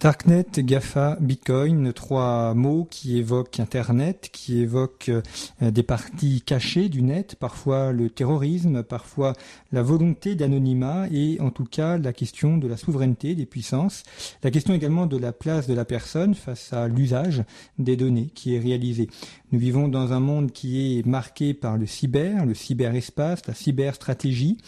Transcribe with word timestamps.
Darknet, 0.00 0.46
GAFA, 0.58 1.16
Bitcoin, 1.20 1.92
trois 1.92 2.54
mots 2.54 2.86
qui 2.88 3.18
évoquent 3.18 3.58
Internet, 3.58 4.28
qui 4.32 4.60
évoquent 4.60 5.10
euh, 5.10 5.70
des 5.72 5.82
parties 5.82 6.40
cachées 6.42 6.88
du 6.88 7.02
net, 7.02 7.34
parfois 7.34 7.90
le 7.90 8.08
terrorisme, 8.08 8.84
parfois 8.84 9.32
la 9.72 9.82
volonté 9.82 10.36
d'anonymat 10.36 11.08
et 11.10 11.40
en 11.40 11.50
tout 11.50 11.64
cas 11.64 11.98
la 11.98 12.12
question 12.12 12.58
de 12.58 12.68
la 12.68 12.76
souveraineté 12.76 13.34
des 13.34 13.44
puissances, 13.44 14.04
la 14.44 14.52
question 14.52 14.72
également 14.72 15.06
de 15.06 15.16
la 15.16 15.32
place 15.32 15.66
de 15.66 15.74
la 15.74 15.84
personne 15.84 16.36
face 16.36 16.72
à 16.72 16.86
l'usage 16.86 17.42
des 17.80 17.96
données 17.96 18.30
qui 18.36 18.54
est 18.54 18.60
réalisé. 18.60 19.08
Nous 19.50 19.58
vivons 19.58 19.88
dans 19.88 20.12
un 20.12 20.20
monde 20.20 20.52
qui 20.52 20.98
est 20.98 21.06
marqué 21.06 21.54
par 21.54 21.78
le 21.78 21.86
cyber, 21.86 22.44
le 22.44 22.52
cyberespace, 22.52 23.46
la 23.46 23.54
cyberstratégie. 23.54 24.58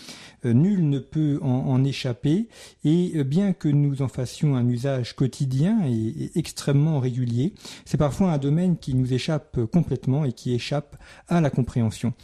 Euh, 0.47 0.55
nul 0.55 0.89
ne 0.89 0.99
peut 0.99 1.39
en, 1.43 1.85
échapper 1.85 2.49
et 2.85 3.13
euh, 3.17 3.25
bien 3.25 3.53
que 3.53 3.69
nous 3.69 4.01
en 4.01 4.09
fassions 4.09 4.57
un 4.57 4.67
usage 4.67 5.15
quotidien 5.15 5.81
et, 5.87 6.31
extrêmement 6.35 6.99
régulier, 6.99 7.53
c'est 7.85 7.99
parfois 7.99 8.33
un 8.33 8.39
domaine 8.39 8.79
qui 8.79 8.95
nous 8.95 9.13
échappe 9.13 9.59
complètement 9.67 10.25
et 10.25 10.33
qui 10.33 10.55
échappe 10.55 10.97
à 11.29 11.41
la 11.41 11.51
compréhension. 11.51 12.15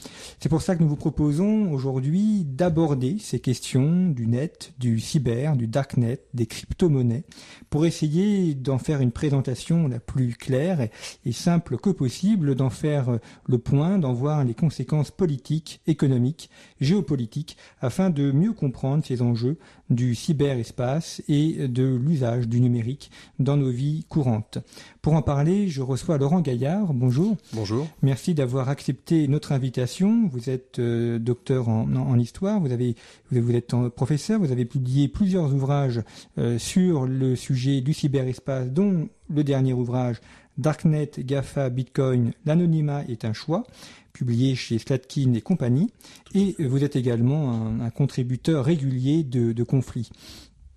C'est 0.40 0.48
pour 0.48 0.62
ça 0.62 0.76
que 0.76 0.82
nous 0.82 0.88
vous 0.88 0.96
proposons 0.96 1.70
aujourd'hui 1.72 2.44
d'aborder 2.44 3.16
ces 3.18 3.40
questions 3.40 4.08
du 4.08 4.26
net, 4.26 4.72
du 4.78 4.98
cyber, 4.98 5.56
du 5.56 5.66
darknet, 5.66 6.20
des 6.32 6.46
crypto-monnaies, 6.46 7.24
pour 7.68 7.84
essayer 7.84 8.54
d'en 8.54 8.78
faire 8.78 9.00
une 9.00 9.12
présentation 9.12 9.88
la 9.88 10.00
plus 10.00 10.34
claire 10.34 10.88
et 11.24 11.32
simple 11.32 11.76
que 11.76 11.90
possible 11.90 12.45
d'en 12.54 12.70
faire 12.70 13.10
euh, 13.10 13.18
le 13.46 13.58
point, 13.58 13.98
d'en 13.98 14.12
voir 14.12 14.44
les 14.44 14.54
conséquences 14.54 15.10
politiques, 15.10 15.80
économiques, 15.86 16.50
géopolitiques, 16.80 17.56
afin 17.80 18.10
de 18.10 18.30
mieux 18.30 18.52
comprendre 18.52 19.04
ces 19.04 19.22
enjeux 19.22 19.58
du 19.90 20.14
cyberespace 20.14 21.22
et 21.28 21.68
de 21.68 21.84
l'usage 21.84 22.48
du 22.48 22.60
numérique 22.60 23.10
dans 23.38 23.56
nos 23.56 23.70
vies 23.70 24.04
courantes. 24.08 24.58
Pour 25.02 25.14
en 25.14 25.22
parler, 25.22 25.68
je 25.68 25.82
reçois 25.82 26.18
Laurent 26.18 26.40
Gaillard. 26.40 26.92
Bonjour. 26.92 27.36
Bonjour. 27.52 27.86
Merci 28.02 28.34
d'avoir 28.34 28.68
accepté 28.68 29.28
notre 29.28 29.52
invitation. 29.52 30.28
Vous 30.32 30.50
êtes 30.50 30.78
euh, 30.78 31.18
docteur 31.18 31.68
en, 31.68 32.18
histoire, 32.18 32.60
vous, 32.60 32.72
avez, 32.72 32.96
vous 33.30 33.52
êtes 33.52 33.74
professeur, 33.94 34.40
vous 34.40 34.52
avez 34.52 34.64
publié 34.64 35.08
plusieurs 35.08 35.54
ouvrages 35.54 36.02
euh, 36.38 36.58
sur 36.58 37.06
le 37.06 37.36
sujet 37.36 37.80
du 37.80 37.92
cyberespace, 37.92 38.70
dont 38.70 39.08
le 39.28 39.44
dernier 39.44 39.72
ouvrage 39.72 40.20
Darknet, 40.58 41.10
GAFA, 41.18 41.70
Bitcoin, 41.70 42.32
l'anonymat 42.44 43.04
est 43.08 43.24
un 43.24 43.32
choix, 43.32 43.64
publié 44.12 44.54
chez 44.54 44.78
Slatkin 44.78 45.34
et 45.34 45.42
compagnie, 45.42 45.92
et 46.34 46.56
vous 46.58 46.82
êtes 46.84 46.96
également 46.96 47.66
un, 47.80 47.90
contributeur 47.90 48.64
régulier 48.64 49.22
de, 49.22 49.62
conflits. 49.62 50.10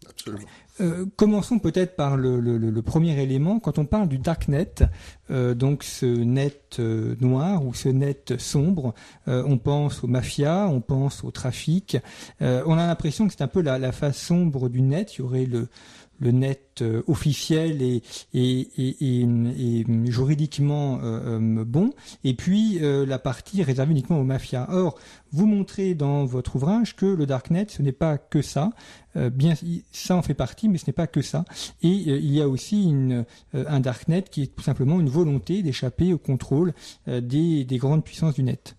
Absolument. 0.09 0.47
Euh, 0.81 1.05
commençons 1.17 1.59
peut-être 1.59 1.95
par 1.95 2.15
le, 2.15 2.81
premier 2.81 3.21
élément. 3.21 3.59
Quand 3.59 3.77
on 3.77 3.85
parle 3.85 4.07
du 4.07 4.17
darknet, 4.17 4.75
euh, 5.29 5.53
donc 5.53 5.83
ce 5.83 6.05
net 6.05 6.77
euh, 6.79 7.15
noir 7.19 7.65
ou 7.65 7.73
ce 7.73 7.89
net 7.89 8.39
sombre, 8.39 8.93
on 9.27 9.57
pense 9.57 10.03
aux 10.03 10.07
mafias, 10.07 10.67
on 10.67 10.81
pense 10.81 11.23
au 11.23 11.31
trafic. 11.31 11.97
on 12.39 12.77
a 12.77 12.87
l'impression 12.87 13.27
que 13.27 13.33
c'est 13.33 13.43
un 13.43 13.47
peu 13.47 13.61
la, 13.61 13.77
la, 13.77 13.91
face 13.91 14.17
sombre 14.17 14.69
du 14.69 14.81
net. 14.81 15.15
Il 15.15 15.19
y 15.19 15.21
aurait 15.21 15.45
le, 15.45 15.67
le 16.19 16.31
net 16.31 16.81
euh, 16.81 17.01
officiel 17.07 17.81
et, 17.81 18.01
juridiquement 20.05 20.99
euh, 21.01 21.39
euh, 21.39 21.65
bon, 21.65 21.91
et 22.23 22.33
puis 22.33 22.79
la 22.79 23.19
partie 23.19 23.63
réservée 23.63 23.91
uniquement 23.91 24.19
aux 24.19 24.23
mafias. 24.23 24.67
Or, 24.69 24.97
vous 25.31 25.45
montrez 25.45 25.95
dans 25.95 26.25
votre 26.25 26.55
ouvrage 26.55 26.95
que 26.95 27.05
le 27.05 27.25
darknet, 27.25 27.67
ce 27.69 27.81
n'est 27.81 27.91
pas 27.91 28.17
que 28.17 28.41
ça. 28.41 28.71
bien, 29.15 29.53
ça 29.91 30.15
en 30.15 30.21
fait 30.21 30.33
partie, 30.33 30.69
mais 30.69 30.77
ce 30.77 30.85
n'est 30.87 30.93
pas 30.93 31.07
que 31.07 31.21
ça. 31.21 31.45
Et 31.81 31.89
il 31.89 32.31
y 32.31 32.41
a 32.41 32.47
aussi 32.47 32.83
une, 32.83 33.25
un 33.53 33.79
darknet 33.79 34.23
qui 34.23 34.43
est 34.43 34.55
tout 34.55 34.63
simplement 34.63 34.99
une 34.99 35.09
volonté 35.09 35.61
d'échapper 35.61 36.13
au 36.13 36.17
contrôle 36.17 36.73
des 37.07 37.65
grandes 37.71 38.03
puissances 38.03 38.35
du 38.35 38.43
net. 38.43 38.75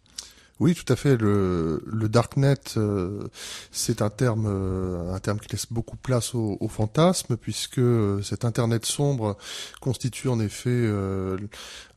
Oui, 0.61 0.75
tout 0.75 0.93
à 0.93 0.97
fait. 0.97 1.17
Le, 1.17 1.83
le 1.87 2.09
darknet, 2.11 2.55
euh, 2.77 3.29
c'est 3.73 4.03
un 4.03 4.11
terme, 4.11 4.45
euh, 4.47 5.11
un 5.15 5.19
terme 5.19 5.39
qui 5.41 5.49
laisse 5.51 5.67
beaucoup 5.71 5.97
place 5.97 6.35
au, 6.35 6.59
au 6.61 6.69
fantasme, 6.69 7.39
puisque 7.39 7.79
euh, 7.79 8.21
cet 8.21 8.45
internet 8.45 8.85
sombre 8.85 9.39
constitue 9.81 10.29
en 10.29 10.39
effet 10.39 10.87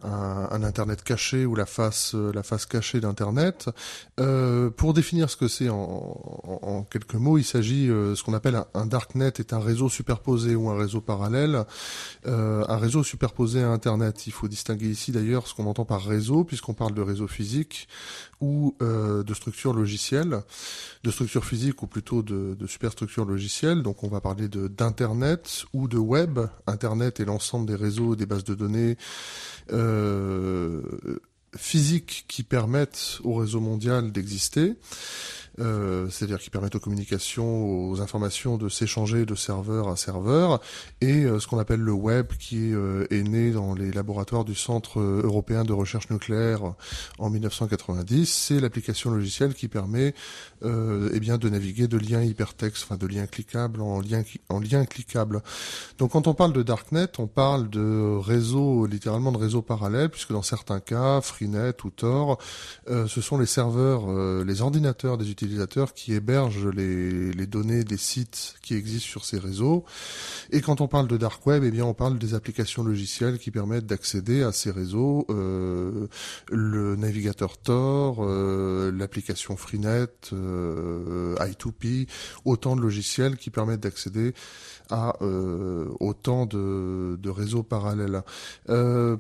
un, 0.02 0.64
internet 0.64 1.04
caché 1.04 1.46
ou 1.46 1.56
la 1.56 1.66
face, 1.66 2.14
la 2.14 2.42
face 2.42 2.66
cachée 2.66 3.02
d'internet. 3.02 3.70
pour 4.78 4.94
définir 4.94 5.30
ce 5.30 5.36
que 5.36 5.50
c'est 5.50 5.68
en, 5.68 6.18
en, 6.62 6.84
quelques 6.84 7.16
mots, 7.16 7.38
il 7.38 7.44
s'agit 7.44 7.88
ce 7.88 8.24
qu'on 8.24 8.34
appelle 8.34 8.56
un, 8.56 8.68
un, 8.74 8.86
darknet 8.86 9.34
est 9.40 9.52
un 9.52 9.60
réseau 9.60 9.90
superposé 9.90 10.56
ou 10.56 10.70
un 10.70 10.78
réseau 10.78 11.02
parallèle, 11.02 11.66
un 12.26 12.78
réseau 12.78 13.04
superposé 13.04 13.62
à 13.62 13.70
internet. 13.70 14.26
Il 14.28 14.32
faut 14.32 14.48
distinguer 14.48 14.88
ici 14.88 15.12
d'ailleurs 15.12 15.48
ce 15.48 15.54
qu'on 15.54 15.66
entend 15.66 15.86
par 15.86 16.02
réseau, 16.02 16.46
puisqu'on 16.46 16.74
parle 16.74 16.94
de 16.94 17.02
réseau 17.02 17.28
physique 17.28 17.90
ou 18.44 18.76
euh, 18.82 19.24
de 19.24 19.34
structures 19.34 19.72
logicielles, 19.72 20.42
de 21.06 21.12
structures 21.12 21.46
physiques 21.46 21.82
ou 21.82 21.88
plutôt 21.88 22.22
de, 22.22 22.58
superstructures 22.68 23.24
logicielles. 23.24 23.82
Donc 23.84 24.04
on 24.04 24.10
va 24.10 24.20
parler 24.20 24.50
d'internet 24.50 25.64
ou 25.72 25.88
de 25.88 25.98
web. 25.98 26.40
Internet 26.68 27.22
est 27.22 27.26
l'ensemble 27.26 27.68
des 27.68 27.76
réseaux, 27.76 28.18
des 28.18 28.26
bases 28.26 28.44
de 28.44 28.54
données 28.54 28.98
euh, 29.72 30.82
physiques 31.56 32.26
qui 32.28 32.44
permettent 32.44 33.20
au 33.24 33.36
réseau 33.36 33.62
mondial 33.62 34.12
d'exister. 34.12 34.76
Euh, 35.60 36.10
c'est-à-dire 36.10 36.40
qui 36.40 36.50
permettent 36.50 36.76
aux 36.76 36.80
communications, 36.80 37.90
aux 37.90 38.02
informations 38.02 38.58
de 38.58 38.70
s'échanger 38.70 39.26
de 39.26 39.36
serveur 39.36 39.88
à 39.88 39.96
serveur, 39.96 40.60
et 41.00 41.26
euh, 41.26 41.40
ce 41.40 41.48
qu'on 41.48 41.60
appelle 41.60 41.80
le 41.80 41.92
web 41.92 42.28
qui 42.40 42.74
euh, 42.74 43.06
est 43.12 43.22
né 43.22 43.52
dans 43.52 43.76
les 43.76 43.92
laboratoires 43.92 44.46
du 44.46 44.56
Centre 44.56 45.00
européen 45.00 45.64
de 45.64 45.74
recherche 45.74 46.10
nucléaire 46.10 46.74
en 47.20 47.30
1990, 47.30 48.26
c'est 48.26 48.60
l'application 48.60 49.12
logicielle 49.12 49.54
qui 49.54 49.68
permet 49.68 50.14
eh 50.66 51.20
bien 51.20 51.38
de 51.38 51.50
naviguer 51.50 51.90
de 51.90 51.98
liens 51.98 52.24
hypertextes, 52.24 52.86
enfin 52.86 52.96
de 52.96 53.06
liens 53.06 53.28
cliquables 53.28 53.82
en 53.82 54.00
liens 54.00 54.24
en 54.48 54.60
liens 54.60 54.86
cliquables. 54.86 55.44
Donc 55.98 56.12
quand 56.12 56.28
on 56.28 56.34
parle 56.34 56.54
de 56.54 56.64
darknet, 56.64 57.10
on 57.18 57.28
parle 57.28 57.70
de 57.70 58.18
réseaux 58.18 58.86
littéralement 58.86 59.34
de 59.34 59.38
réseaux 59.38 59.62
parallèles, 59.62 60.10
puisque 60.10 60.32
dans 60.32 60.42
certains 60.42 60.80
cas, 60.80 61.20
Freenet 61.20 61.74
ou 61.84 61.90
Tor, 61.90 62.38
ce 62.88 63.22
sont 63.22 63.38
les 63.38 63.46
serveurs, 63.46 64.08
les 64.46 64.62
ordinateurs 64.62 65.18
des 65.18 65.30
utilisateurs 65.30 65.43
qui 65.94 66.14
hébergent 66.14 66.68
les, 66.68 67.46
données 67.46 67.84
des 67.84 67.98
sites 67.98 68.56
qui 68.62 68.76
existent 68.76 69.08
sur 69.08 69.26
ces 69.26 69.38
réseaux. 69.38 69.84
Et 70.52 70.62
quand 70.62 70.82
on 70.82 70.88
parle 70.88 71.08
de 71.08 71.18
dark 71.18 71.46
web, 71.46 71.64
eh 71.66 71.72
bien 71.72 71.86
on 71.86 71.94
parle 71.94 72.18
des 72.18 72.34
applications 72.34 72.84
logicielles 72.84 73.38
qui 73.38 73.52
permettent 73.52 73.86
d'accéder 73.86 74.44
à 74.44 74.52
ces 74.52 74.72
réseaux, 74.72 75.26
euh, 75.30 76.08
le 76.50 76.96
navigateur 76.96 77.58
Tor, 77.58 78.20
euh, 78.22 78.92
l'application 78.92 79.56
Freenet, 79.58 80.08
euh, 80.32 81.36
I2P, 81.36 82.08
autant 82.46 82.76
de 82.76 82.82
logiciels 82.82 83.38
qui 83.38 83.50
permettent 83.50 83.82
d'accéder 83.82 84.34
à 84.90 85.16
autant 86.00 86.46
de, 86.46 87.18
de, 87.20 87.30
réseaux 87.30 87.64
parallèles. 87.64 88.22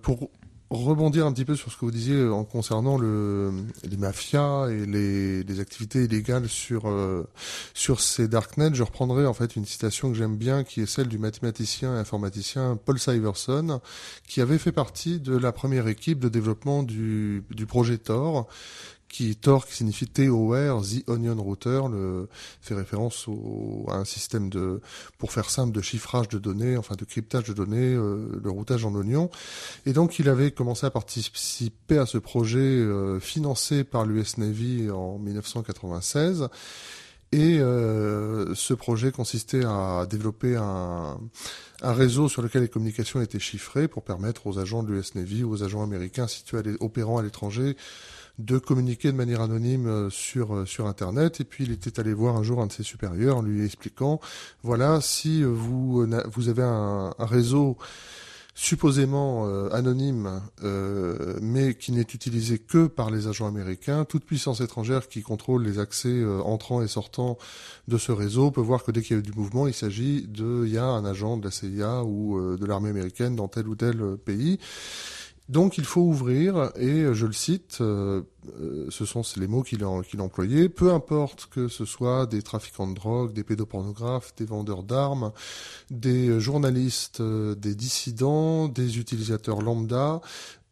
Pour 0.02 0.30
rebondir 0.74 1.26
un 1.26 1.32
petit 1.32 1.46
peu 1.46 1.56
sur 1.56 1.72
ce 1.72 1.78
que 1.78 1.86
vous 1.86 1.92
disiez 1.92 2.16
euh, 2.16 2.34
en 2.34 2.44
concernant 2.44 2.98
le, 2.98 3.52
les 3.84 3.98
mafias 3.98 4.68
et 4.70 4.86
les, 4.86 5.44
les 5.44 5.60
activités 5.60 6.04
illégales 6.04 6.48
sur 6.48 6.88
euh, 6.88 7.28
sur 7.74 8.02
ces 8.02 8.28
darknets, 8.28 8.74
je 8.74 8.84
reprendrai 8.84 9.26
en 9.26 9.34
fait 9.34 9.56
une 9.56 9.66
citation 9.66 10.10
que 10.10 10.16
j'aime 10.16 10.38
bien, 10.38 10.64
qui 10.64 10.82
est 10.82 10.86
celle 10.86 11.08
du 11.08 11.18
mathématicien 11.18 11.96
et 11.96 12.00
informaticien 12.00 12.78
Paul 12.84 13.00
Siverson, 13.00 13.82
qui 14.28 14.42
avait 14.42 14.58
fait 14.58 14.72
partie 14.72 15.20
de 15.20 15.36
la 15.38 15.52
première 15.52 15.88
équipe 15.88 16.20
de 16.20 16.30
développement 16.30 16.84
du, 16.84 17.44
du 17.50 17.66
projet 17.66 17.98
Tor, 17.98 18.48
qui 19.14 19.36
Tor 19.36 19.68
qui 19.68 19.76
signifie 19.76 20.08
TOR, 20.08 20.82
The 20.82 21.08
Onion 21.08 21.36
Router, 21.36 21.82
le, 21.92 22.28
fait 22.62 22.74
référence 22.74 23.28
au, 23.28 23.86
à 23.88 23.94
un 23.94 24.06
système 24.06 24.50
de, 24.50 24.82
pour 25.20 25.32
faire 25.32 25.52
simple, 25.52 25.72
de 25.72 25.82
chiffrage 25.82 26.30
de 26.30 26.40
données, 26.40 26.78
enfin 26.78 26.96
de 26.96 27.06
cryptage 27.06 27.44
de 27.44 27.54
données, 27.54 27.94
euh, 27.94 28.42
le 28.44 28.50
routage 28.50 28.86
en 28.86 28.96
oignon. 28.96 29.30
Et 29.86 29.94
donc 29.94 30.18
il 30.18 30.30
avait 30.30 30.50
commencé 30.50 30.88
à 30.88 30.90
participer 30.90 32.00
à 32.00 32.08
ce 32.08 32.18
projet 32.18 32.58
euh, 32.58 33.20
financé 33.20 33.84
par 33.84 34.06
l'US 34.06 34.40
Navy 34.40 34.90
en 34.90 35.20
1996. 35.20 36.50
Et 37.32 37.60
euh, 37.60 38.54
ce 38.56 38.74
projet 38.74 39.12
consistait 39.12 39.64
à 39.64 40.08
développer 40.10 40.56
un, 40.56 41.20
un 41.84 41.94
réseau 41.94 42.30
sur 42.30 42.42
lequel 42.42 42.64
les 42.64 42.68
communications 42.68 43.22
étaient 43.22 43.40
chiffrées 43.40 43.88
pour 43.88 44.04
permettre 44.04 44.48
aux 44.48 44.58
agents 44.58 44.82
de 44.82 44.92
l'US 44.92 45.14
Navy 45.14 45.44
ou 45.44 45.52
aux 45.52 45.64
agents 45.64 45.84
américains 45.84 46.28
situés 46.28 46.60
opérant 46.80 47.20
à 47.20 47.24
l'étranger 47.24 47.76
de 48.40 48.58
communiquer 48.58 49.12
de 49.12 49.18
manière 49.18 49.42
anonyme 49.42 49.88
euh, 49.88 50.10
sur 50.10 50.56
euh, 50.56 50.66
sur 50.66 50.88
internet 50.88 51.40
et 51.40 51.44
puis 51.44 51.66
il 51.66 51.72
était 51.72 52.00
allé 52.00 52.14
voir 52.14 52.36
un 52.36 52.44
jour 52.44 52.62
un 52.62 52.68
de 52.68 52.72
ses 52.72 52.84
supérieurs 52.84 53.38
en 53.38 53.42
lui 53.42 53.64
expliquant 53.64 54.20
voilà 54.64 55.02
si 55.02 55.44
vous 55.44 56.08
vous 56.32 56.50
avez 56.50 56.64
un, 56.64 57.14
réseau 57.20 57.78
supposément 58.56 59.48
euh, 59.48 59.70
anonyme, 59.72 60.42
euh, 60.64 61.38
mais 61.42 61.74
qui 61.74 61.92
n'est 61.92 62.02
utilisé 62.02 62.60
que 62.60 62.86
par 62.86 63.10
les 63.10 63.28
agents 63.28 63.48
américains, 63.48 64.06
toute 64.06 64.26
puissance 64.26 64.62
étrangère 64.62 65.08
qui 65.08 65.24
contrôle 65.24 65.64
les 65.64 65.80
accès 65.80 66.10
euh, 66.10 66.40
entrants 66.42 66.82
et 66.82 66.88
sortants 66.88 67.38
de 67.88 67.98
ce 67.98 68.12
réseau 68.12 68.52
peut 68.52 68.62
voir 68.62 68.84
que 68.84 68.92
dès 68.92 69.02
qu'il 69.02 69.16
y 69.18 69.20
a 69.20 69.24
du 69.24 69.34
mouvement, 69.34 69.68
il 69.68 69.74
s'agit 69.74 70.28
de, 70.28 70.66
il 70.66 70.72
y 70.72 70.78
a 70.78 70.86
un 70.86 71.04
agent 71.04 71.38
de 71.38 71.46
la 71.46 71.52
CIA 71.52 72.04
ou 72.04 72.40
de 72.58 72.66
l'armée 72.66 72.90
américaine 72.90 73.36
dans 73.36 73.48
tel 73.48 73.68
ou 73.68 73.76
tel 73.76 74.18
pays. 74.24 74.60
Donc 75.50 75.78
il 75.78 75.86
faut 75.86 76.02
ouvrir, 76.02 76.72
et 76.78 77.14
je 77.14 77.26
le 77.26 77.34
cite, 77.34 77.80
euh, 77.82 78.24
ce 78.90 79.06
sont 79.06 79.24
les 79.38 79.48
mots 79.48 79.64
qu'il 79.64 79.84
a, 79.84 80.02
qu'il 80.04 80.22
employés. 80.22 80.70
Peu 80.70 80.92
importe 80.92 81.48
que 81.48 81.68
ce 81.68 81.86
soit 81.86 82.26
des 82.26 82.42
trafiquants 82.42 82.88
de 82.88 82.94
drogue, 82.94 83.34
des 83.34 83.44
pédopornographes, 83.44 84.36
des 84.36 84.46
vendeurs 84.46 84.84
d'armes, 84.84 85.32
des 85.90 86.40
journalistes, 86.40 87.22
euh, 87.22 87.56
des 87.56 87.76
dissidents, 87.76 88.68
des 88.68 89.00
utilisateurs 89.00 89.62
lambda, 89.62 90.22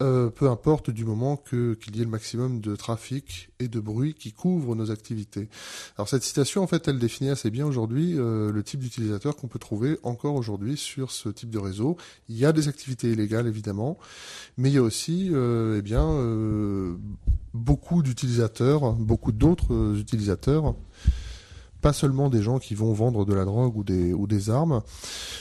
euh, 0.02 0.30
peu 0.30 0.48
importe 0.48 0.90
du 0.90 1.04
moment 1.04 1.36
que 1.36 1.74
qu'il 1.74 1.96
y 1.96 2.00
ait 2.00 2.04
le 2.04 2.10
maximum 2.10 2.60
de 2.60 2.74
trafic 2.74 3.50
et 3.60 3.68
de 3.68 3.80
bruit 3.80 4.14
qui 4.14 4.32
couvre 4.32 4.74
nos 4.74 4.90
activités. 4.90 5.48
Alors 5.96 6.08
cette 6.08 6.24
citation, 6.24 6.62
en 6.62 6.66
fait, 6.66 6.88
elle 6.88 6.98
définit 6.98 7.30
assez 7.30 7.50
bien 7.50 7.66
aujourd'hui 7.66 8.14
le 8.14 8.62
type 8.64 8.80
d'utilisateur 8.80 9.36
qu'on 9.36 9.46
peut 9.46 9.60
trouver 9.60 9.98
encore 10.02 10.34
aujourd'hui 10.34 10.76
sur 10.76 11.12
ce 11.12 11.28
type 11.28 11.50
de 11.50 11.58
réseau. 11.58 11.96
Il 12.28 12.36
y 12.36 12.44
a 12.44 12.52
des 12.52 12.68
activités 12.68 13.12
illégales 13.12 13.46
évidemment, 13.46 13.98
mais 14.56 14.70
il 14.70 14.74
y 14.74 14.78
a 14.78 14.82
aussi, 14.82 15.30
eh 15.32 15.82
bien 15.82 16.02
beaucoup 17.54 18.02
d'utilisateurs, 18.02 18.92
beaucoup 18.92 19.32
d'autres 19.32 19.72
euh, 19.72 19.98
utilisateurs 19.98 20.74
pas 21.82 21.92
seulement 21.92 22.30
des 22.30 22.42
gens 22.42 22.58
qui 22.58 22.74
vont 22.74 22.92
vendre 22.92 23.26
de 23.26 23.34
la 23.34 23.44
drogue 23.44 23.76
ou 23.76 23.84
des, 23.84 24.14
ou 24.14 24.26
des 24.26 24.48
armes, 24.48 24.80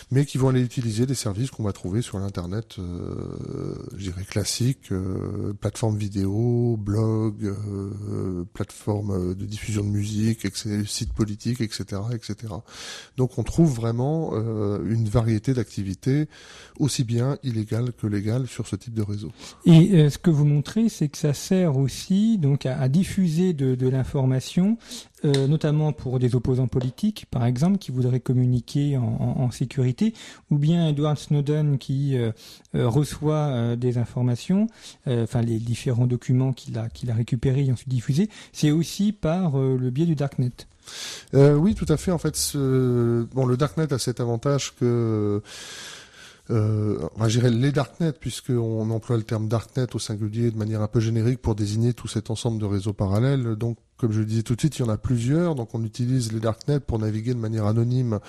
mais 0.10 0.26
qui 0.26 0.38
vont 0.38 0.50
aller 0.50 0.62
utiliser 0.62 1.06
des 1.06 1.16
services 1.16 1.52
qu'on 1.52 1.64
va 1.64 1.72
trouver 1.72 2.02
sur 2.02 2.20
l'internet, 2.20 2.76
euh, 2.80 3.76
je 3.96 4.04
dirais 4.10 4.24
classique, 4.24 4.92
euh, 4.92 5.54
plateforme 5.54 5.98
vidéo, 5.98 6.78
blog, 6.78 7.46
euh, 7.46 8.44
plateforme 8.54 9.36
de 9.36 9.46
diffusion 9.46 9.84
de 9.84 9.90
musique, 9.90 10.44
etc., 10.44 10.84
sites 10.86 11.14
politiques, 11.14 11.62
etc., 11.62 12.02
etc. 12.14 12.54
Donc 13.18 13.38
on 13.38 13.44
trouve 13.44 13.74
vraiment 13.74 14.32
euh, 14.34 14.80
une 14.90 15.08
variété 15.08 15.54
d'activités 15.54 16.28
aussi 16.80 17.04
bien 17.04 17.38
illégales 17.44 17.94
que 17.94 18.08
légales 18.08 18.48
sur 18.48 18.68
ce 18.68 18.76
type 18.76 18.94
de 18.94 19.04
réseau. 19.04 19.32
Et 19.66 19.92
euh, 19.94 20.10
ce 20.10 20.18
que 20.18 20.32
vous 20.32 20.46
montrez, 20.46 20.90
c'est 20.90 21.08
que 21.08 21.18
ça 21.18 21.34
sert 21.34 21.78
aussi 21.78 22.38
donc 22.38 22.66
à, 22.66 22.80
à 22.80 22.90
diffuser 22.90 23.54
de, 23.54 23.76
de 23.76 23.88
l'information 23.88 24.78
euh, 25.24 25.48
notamment 25.48 25.94
pour 25.94 26.18
des 26.18 26.36
opposants 26.36 26.68
politiques, 26.68 27.28
par 27.30 27.46
exemple, 27.46 27.78
qui 27.78 27.92
voudraient 27.92 28.20
communiquer 28.20 28.98
en, 28.98 29.52
sécurité, 29.52 30.14
ou 30.50 30.58
bien 30.58 30.88
Edward 30.88 31.18
Snowden 31.18 31.78
qui 31.78 32.18
euh, 32.18 32.32
euh 32.76 32.88
reçoit 32.88 33.76
des 33.76 33.98
informations, 33.98 34.68
enfin 35.06 35.42
les 35.42 35.60
différents 35.60 36.08
documents 36.08 36.54
qu'il 36.54 36.78
a, 36.78 36.84
a 36.84 37.14
récupérés 37.14 37.66
et 37.66 37.72
ensuite 37.72 37.90
diffusés, 37.90 38.30
c'est 38.54 38.72
aussi 38.72 39.12
par 39.12 39.58
le 39.58 39.90
biais 39.90 40.06
du 40.06 40.16
darknet. 40.16 40.52
oui, 41.34 41.76
tout 41.76 41.86
à 41.90 41.98
fait. 41.98 42.12
En 42.12 42.18
fait, 42.18 42.54
le 42.56 43.56
darknet 43.58 43.92
a 43.94 44.00
cet 44.00 44.20
avantage 44.20 44.74
que 44.80 45.42
enfin, 46.50 47.28
je 47.28 47.40
dirais 47.40 47.52
les 47.52 47.72
darknet, 47.72 48.14
puisqu'on 48.14 48.90
emploie 48.90 49.18
le 49.18 49.24
terme 49.24 49.48
darknet 49.48 49.96
au 49.96 50.00
singulier 50.00 50.52
de 50.52 50.58
manière 50.58 50.82
un 50.82 50.88
peu 50.88 51.00
générique 51.00 51.42
pour 51.42 51.56
désigner 51.56 51.94
tout 51.94 52.08
cet 52.08 52.30
ensemble 52.30 52.60
de 52.60 52.66
réseaux 52.66 52.94
parallèles. 52.94 53.56
Donc, 53.56 53.78
comme 54.02 54.12
je 54.12 54.20
le 54.20 54.26
disais 54.26 54.42
tout 54.42 54.56
de 54.56 54.60
suite, 54.60 54.80
il 54.80 54.82
y 54.82 54.84
en 54.86 54.90
a 54.90 54.98
plusieurs. 54.98 55.54
Donc, 55.54 55.76
on 55.76 55.84
utilise 55.84 56.34
les 56.34 56.40
darknet 56.40 56.80
pour 56.80 56.98
naviguer 56.98 57.36
de 57.36 57.40
manière 57.40 57.68
anonyme 57.68 58.20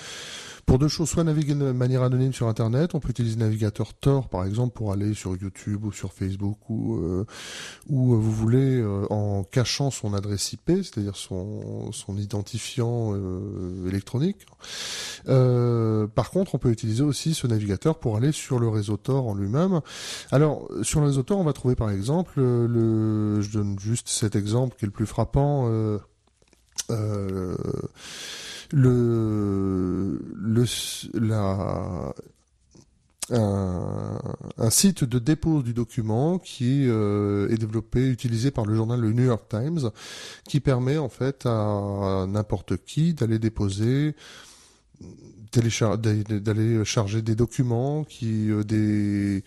pour 0.67 0.79
deux 0.79 0.89
choses, 0.89 1.09
soit 1.09 1.25
naviguer 1.25 1.55
de 1.55 1.73
manière 1.73 2.03
anonyme 2.03 2.33
sur 2.33 2.49
Internet, 2.49 2.95
on 2.95 3.01
peut 3.01 3.11
utiliser 3.11 3.37
le 3.37 3.45
navigateur 3.45 3.95
Tor 3.95 4.29
par 4.29 4.45
exemple 4.45 4.75
pour 4.75 4.93
aller 4.93 5.13
sur 5.15 5.37
YouTube 5.37 5.85
ou 5.85 5.93
sur 5.93 6.13
Facebook 6.13 6.59
ou 6.69 6.97
euh, 6.97 7.27
ou 7.89 8.15
euh, 8.15 8.17
vous 8.17 8.33
voulez 8.33 8.81
euh, 8.81 9.07
en 9.11 9.45
cachant 9.45 9.91
son 9.91 10.15
adresse 10.15 10.53
IP, 10.53 10.71
c'est-à-dire 10.83 11.17
son 11.17 11.91
identifiant 12.17 13.15
électronique. 13.87 14.47
par 15.27 16.31
contre, 16.31 16.55
on 16.55 16.59
peut 16.59 16.71
utiliser 16.71 17.03
aussi 17.03 17.35
ce 17.35 17.47
navigateur 17.47 17.99
pour 17.99 18.17
aller 18.17 18.33
sur 18.33 18.59
le 18.59 18.69
réseau 18.69 18.97
Tor 18.97 19.27
en 19.27 19.35
lui-même. 19.35 19.81
Alors 20.31 20.69
sur 20.83 21.01
le 21.01 21.07
réseau 21.07 21.23
Tor, 21.23 21.39
on 21.39 21.45
va 21.45 21.53
trouver 21.53 21.75
par 21.75 21.91
exemple 21.91 22.41
le, 22.41 23.41
je 23.41 23.51
donne 23.51 23.79
juste 23.79 24.09
cet 24.09 24.37
exemple 24.37 24.77
qui 24.79 24.85
est 24.85 24.87
le 24.87 24.93
plus 24.93 25.07
frappant. 25.07 25.69
Euh, 26.91 27.57
le, 28.71 30.19
le 30.35 30.65
la, 31.15 32.15
un, 33.31 34.71
site 34.71 35.05
de 35.05 35.19
dépôt 35.19 35.63
du 35.63 35.75
document 35.75 36.39
qui 36.39 36.87
euh, 36.89 37.49
est 37.51 37.57
développé, 37.57 38.09
utilisé 38.09 38.51
par 38.51 38.67
le 38.67 38.75
journal 38.75 39.01
Le 39.01 39.13
New 39.13 39.25
York 39.25 39.45
Times, 39.49 39.91
qui 40.49 40.61
permet 40.61 40.99
en 40.99 41.09
fait 41.09 41.47
à 41.47 42.27
n'importe 42.29 42.77
qui 42.85 43.15
d'aller 43.15 43.39
déposer 43.39 44.15
d'aller 45.53 46.85
charger 46.87 47.21
des 47.21 47.35
documents 47.35 48.05
qui 48.05 48.51
euh, 48.51 48.65
des 48.65 49.45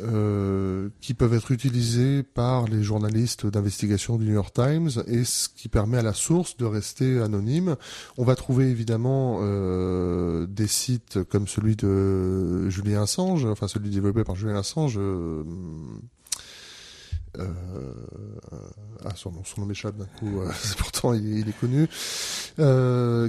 euh, 0.00 0.88
qui 1.00 1.14
peuvent 1.14 1.34
être 1.34 1.50
utilisés 1.52 2.22
par 2.22 2.66
les 2.66 2.82
journalistes 2.82 3.46
d'investigation 3.46 4.16
du 4.16 4.26
New 4.26 4.34
York 4.34 4.54
Times 4.54 4.90
et 5.06 5.24
ce 5.24 5.48
qui 5.48 5.68
permet 5.68 5.98
à 5.98 6.02
la 6.02 6.12
source 6.12 6.56
de 6.56 6.64
rester 6.64 7.20
anonyme. 7.20 7.76
On 8.18 8.24
va 8.24 8.36
trouver 8.36 8.66
évidemment 8.66 9.38
euh, 9.40 10.46
des 10.46 10.66
sites 10.66 11.22
comme 11.24 11.48
celui 11.48 11.76
de 11.76 12.68
Julien 12.68 13.02
Assange, 13.02 13.44
enfin 13.46 13.68
celui 13.68 13.90
développé 13.90 14.24
par 14.24 14.36
Julien 14.36 14.56
Assange. 14.56 14.98
Euh, 17.38 17.44
euh, 17.76 17.92
ah, 19.04 19.12
son 19.14 19.30
nom, 19.30 19.44
son 19.44 19.60
nom 19.60 19.66
m'échappe 19.66 19.96
d'un 19.96 20.06
coup. 20.18 20.40
Euh, 20.40 20.50
pourtant, 20.78 21.12
il, 21.12 21.38
il, 21.38 21.48
est 21.48 21.58
connu. 21.58 21.86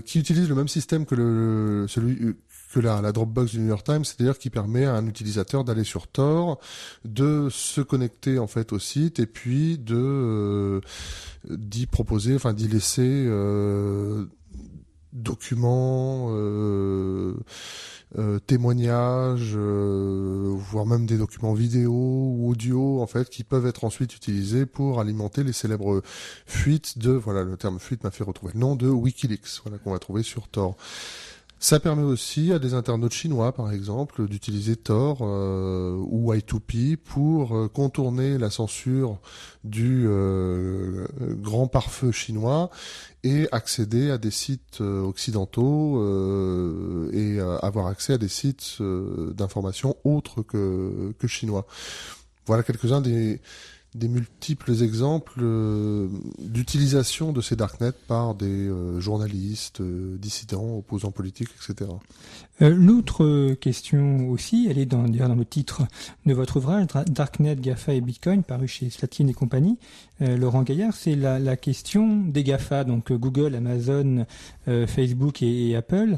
Qui 0.04 0.20
utilise 0.20 0.50
le 0.50 0.56
même 0.56 0.68
système 0.68 1.06
que 1.06 1.16
le, 1.16 1.86
celui 1.88 2.36
que 2.74 2.80
la, 2.80 3.02
la 3.02 3.12
Dropbox 3.12 3.52
du 3.52 3.60
New 3.60 3.68
York 3.68 3.86
Times, 3.86 4.04
c'est-à-dire 4.04 4.38
qui 4.38 4.50
permet 4.50 4.86
à 4.86 4.96
un 4.96 5.08
utilisateur 5.08 5.64
d'aller 5.64 5.84
sur 5.84 6.08
Tor, 6.08 6.60
de 7.06 7.48
se 7.50 7.82
connecter 7.82 8.40
en 8.40 8.48
fait 8.48 8.74
au 8.74 8.80
site 8.80 9.20
et 9.20 9.26
puis 9.26 9.78
de 9.78 9.96
euh, 9.96 10.82
d'y 11.50 11.86
proposer, 11.86 12.36
enfin 12.36 12.54
d'y 12.54 12.68
laisser 12.68 13.26
euh, 13.28 14.26
documents. 15.14 16.28
Euh, 16.32 17.34
euh, 18.18 18.40
témoignages, 18.40 19.54
euh, 19.58 20.56
voire 20.56 20.86
même 20.86 21.06
des 21.06 21.18
documents 21.18 21.54
vidéo 21.54 21.92
ou 21.92 22.50
audio 22.50 23.02
en 23.02 23.06
fait 23.06 23.30
qui 23.30 23.44
peuvent 23.44 23.66
être 23.66 23.84
ensuite 23.84 24.16
utilisés 24.16 24.66
pour 24.66 25.02
alimenter 25.02 25.44
les 25.44 25.52
célèbres 25.52 26.02
fuites 26.46 26.98
de 27.00 27.12
voilà 27.12 27.44
le 27.44 27.58
terme 27.58 27.80
fuite 27.80 28.06
m'a 28.06 28.12
fait 28.12 28.24
retrouver 28.24 28.54
le 28.54 28.62
nom 28.62 28.78
de 28.78 28.88
WikiLeaks 28.88 29.60
voilà 29.66 29.78
qu'on 29.78 29.92
va 29.92 30.00
trouver 30.00 30.24
sur 30.24 30.48
Tor. 30.48 30.78
Ça 31.60 31.80
permet 31.80 32.04
aussi 32.04 32.54
à 32.54 32.60
des 32.60 32.76
internautes 32.76 33.14
chinois, 33.14 33.52
par 33.52 33.72
exemple, 33.72 34.28
d'utiliser 34.28 34.76
Tor 34.76 35.20
euh, 35.22 35.96
ou 36.08 36.32
Y2P 36.32 36.98
pour 36.98 37.56
euh, 37.56 37.68
contourner 37.68 38.38
la 38.38 38.52
censure 38.52 39.18
du 39.64 40.06
euh, 40.08 41.08
grand 41.20 41.68
pare-feu 41.68 42.12
chinois 42.12 42.70
et 43.24 43.48
accéder 43.52 44.12
à 44.12 44.20
des 44.20 44.30
sites 44.30 44.82
occidentaux 44.82 46.00
et 47.12 47.40
avoir 47.40 47.88
accès 47.88 48.14
à 48.14 48.18
des 48.18 48.30
sites 48.30 48.78
d'information 48.80 49.98
autres 50.06 50.44
que 50.44 51.28
chinois. 51.28 51.66
Voilà 52.46 52.64
quelques-uns 52.64 53.02
des, 53.02 53.42
des 53.98 54.08
multiples 54.08 54.84
exemples 54.84 55.40
euh, 55.42 56.08
d'utilisation 56.40 57.34
de 57.34 57.42
ces 57.42 57.56
darknets 57.56 57.92
par 58.08 58.36
des 58.36 58.68
euh, 58.68 59.00
journalistes, 59.00 59.82
euh, 59.82 60.18
dissidents, 60.18 60.78
opposants 60.78 61.12
politiques, 61.12 61.50
etc. 61.56 61.90
L'autre 62.60 63.54
question 63.56 64.30
aussi, 64.30 64.68
elle 64.70 64.80
est 64.80 64.88
dans, 64.88 65.08
dans 65.08 65.36
le 65.36 65.46
titre 65.46 65.84
de 66.26 66.34
votre 66.34 66.58
ouvrage, 66.58 66.88
Darknet, 67.08 67.56
GAFA 67.58 67.94
et 67.94 68.02
Bitcoin, 68.02 68.42
paru 68.42 68.68
chez 68.68 68.90
Slatine 68.90 69.30
et 69.30 69.34
compagnie, 69.34 69.78
Laurent 70.20 70.64
Gaillard, 70.64 70.96
c'est 70.96 71.16
la, 71.16 71.38
la, 71.38 71.56
question 71.56 72.18
des 72.18 72.44
GAFA, 72.44 72.84
donc 72.84 73.14
Google, 73.14 73.54
Amazon, 73.54 74.26
Facebook 74.66 75.44
et, 75.44 75.76
Apple, 75.76 76.18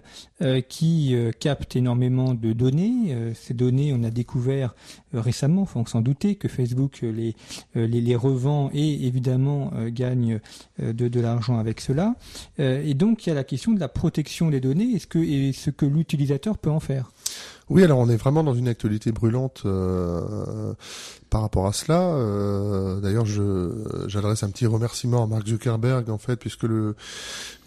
qui 0.70 1.14
captent 1.42 1.76
énormément 1.76 2.34
de 2.34 2.54
données. 2.54 3.34
ces 3.36 3.54
données, 3.54 3.92
on 3.94 4.04
a 4.04 4.10
découvert 4.10 4.74
récemment, 5.14 5.66
faut 5.66 5.86
s'en 5.86 6.00
douter, 6.00 6.36
que 6.36 6.48
Facebook 6.48 7.02
les, 7.02 7.36
les, 7.76 7.88
les, 7.88 8.16
revend 8.16 8.70
et 8.74 9.06
évidemment 9.06 9.72
gagne 9.88 10.40
de, 10.82 11.08
de 11.10 11.20
l'argent 11.20 11.58
avec 11.60 11.82
cela. 11.82 12.16
et 12.58 12.94
donc 12.94 13.26
il 13.26 13.30
y 13.30 13.32
a 13.34 13.36
la 13.36 13.44
question 13.44 13.74
de 13.74 13.80
la 13.80 13.90
protection 13.90 14.50
des 14.50 14.62
données 14.62 14.94
est-ce 14.96 15.08
que, 15.08 15.52
ce 15.52 15.70
que 15.70 15.86
peut 16.38 16.70
en 16.70 16.80
faire. 16.80 17.12
Oui, 17.70 17.84
alors 17.84 18.00
on 18.00 18.10
est 18.10 18.18
vraiment 18.18 18.44
dans 18.44 18.56
une 18.56 18.68
actualité 18.68 19.12
brûlante 19.12 19.62
euh, 19.66 20.74
par 21.30 21.42
rapport 21.42 21.68
à 21.68 21.74
cela. 21.74 22.02
Euh, 22.02 23.00
d'ailleurs, 23.00 23.26
j'adresse 24.08 24.42
un 24.42 24.50
petit 24.50 24.66
remerciement 24.66 25.24
à 25.24 25.28
Mark 25.28 25.48
Zuckerberg 25.48 26.10
en 26.10 26.18
fait, 26.18 26.36
puisque 26.36 26.64
le 26.64 26.96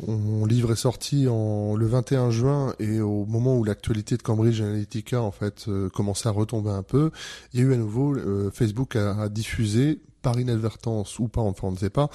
mon 0.04 0.45
livre 0.45 0.73
est 0.73 0.76
sorti 0.76 1.28
en 1.28 1.76
le 1.76 1.87
21 1.87 2.31
juin 2.31 2.75
et 2.81 3.00
au 3.00 3.25
moment 3.26 3.57
où 3.57 3.62
l'actualité 3.62 4.16
de 4.16 4.23
Cambridge 4.23 4.61
Analytica 4.61 5.23
en 5.23 5.31
fait 5.31 5.66
euh, 5.69 5.88
commençait 5.88 6.28
à 6.28 6.33
retomber 6.33 6.71
un 6.71 6.83
peu, 6.83 7.12
il 7.52 7.61
y 7.61 7.62
a 7.62 7.66
eu 7.66 7.73
à 7.73 7.76
nouveau 7.76 8.16
Facebook 8.52 8.97
a 8.97 9.28
diffusé 9.28 10.00
par 10.23 10.38
inadvertance 10.38 11.19
ou 11.19 11.29
pas, 11.29 11.41
enfin 11.41 11.69
on 11.69 11.73
ne 11.73 11.76
sait 11.76 11.91
pas, 11.91 12.09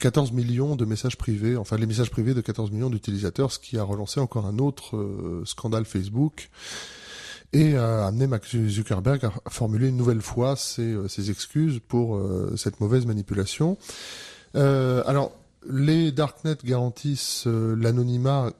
14 0.00 0.30
euh, 0.30 0.34
millions 0.34 0.76
de 0.76 0.84
messages 0.84 1.16
privés, 1.16 1.56
enfin 1.56 1.76
les 1.76 1.86
messages 1.86 2.10
privés 2.10 2.34
de 2.34 2.40
14 2.40 2.70
millions 2.70 2.90
d'utilisateurs, 2.90 3.52
ce 3.52 3.58
qui 3.58 3.78
a 3.78 3.82
relancé 3.82 4.20
encore 4.20 4.46
un 4.46 4.58
autre 4.58 4.96
euh, 4.96 5.42
scandale 5.46 5.84
Facebook 5.84 6.50
et 7.52 7.76
a 7.76 8.06
amené 8.06 8.26
Mark 8.26 8.44
Zuckerberg 8.46 9.24
à 9.24 9.50
formuler 9.50 9.88
une 9.88 9.96
nouvelle 9.96 10.20
fois 10.20 10.56
ses, 10.56 10.82
euh, 10.82 11.08
ses 11.08 11.30
excuses 11.30 11.80
pour 11.86 12.20
cette 12.56 12.80
mauvaise 12.80 13.06
manipulation. 13.06 13.78
alors, 14.54 15.32
les 15.66 16.12
darknets 16.12 16.58
garantissent 16.64 17.46
l'anonymat 17.46 18.52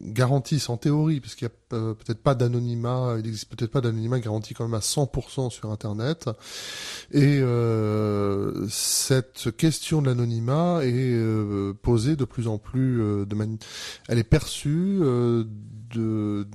garantissent 0.00 0.68
en 0.68 0.76
théorie, 0.76 1.20
parce 1.20 1.34
qu'il 1.34 1.46
n'y 1.46 1.52
a 1.52 1.76
euh, 1.76 1.94
peut-être 1.94 2.22
pas 2.22 2.34
d'anonymat, 2.34 3.16
il 3.18 3.26
existe 3.26 3.48
peut-être 3.54 3.70
pas 3.70 3.80
d'anonymat 3.80 4.20
garanti 4.20 4.54
quand 4.54 4.64
même 4.64 4.74
à 4.74 4.80
100% 4.80 5.50
sur 5.50 5.70
Internet. 5.70 6.28
Et 7.12 7.38
euh, 7.40 8.66
cette 8.68 9.56
question 9.56 10.02
de 10.02 10.08
l'anonymat 10.08 10.80
est 10.84 10.92
euh, 10.92 11.72
posée 11.74 12.16
de 12.16 12.24
plus 12.24 12.48
en 12.48 12.58
plus, 12.58 12.98
de 12.98 13.58
elle 14.08 14.18
est 14.18 14.24
perçue 14.24 15.00
de 15.00 16.46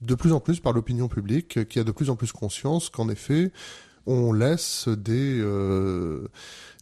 de 0.00 0.14
plus 0.14 0.32
en 0.32 0.40
plus 0.40 0.60
par 0.60 0.72
l'opinion 0.72 1.08
publique, 1.08 1.68
qui 1.68 1.78
a 1.78 1.84
de 1.84 1.92
plus 1.92 2.08
en 2.08 2.16
plus 2.16 2.32
conscience 2.32 2.88
qu'en 2.88 3.10
effet, 3.10 3.52
on 4.06 4.32
laisse 4.32 4.88
des 4.88 5.42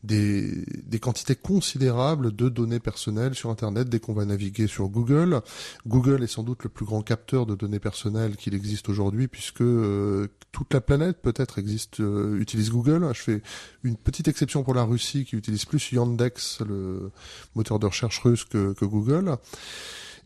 des, 0.02 0.64
des 0.86 0.98
quantités 0.98 1.36
considérables 1.36 2.34
de 2.34 2.48
données 2.48 2.80
personnelles 2.80 3.34
sur 3.34 3.50
Internet 3.50 3.88
dès 3.88 4.00
qu'on 4.00 4.14
va 4.14 4.24
naviguer 4.24 4.66
sur 4.66 4.88
Google. 4.88 5.40
Google 5.86 6.22
est 6.22 6.28
sans 6.28 6.42
doute 6.42 6.64
le 6.64 6.68
plus 6.68 6.84
grand 6.84 7.02
capteur 7.02 7.46
de 7.46 7.54
données 7.54 7.78
personnelles 7.78 8.36
qu'il 8.36 8.54
existe 8.54 8.88
aujourd'hui 8.88 9.28
puisque 9.28 9.62
euh, 9.62 10.28
toute 10.50 10.74
la 10.74 10.80
planète 10.80 11.22
peut-être 11.22 11.58
existe 11.58 12.00
euh, 12.00 12.38
utilise 12.40 12.70
Google. 12.70 13.08
Je 13.12 13.20
fais 13.20 13.42
une 13.84 13.96
petite 13.96 14.28
exception 14.28 14.62
pour 14.64 14.74
la 14.74 14.84
Russie 14.84 15.24
qui 15.24 15.36
utilise 15.36 15.64
plus 15.64 15.92
Yandex, 15.92 16.60
le 16.60 17.10
moteur 17.54 17.78
de 17.78 17.86
recherche 17.86 18.18
russe, 18.20 18.44
que, 18.44 18.72
que 18.72 18.84
Google. 18.84 19.36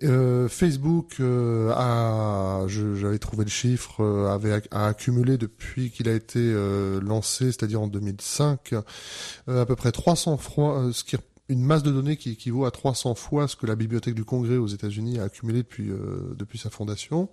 Euh, 0.02 0.46
Facebook 0.48 1.16
euh, 1.20 1.72
a, 1.74 2.66
j'avais 2.68 3.18
trouvé 3.18 3.44
le 3.44 3.50
chiffre, 3.50 4.02
euh, 4.02 4.28
avait 4.28 4.60
a 4.70 4.88
accumulé 4.88 5.38
depuis 5.38 5.90
qu'il 5.90 6.08
a 6.08 6.12
été 6.12 6.38
euh, 6.38 7.00
lancé, 7.00 7.46
c'est-à-dire 7.46 7.80
en 7.80 7.86
2005, 7.86 8.74
à 9.48 9.64
peu 9.64 9.76
près 9.76 9.92
300 9.92 10.36
fois, 10.36 10.90
ce 10.92 11.02
qui 11.02 11.16
une 11.48 11.62
masse 11.62 11.84
de 11.84 11.92
données 11.92 12.16
qui 12.16 12.32
équivaut 12.32 12.64
à 12.64 12.72
300 12.72 13.14
fois 13.14 13.46
ce 13.46 13.54
que 13.54 13.66
la 13.66 13.76
bibliothèque 13.76 14.16
du 14.16 14.24
Congrès 14.24 14.56
aux 14.56 14.66
États-Unis 14.66 15.20
a 15.20 15.24
accumulé 15.24 15.58
depuis 15.58 15.92
depuis 16.36 16.58
sa 16.58 16.70
fondation. 16.70 17.28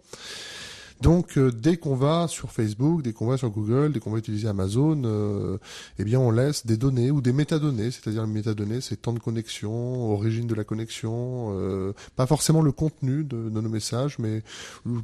Donc 1.01 1.37
euh, 1.37 1.51
dès 1.51 1.77
qu'on 1.77 1.95
va 1.95 2.27
sur 2.27 2.51
Facebook, 2.51 3.01
dès 3.01 3.13
qu'on 3.13 3.25
va 3.25 3.37
sur 3.37 3.49
Google, 3.49 3.91
dès 3.91 3.99
qu'on 3.99 4.11
va 4.11 4.19
utiliser 4.19 4.47
Amazon, 4.47 5.01
euh, 5.05 5.57
eh 5.99 6.03
bien 6.03 6.19
on 6.19 6.31
laisse 6.31 6.65
des 6.65 6.77
données 6.77 7.11
ou 7.11 7.21
des 7.21 7.33
métadonnées, 7.33 7.91
c'est-à-dire 7.91 8.25
les 8.25 8.31
métadonnées, 8.31 8.81
c'est 8.81 9.01
temps 9.01 9.13
de 9.13 9.19
connexion, 9.19 10.11
origine 10.11 10.47
de 10.47 10.55
la 10.55 10.63
connexion, 10.63 11.53
euh, 11.57 11.93
pas 12.15 12.25
forcément 12.25 12.61
le 12.61 12.71
contenu 12.71 13.23
de, 13.23 13.37
nos 13.37 13.61
messages, 13.69 14.17
mais 14.19 14.43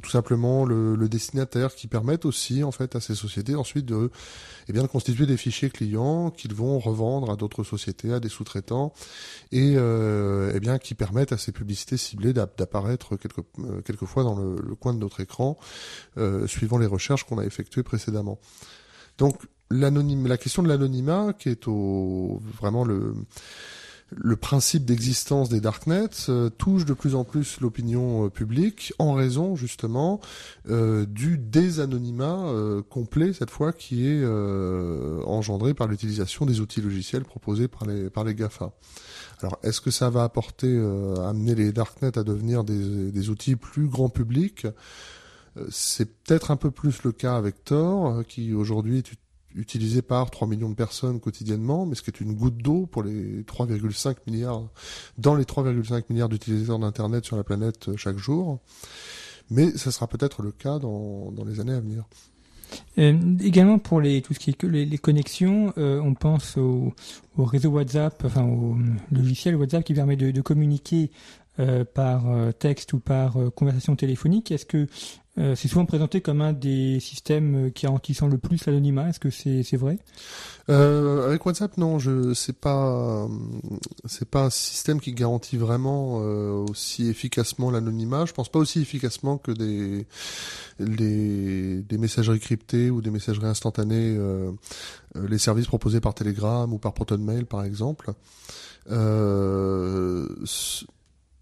tout 0.02 0.10
simplement 0.10 0.64
le, 0.64 0.94
le, 0.96 1.08
destinataire 1.08 1.74
qui 1.74 1.86
permettent 1.86 2.24
aussi 2.24 2.62
en 2.62 2.72
fait 2.72 2.96
à 2.96 3.00
ces 3.00 3.14
sociétés 3.14 3.54
ensuite 3.54 3.86
de 3.86 4.10
eh 4.68 4.72
bien 4.72 4.82
de 4.82 4.88
constituer 4.88 5.26
des 5.26 5.36
fichiers 5.36 5.70
clients 5.70 6.30
qu'ils 6.30 6.54
vont 6.54 6.78
revendre 6.78 7.30
à 7.30 7.36
d'autres 7.36 7.64
sociétés, 7.64 8.12
à 8.12 8.20
des 8.20 8.28
sous-traitants, 8.28 8.92
et 9.50 9.74
euh, 9.76 10.52
eh 10.54 10.60
bien 10.60 10.78
qui 10.78 10.94
permettent 10.94 11.32
à 11.32 11.38
ces 11.38 11.52
publicités 11.52 11.96
ciblées 11.96 12.32
d'apparaître 12.32 13.16
quelque, 13.16 13.40
quelquefois 13.84 14.22
dans 14.22 14.36
le, 14.36 14.56
le 14.62 14.74
coin 14.76 14.94
de 14.94 14.98
notre 14.98 15.20
écran 15.20 15.58
euh, 16.18 16.46
suivant 16.46 16.78
les 16.78 16.86
recherches 16.86 17.24
qu'on 17.24 17.38
a 17.38 17.44
effectuées 17.44 17.82
précédemment. 17.82 18.38
Donc 19.18 19.36
la 19.70 20.36
question 20.38 20.64
de 20.64 20.68
l'anonymat, 20.68 21.34
qui 21.38 21.48
est 21.50 21.68
au, 21.68 22.40
vraiment 22.60 22.84
le, 22.84 23.14
principe 24.40 24.84
d'existence 24.84 25.48
des 25.50 25.60
darknets 25.60 26.08
euh, 26.28 26.50
touche 26.50 26.84
de 26.84 26.94
plus 26.94 27.14
en 27.14 27.22
plus 27.22 27.60
l'opinion 27.60 28.26
euh, 28.26 28.28
publique 28.28 28.92
en 28.98 29.12
raison 29.14 29.54
justement 29.54 30.20
du 30.66 31.38
désanonymat 31.38 32.82
complet 32.88 33.32
cette 33.32 33.50
fois 33.50 33.72
qui 33.72 34.08
est 34.08 34.24
engendré 35.26 35.74
par 35.74 35.86
l'utilisation 35.86 36.44
des 36.44 36.60
outils 36.60 36.80
logiciels 36.80 37.24
proposés 37.24 37.68
par 37.68 37.86
les 38.24 38.34
Gafa. 38.34 38.72
Alors 39.42 39.58
est-ce 39.62 39.80
que 39.80 39.92
ça 39.92 40.10
va 40.10 40.24
apporter 40.24 40.76
amener 41.24 41.54
les 41.54 41.70
darknets 41.70 42.18
à 42.18 42.24
devenir 42.24 42.64
des, 42.64 43.12
des 43.12 43.30
outils 43.30 43.54
plus 43.54 43.86
grand 43.86 44.08
public? 44.08 44.66
C'est 45.70 46.22
peut-être 46.22 46.50
un 46.50 46.56
peu 46.56 46.70
plus 46.70 47.02
le 47.02 47.12
cas 47.12 47.36
avec 47.36 47.64
Tor, 47.64 48.06
euh, 48.06 48.22
qui 48.22 48.52
aujourd'hui 48.52 48.98
est 48.98 49.10
utilisé 49.54 50.00
par 50.00 50.30
3 50.30 50.46
millions 50.46 50.70
de 50.70 50.74
personnes 50.74 51.18
quotidiennement, 51.18 51.84
mais 51.84 51.96
ce 51.96 52.02
qui 52.02 52.10
est 52.10 52.20
une 52.20 52.34
goutte 52.34 52.58
d'eau 52.58 52.86
pour 52.86 53.02
les 53.02 53.42
3,5 53.42 54.16
milliards, 54.28 54.68
dans 55.18 55.34
les 55.34 55.44
3,5 55.44 56.04
milliards 56.08 56.28
d'utilisateurs 56.28 56.78
d'Internet 56.78 57.24
sur 57.24 57.36
la 57.36 57.42
planète 57.42 57.88
euh, 57.88 57.96
chaque 57.96 58.16
jour. 58.16 58.60
Mais 59.50 59.76
ça 59.76 59.90
sera 59.90 60.06
peut-être 60.06 60.42
le 60.42 60.52
cas 60.52 60.78
dans, 60.78 61.32
dans 61.32 61.44
les 61.44 61.58
années 61.58 61.72
à 61.72 61.80
venir. 61.80 62.04
également 62.96 63.80
pour 63.80 64.00
les, 64.00 64.22
tout 64.22 64.32
ce 64.32 64.38
qui 64.38 64.50
est 64.50 64.62
les, 64.62 64.86
les 64.86 64.98
connexions, 64.98 65.72
on 65.76 66.14
pense 66.14 66.56
au, 66.56 66.94
au, 67.36 67.44
réseau 67.44 67.70
WhatsApp, 67.70 68.22
enfin 68.24 68.44
au 68.44 68.76
logiciel 69.10 69.56
WhatsApp 69.56 69.82
qui 69.82 69.92
permet 69.92 70.14
de, 70.14 70.40
communiquer 70.40 71.10
euh, 71.58 71.84
par 71.84 72.26
texte 72.60 72.92
ou 72.92 73.00
par 73.00 73.38
conversation 73.56 73.96
téléphonique. 73.96 74.52
Est-ce 74.52 74.66
que 74.66 74.86
euh, 75.38 75.54
c'est 75.54 75.68
souvent 75.68 75.86
présenté 75.86 76.20
comme 76.20 76.40
un 76.40 76.52
des 76.52 76.98
systèmes 77.00 77.70
qui 77.72 77.86
garantissant 77.86 78.26
le 78.26 78.36
plus 78.36 78.66
l'anonymat. 78.66 79.08
Est-ce 79.08 79.20
que 79.20 79.30
c'est 79.30 79.76
vrai? 79.76 79.98
Euh, 80.68 81.28
Avec 81.28 81.46
WhatsApp, 81.46 81.76
non, 81.76 81.98
je 81.98 82.34
c'est 82.34 82.58
pas 82.58 83.28
c'est 84.06 84.28
pas 84.28 84.44
un 84.46 84.50
système 84.50 85.00
qui 85.00 85.12
garantit 85.12 85.56
vraiment 85.56 86.20
euh, 86.20 86.66
aussi 86.68 87.08
efficacement 87.08 87.70
l'anonymat. 87.70 88.26
Je 88.26 88.32
pense 88.32 88.48
pas 88.48 88.58
aussi 88.58 88.80
efficacement 88.80 89.38
que 89.38 89.52
des 89.52 90.06
les, 90.80 91.82
des 91.82 91.98
messageries 91.98 92.40
cryptées 92.40 92.90
ou 92.90 93.00
des 93.00 93.10
messageries 93.10 93.46
instantanées, 93.46 94.16
euh, 94.16 94.50
euh, 95.16 95.28
les 95.28 95.38
services 95.38 95.66
proposés 95.66 96.00
par 96.00 96.14
Telegram 96.14 96.72
ou 96.72 96.78
par 96.78 96.92
ProtonMail, 96.92 97.44
par 97.44 97.64
exemple. 97.64 98.12
Euh, 98.90 100.26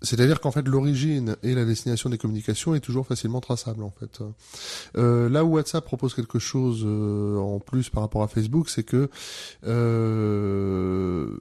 c'est-à-dire 0.03 0.41
qu'en 0.41 0.53
fait 0.53 0.67
l'origine 0.67 1.37
et 1.43 1.55
la 1.55 1.65
destination 1.65 2.11
des 2.11 2.19
communications 2.19 2.75
est 2.75 2.81
toujours 2.81 3.07
facilement 3.07 3.41
traçable 3.41 3.83
en 3.83 3.91
fait. 3.91 4.21
Euh, 4.97 5.29
là 5.29 5.45
où 5.45 5.55
WhatsApp 5.55 5.85
propose 5.85 6.15
quelque 6.15 6.39
chose 6.39 6.83
euh, 6.85 7.37
en 7.39 7.59
plus 7.59 7.91
par 7.91 8.03
rapport 8.03 8.23
à 8.23 8.29
Facebook, 8.29 8.69
c'est 8.71 8.85
que 8.85 9.11
euh, 9.67 11.37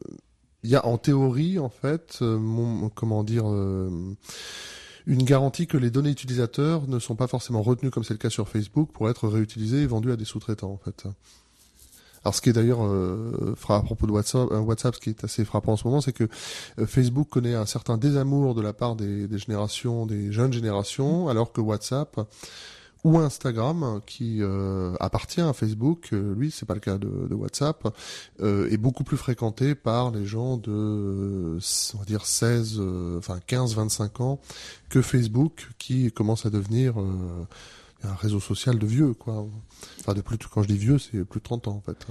il 0.63 0.69
y 0.69 0.75
a 0.75 0.85
en 0.85 0.97
théorie 0.97 1.59
en 1.59 1.69
fait, 1.69 2.21
mon, 2.21 2.89
comment 2.89 3.23
dire 3.23 3.45
une 3.45 5.23
garantie 5.23 5.67
que 5.67 5.77
les 5.77 5.91
données 5.91 6.09
utilisateurs 6.09 6.87
ne 6.87 6.99
sont 6.99 7.15
pas 7.15 7.27
forcément 7.27 7.61
retenues 7.61 7.91
comme 7.91 8.03
c'est 8.03 8.13
le 8.13 8.19
cas 8.19 8.29
sur 8.29 8.49
Facebook 8.49 8.91
pour 8.91 9.09
être 9.09 9.27
réutilisées 9.27 9.83
et 9.83 9.87
vendues 9.87 10.11
à 10.11 10.17
des 10.17 10.25
sous-traitants 10.25 10.71
en 10.71 10.77
fait. 10.77 11.05
Alors 12.23 12.35
ce 12.35 12.41
qui 12.41 12.49
est 12.49 12.53
d'ailleurs 12.53 12.83
euh, 12.83 13.55
à 13.69 13.81
propos 13.81 14.07
de 14.07 14.11
WhatsApp, 14.11 14.51
euh, 14.51 14.59
WhatsApp, 14.59 14.95
ce 14.95 14.99
qui 14.99 15.09
est 15.09 15.23
assez 15.23 15.45
frappant 15.45 15.73
en 15.73 15.77
ce 15.77 15.87
moment, 15.87 16.01
c'est 16.01 16.13
que 16.13 16.27
euh, 16.79 16.85
Facebook 16.85 17.29
connaît 17.29 17.55
un 17.55 17.65
certain 17.65 17.97
désamour 17.97 18.55
de 18.55 18.61
la 18.61 18.73
part 18.73 18.95
des, 18.95 19.27
des 19.27 19.37
générations, 19.37 20.05
des 20.05 20.31
jeunes 20.31 20.53
générations, 20.53 21.29
alors 21.29 21.51
que 21.51 21.61
WhatsApp 21.61 22.19
ou 23.03 23.19
Instagram, 23.19 24.01
qui 24.05 24.39
euh, 24.41 24.95
appartient 24.99 25.39
à 25.39 25.53
Facebook, 25.53 26.09
lui 26.11 26.51
c'est 26.51 26.65
pas 26.65 26.73
le 26.73 26.79
cas 26.79 26.97
de, 26.97 27.27
de 27.29 27.35
WhatsApp, 27.35 27.87
est 28.41 28.77
beaucoup 28.77 29.03
plus 29.03 29.17
fréquenté 29.17 29.75
par 29.75 30.11
les 30.11 30.25
gens 30.25 30.57
de, 30.57 31.57
on 31.93 31.97
va 31.99 32.05
dire 32.05 32.25
16, 32.25 32.81
enfin 33.17 33.39
15-25 33.47 34.23
ans 34.23 34.39
que 34.89 35.01
Facebook, 35.01 35.69
qui 35.77 36.11
commence 36.11 36.45
à 36.45 36.49
devenir 36.49 36.95
un 38.03 38.13
réseau 38.13 38.39
social 38.39 38.77
de 38.77 38.85
vieux, 38.85 39.13
quoi. 39.13 39.47
Enfin, 39.99 40.13
de 40.13 40.21
plus, 40.21 40.37
quand 40.37 40.63
je 40.63 40.67
dis 40.67 40.77
vieux, 40.77 40.99
c'est 40.99 41.23
plus 41.25 41.39
de 41.39 41.43
30 41.43 41.67
ans, 41.67 41.75
en 41.75 41.81
fait. 41.81 42.05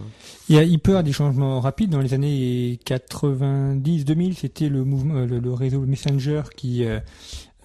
Il, 0.49 0.57
y 0.57 0.59
a, 0.59 0.65
il 0.65 0.79
peut 0.79 0.91
y 0.91 0.95
avoir 0.95 1.05
des 1.05 1.13
changements 1.13 1.61
rapides. 1.61 1.91
Dans 1.91 2.01
les 2.01 2.15
années 2.15 2.79
90-2000, 2.85 4.35
c'était 4.35 4.69
le 4.69 4.85
mouvement, 4.85 5.15
euh, 5.17 5.27
le, 5.27 5.53
réseau 5.53 5.81
Messenger 5.81 6.43
qui, 6.57 6.85
euh, 6.85 6.99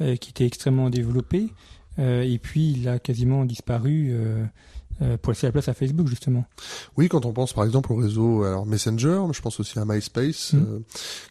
euh, 0.02 0.16
qui 0.16 0.30
était 0.30 0.46
extrêmement 0.46 0.90
développé. 0.90 1.50
et 1.98 2.40
puis, 2.42 2.72
il 2.72 2.88
a 2.88 3.00
quasiment 3.00 3.46
disparu 3.46 4.10
euh, 4.12 4.46
pour 5.22 5.32
laisser 5.32 5.48
la 5.48 5.52
place 5.52 5.68
à 5.68 5.74
Facebook 5.74 6.08
justement. 6.08 6.46
Oui, 6.98 7.10
quand 7.10 7.26
on 7.26 7.34
pense 7.34 7.54
par 7.54 7.64
exemple 7.64 7.92
au 7.92 7.96
réseau 7.96 8.44
alors 8.44 8.66
Messenger, 8.66 9.22
je 9.32 9.42
pense 9.42 9.60
aussi 9.60 9.78
à 9.80 9.86
MySpace, 9.86 10.54
mm. 10.54 10.58
euh, 10.58 10.80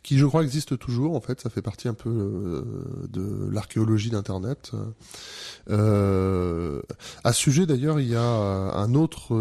qui 0.02 0.18
je 0.18 0.26
crois 0.26 0.42
existe 0.42 0.78
toujours. 0.78 1.14
En 1.16 1.20
fait, 1.20 1.40
ça 1.40 1.50
fait 1.50 1.62
partie 1.62 1.88
un 1.88 1.94
peu 1.94 2.10
euh, 2.10 3.08
de 3.08 3.48
l'archéologie 3.50 4.10
d'Internet. 4.10 4.72
Euh, 5.68 6.82
à 7.24 7.32
ce 7.32 7.40
sujet 7.40 7.66
d'ailleurs, 7.66 8.00
il 8.00 8.08
y 8.08 8.16
a 8.16 8.22
un 8.22 8.94
autre 8.94 9.34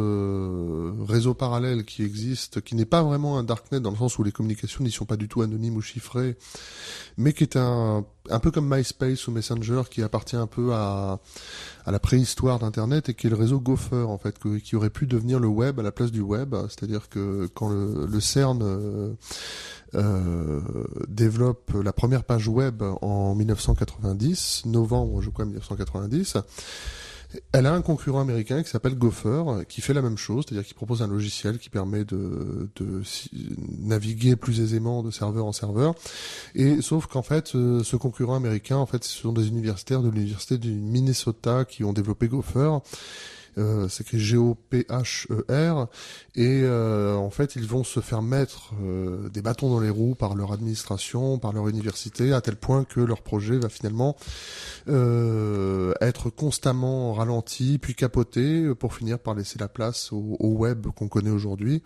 réseau 1.06 1.34
parallèle 1.34 1.86
qui 1.86 2.04
existe, 2.04 2.62
qui 2.62 2.76
n'est 2.76 2.86
pas 2.86 3.04
vraiment 3.04 3.38
un 3.38 3.44
darknet 3.44 3.80
dans 3.80 3.92
le 3.92 3.98
sens 3.98 4.18
où 4.18 4.24
les 4.24 4.32
communications 4.32 4.84
n'y 4.84 4.92
sont 4.92 5.06
pas 5.06 5.18
du 5.18 5.28
tout 5.28 5.42
anonymes 5.42 5.76
ou 5.76 5.82
chiffrées, 5.82 6.38
mais 7.18 7.34
qui 7.34 7.44
est 7.44 7.56
un 7.56 8.06
un 8.30 8.40
peu 8.40 8.52
comme 8.52 8.74
MySpace 8.74 9.28
ou 9.28 9.32
Messenger 9.32 9.84
qui 9.90 10.02
appartient 10.02 10.36
un 10.36 10.48
peu 10.48 10.74
à, 10.74 11.20
à 11.90 11.92
la 11.92 12.00
préhistoire 12.00 12.60
d'Internet 12.60 13.10
et 13.10 13.16
qui 13.16 13.26
est 13.26 13.32
le 13.32 13.36
réseau 13.36 13.60
Gopher 13.60 14.06
en 14.08 14.20
fait, 14.20 14.36
qui 14.64 14.76
aurait 14.76 14.92
pu 14.92 15.08
devenir 15.08 15.40
le 15.40 15.48
web 15.48 15.80
à 15.80 15.84
la 15.84 15.92
place 15.92 16.12
du 16.12 16.22
web. 16.22 16.54
C'est-à-dire 16.68 17.10
que 17.10 17.50
quand 17.56 17.70
le, 17.70 18.20
CERN 18.20 18.60
euh, 18.62 19.14
euh, 19.96 20.62
développe 21.08 21.72
la 21.84 21.92
première 21.92 22.26
page 22.26 22.48
web 22.48 22.84
en 23.02 23.34
1990, 23.34 24.68
novembre 24.68 25.20
je 25.24 25.32
crois 25.32 25.46
1990, 25.46 26.38
elle 27.52 27.66
a 27.66 27.74
un 27.74 27.82
concurrent 27.82 28.22
américain 28.22 28.64
qui 28.64 28.70
s'appelle 28.70 28.96
Gopher, 28.96 29.44
qui 29.68 29.82
fait 29.82 29.94
la 29.94 30.02
même 30.02 30.18
chose, 30.18 30.46
c'est-à-dire 30.48 30.68
qui 30.68 30.74
propose 30.74 31.02
un 31.02 31.08
logiciel 31.08 31.60
qui 31.60 31.70
permet 31.70 32.04
de, 32.04 32.70
de, 32.76 33.04
naviguer 33.80 34.36
plus 34.36 34.60
aisément 34.62 35.04
de 35.04 35.12
serveur 35.12 35.46
en 35.46 35.52
serveur. 35.52 35.94
Et 36.56 36.82
sauf 36.82 37.06
qu'en 37.06 37.22
fait, 37.22 37.50
ce 37.50 37.96
concurrent 37.96 38.36
américain, 38.36 38.78
en 38.78 38.86
fait, 38.86 39.04
ce 39.04 39.16
sont 39.16 39.34
des 39.34 39.48
universitaires 39.48 40.02
de 40.02 40.10
l'université 40.10 40.58
du 40.58 40.72
Minnesota 40.72 41.66
qui 41.66 41.84
ont 41.84 41.94
développé 41.94 42.28
Gopher 42.28 42.80
euh, 43.58 43.88
c'est 43.90 44.04
écrit 44.04 44.20
G-O-P-H-E-R, 44.20 45.88
et 46.36 46.62
euh, 46.64 47.16
en 47.16 47.30
fait 47.30 47.56
ils 47.56 47.66
vont 47.66 47.84
se 47.84 48.00
faire 48.00 48.22
mettre 48.22 48.74
euh, 48.82 49.30
des 49.30 49.42
bâtons 49.42 49.70
dans 49.70 49.80
les 49.80 49.90
roues 49.90 50.16
par 50.16 50.36
leur 50.36 50.52
administration, 50.52 51.40
par 51.40 51.54
leur 51.54 51.68
université, 51.68 52.34
à 52.34 52.42
tel 52.42 52.56
point 52.56 52.84
que 52.84 53.00
leur 53.00 53.22
projet 53.22 53.58
va 53.58 53.70
finalement 53.70 54.16
euh, 54.88 55.94
être 56.02 56.30
constamment 56.30 57.14
ralenti, 57.14 57.78
puis 57.78 57.96
capoté, 57.96 58.74
pour 58.76 58.94
finir 58.94 59.20
par 59.20 59.36
laisser 59.36 59.60
la 59.60 59.68
place 59.68 60.12
au, 60.12 60.38
au 60.40 60.50
web 60.50 60.88
qu'on 60.96 61.08
connaît 61.08 61.30
aujourd'hui, 61.30 61.82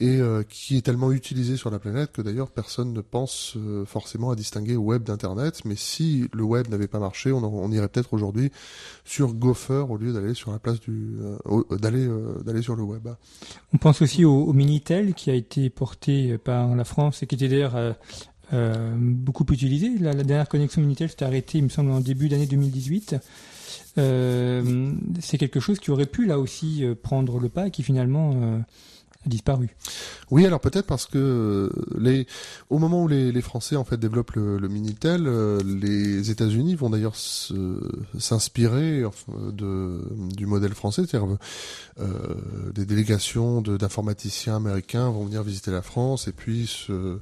et 0.00 0.20
qui 0.48 0.78
est 0.78 0.82
tellement 0.82 1.12
utilisé 1.12 1.58
sur 1.58 1.70
la 1.70 1.78
planète 1.78 2.12
que 2.12 2.22
d'ailleurs 2.22 2.50
personne 2.50 2.94
ne 2.94 3.02
pense 3.02 3.56
forcément 3.86 4.30
à 4.30 4.34
distinguer 4.34 4.76
web 4.76 5.02
d'internet, 5.02 5.60
mais 5.64 5.76
si 5.76 6.28
le 6.32 6.42
web 6.42 6.68
n'avait 6.68 6.88
pas 6.88 6.98
marché, 6.98 7.32
on, 7.32 7.42
on 7.44 7.70
irait 7.70 7.88
peut-être 7.88 8.14
aujourd'hui 8.14 8.50
sur 9.04 9.34
Gopher 9.34 9.86
au 9.88 9.96
lieu 9.96 10.12
d'aller 10.12 10.34
sur 10.34 10.52
la 10.52 10.58
place 10.58 10.79
euh, 10.88 11.36
d'aller 11.78 12.06
euh, 12.06 12.42
d'aller 12.44 12.62
sur 12.62 12.76
le 12.76 12.82
web. 12.82 13.08
On 13.72 13.78
pense 13.78 14.02
aussi 14.02 14.24
au, 14.24 14.52
Minitel 14.52 15.14
qui 15.14 15.30
a 15.30 15.34
été 15.34 15.70
porté 15.70 16.38
par 16.38 16.74
la 16.74 16.84
France 16.84 17.22
et 17.22 17.26
qui 17.26 17.34
était 17.34 17.48
d'ailleurs 17.48 17.94
euh, 18.52 18.94
beaucoup 18.96 19.44
utilisé. 19.50 19.90
La, 19.98 20.14
dernière 20.14 20.48
connexion 20.48 20.80
Minitel 20.80 21.08
s'est 21.10 21.24
arrêtée, 21.24 21.58
il 21.58 21.64
me 21.64 21.68
semble, 21.68 21.90
en 21.90 22.00
début 22.00 22.28
d'année 22.28 22.46
2018. 22.46 23.16
c'est 23.96 25.38
quelque 25.38 25.60
chose 25.60 25.78
qui 25.78 25.90
aurait 25.90 26.06
pu 26.06 26.26
là 26.26 26.38
aussi 26.38 26.84
prendre 27.02 27.38
le 27.38 27.48
pas 27.48 27.68
et 27.68 27.70
qui 27.70 27.82
finalement 27.82 28.62
disparu. 29.26 29.68
Oui, 30.30 30.46
alors 30.46 30.60
peut-être 30.60 30.86
parce 30.86 31.06
que 31.06 31.18
euh, 31.18 31.70
les, 31.98 32.26
au 32.70 32.78
moment 32.78 33.02
où 33.02 33.08
les, 33.08 33.40
Français 33.42 33.76
en 33.76 33.84
fait 33.84 33.98
développent 33.98 34.32
le, 34.32 34.68
Minitel, 34.68 35.26
euh, 35.26 35.60
les 35.64 36.30
États-Unis 36.30 36.74
vont 36.74 36.90
d'ailleurs 36.90 37.16
s'inspirer 37.16 39.02
du 39.52 40.46
modèle 40.46 40.74
français, 40.74 41.02
c'est-à-dire 41.06 41.36
euh, 42.00 42.34
des 42.74 42.86
délégations 42.86 43.60
d'informaticiens 43.60 44.56
américains 44.56 45.10
vont 45.10 45.24
venir 45.24 45.42
visiter 45.42 45.70
la 45.70 45.82
France 45.82 46.28
et 46.28 46.32
puis 46.32 46.66
se 46.66 47.18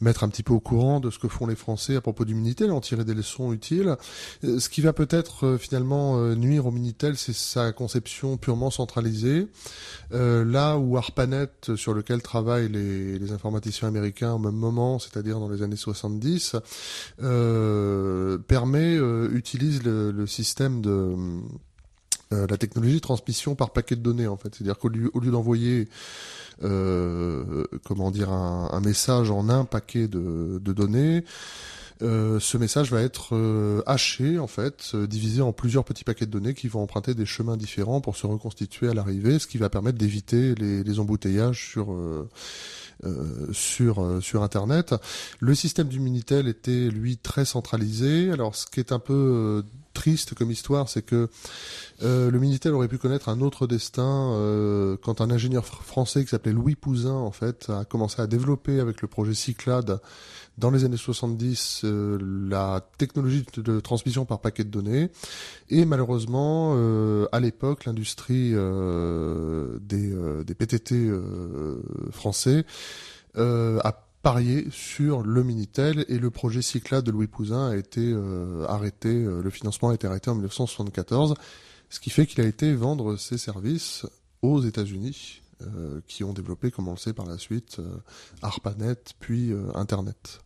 mettre 0.00 0.24
un 0.24 0.28
petit 0.28 0.42
peu 0.42 0.52
au 0.52 0.60
courant 0.60 1.00
de 1.00 1.10
ce 1.10 1.18
que 1.18 1.28
font 1.28 1.46
les 1.46 1.56
Français 1.56 1.96
à 1.96 2.00
propos 2.00 2.24
du 2.24 2.34
Minitel, 2.34 2.70
en 2.70 2.80
tirer 2.80 3.04
des 3.04 3.14
leçons 3.14 3.52
utiles. 3.52 3.96
Ce 4.42 4.68
qui 4.68 4.80
va 4.80 4.92
peut-être 4.92 5.56
finalement 5.58 6.18
nuire 6.34 6.66
au 6.66 6.70
Minitel, 6.70 7.16
c'est 7.16 7.34
sa 7.34 7.72
conception 7.72 8.36
purement 8.36 8.70
centralisée. 8.70 9.46
là 10.10 10.76
où 10.78 10.96
ARPANET, 10.96 11.76
sur 11.76 11.94
lequel 11.94 12.22
travaillent 12.22 12.68
les, 12.68 13.18
les, 13.18 13.32
informaticiens 13.32 13.88
américains 13.88 14.32
au 14.32 14.38
même 14.38 14.54
moment, 14.54 14.98
c'est-à-dire 14.98 15.38
dans 15.38 15.48
les 15.48 15.62
années 15.62 15.76
70, 15.76 16.56
euh, 17.22 18.38
permet, 18.38 18.96
euh, 18.96 19.28
utilise 19.32 19.82
le, 19.82 20.10
le, 20.10 20.26
système 20.26 20.80
de 20.80 21.14
euh, 22.32 22.46
la 22.48 22.56
technologie 22.56 22.96
de 22.96 23.00
transmission 23.00 23.54
par 23.54 23.70
paquet 23.70 23.96
de 23.96 24.02
données 24.02 24.26
en 24.26 24.36
fait. 24.36 24.54
C'est-à-dire 24.54 24.78
qu'au 24.78 24.88
lieu, 24.88 25.10
au 25.14 25.20
lieu 25.20 25.30
d'envoyer 25.30 25.88
euh, 26.62 27.64
comment 27.84 28.10
dire 28.10 28.30
un, 28.30 28.70
un, 28.72 28.80
message 28.80 29.30
en 29.30 29.48
un 29.48 29.64
paquet 29.64 30.08
de, 30.08 30.60
de 30.62 30.72
données, 30.72 31.24
euh, 32.02 32.40
ce 32.40 32.56
message 32.56 32.90
va 32.90 33.02
être 33.02 33.34
euh, 33.36 33.82
haché 33.86 34.38
en 34.38 34.46
fait, 34.46 34.92
euh, 34.94 35.06
divisé 35.06 35.42
en 35.42 35.52
plusieurs 35.52 35.84
petits 35.84 36.04
paquets 36.04 36.24
de 36.24 36.30
données 36.30 36.54
qui 36.54 36.66
vont 36.68 36.82
emprunter 36.82 37.14
des 37.14 37.26
chemins 37.26 37.58
différents 37.58 38.00
pour 38.00 38.16
se 38.16 38.26
reconstituer 38.26 38.88
à 38.88 38.94
l'arrivée, 38.94 39.38
ce 39.38 39.46
qui 39.46 39.58
va 39.58 39.68
permettre 39.68 39.98
d'éviter 39.98 40.54
les, 40.54 40.82
les, 40.82 40.98
embouteillages 40.98 41.68
sur 41.68 41.94
sur 43.52 44.22
sur 44.22 44.42
internet. 44.42 44.94
Le 45.40 45.54
système 45.54 45.88
du 45.88 46.00
Minitel 46.00 46.48
était 46.48 46.88
lui 46.88 47.16
très 47.16 47.44
centralisé. 47.44 48.30
Alors 48.30 48.54
ce 48.54 48.66
qui 48.66 48.80
est 48.80 48.92
un 48.92 48.98
peu 48.98 49.64
triste 49.92 50.34
comme 50.34 50.50
histoire, 50.50 50.88
c'est 50.88 51.02
que 51.02 51.28
euh, 52.02 52.30
le 52.30 52.38
Minitel 52.38 52.72
aurait 52.72 52.88
pu 52.88 52.98
connaître 52.98 53.28
un 53.28 53.40
autre 53.40 53.66
destin 53.66 54.32
euh, 54.32 54.96
quand 55.02 55.20
un 55.20 55.30
ingénieur 55.30 55.66
français 55.66 56.24
qui 56.24 56.30
s'appelait 56.30 56.52
Louis 56.52 56.76
Pouzin 56.76 57.12
en 57.12 57.30
fait 57.30 57.68
a 57.70 57.84
commencé 57.84 58.22
à 58.22 58.26
développer 58.26 58.80
avec 58.80 59.02
le 59.02 59.08
projet 59.08 59.34
Cyclade 59.34 60.00
dans 60.58 60.70
les 60.70 60.84
années 60.84 60.96
70 60.96 61.82
euh, 61.84 62.18
la 62.48 62.86
technologie 62.98 63.44
de, 63.56 63.80
transmission 63.80 64.24
par 64.24 64.40
paquet 64.40 64.64
de 64.64 64.70
données. 64.70 65.10
Et 65.68 65.84
malheureusement 65.84 66.74
euh, 66.76 67.26
à 67.32 67.40
l'époque 67.40 67.84
l'industrie 67.84 68.50
des, 68.50 70.14
des 70.44 70.54
PTT 70.54 71.10
français 72.12 72.64
a 73.36 74.09
parié 74.22 74.66
sur 74.70 75.22
le 75.22 75.42
Minitel 75.42 76.04
et 76.08 76.18
le 76.18 76.30
projet 76.30 76.62
Cyclade 76.62 77.04
de 77.04 77.10
Louis 77.10 77.26
Pouzin 77.26 77.70
a 77.70 77.76
été 77.76 78.14
arrêté, 78.68 79.24
le 79.24 79.50
financement 79.50 79.90
a 79.90 79.94
été 79.94 80.06
arrêté 80.06 80.30
en 80.30 80.34
1974, 80.34 81.34
ce 81.88 82.00
qui 82.00 82.10
fait 82.10 82.26
qu'il 82.26 82.40
a 82.40 82.46
été 82.46 82.72
vendre 82.74 83.16
ses 83.16 83.38
services 83.38 84.06
aux 84.42 84.62
États-Unis, 84.62 85.42
qui 86.06 86.24
ont 86.24 86.32
développé, 86.32 86.70
comme 86.70 86.88
on 86.88 86.92
le 86.92 86.98
sait 86.98 87.12
par 87.12 87.26
la 87.26 87.38
suite, 87.38 87.80
ARPANET 88.42 89.14
puis 89.18 89.52
Internet. 89.74 90.40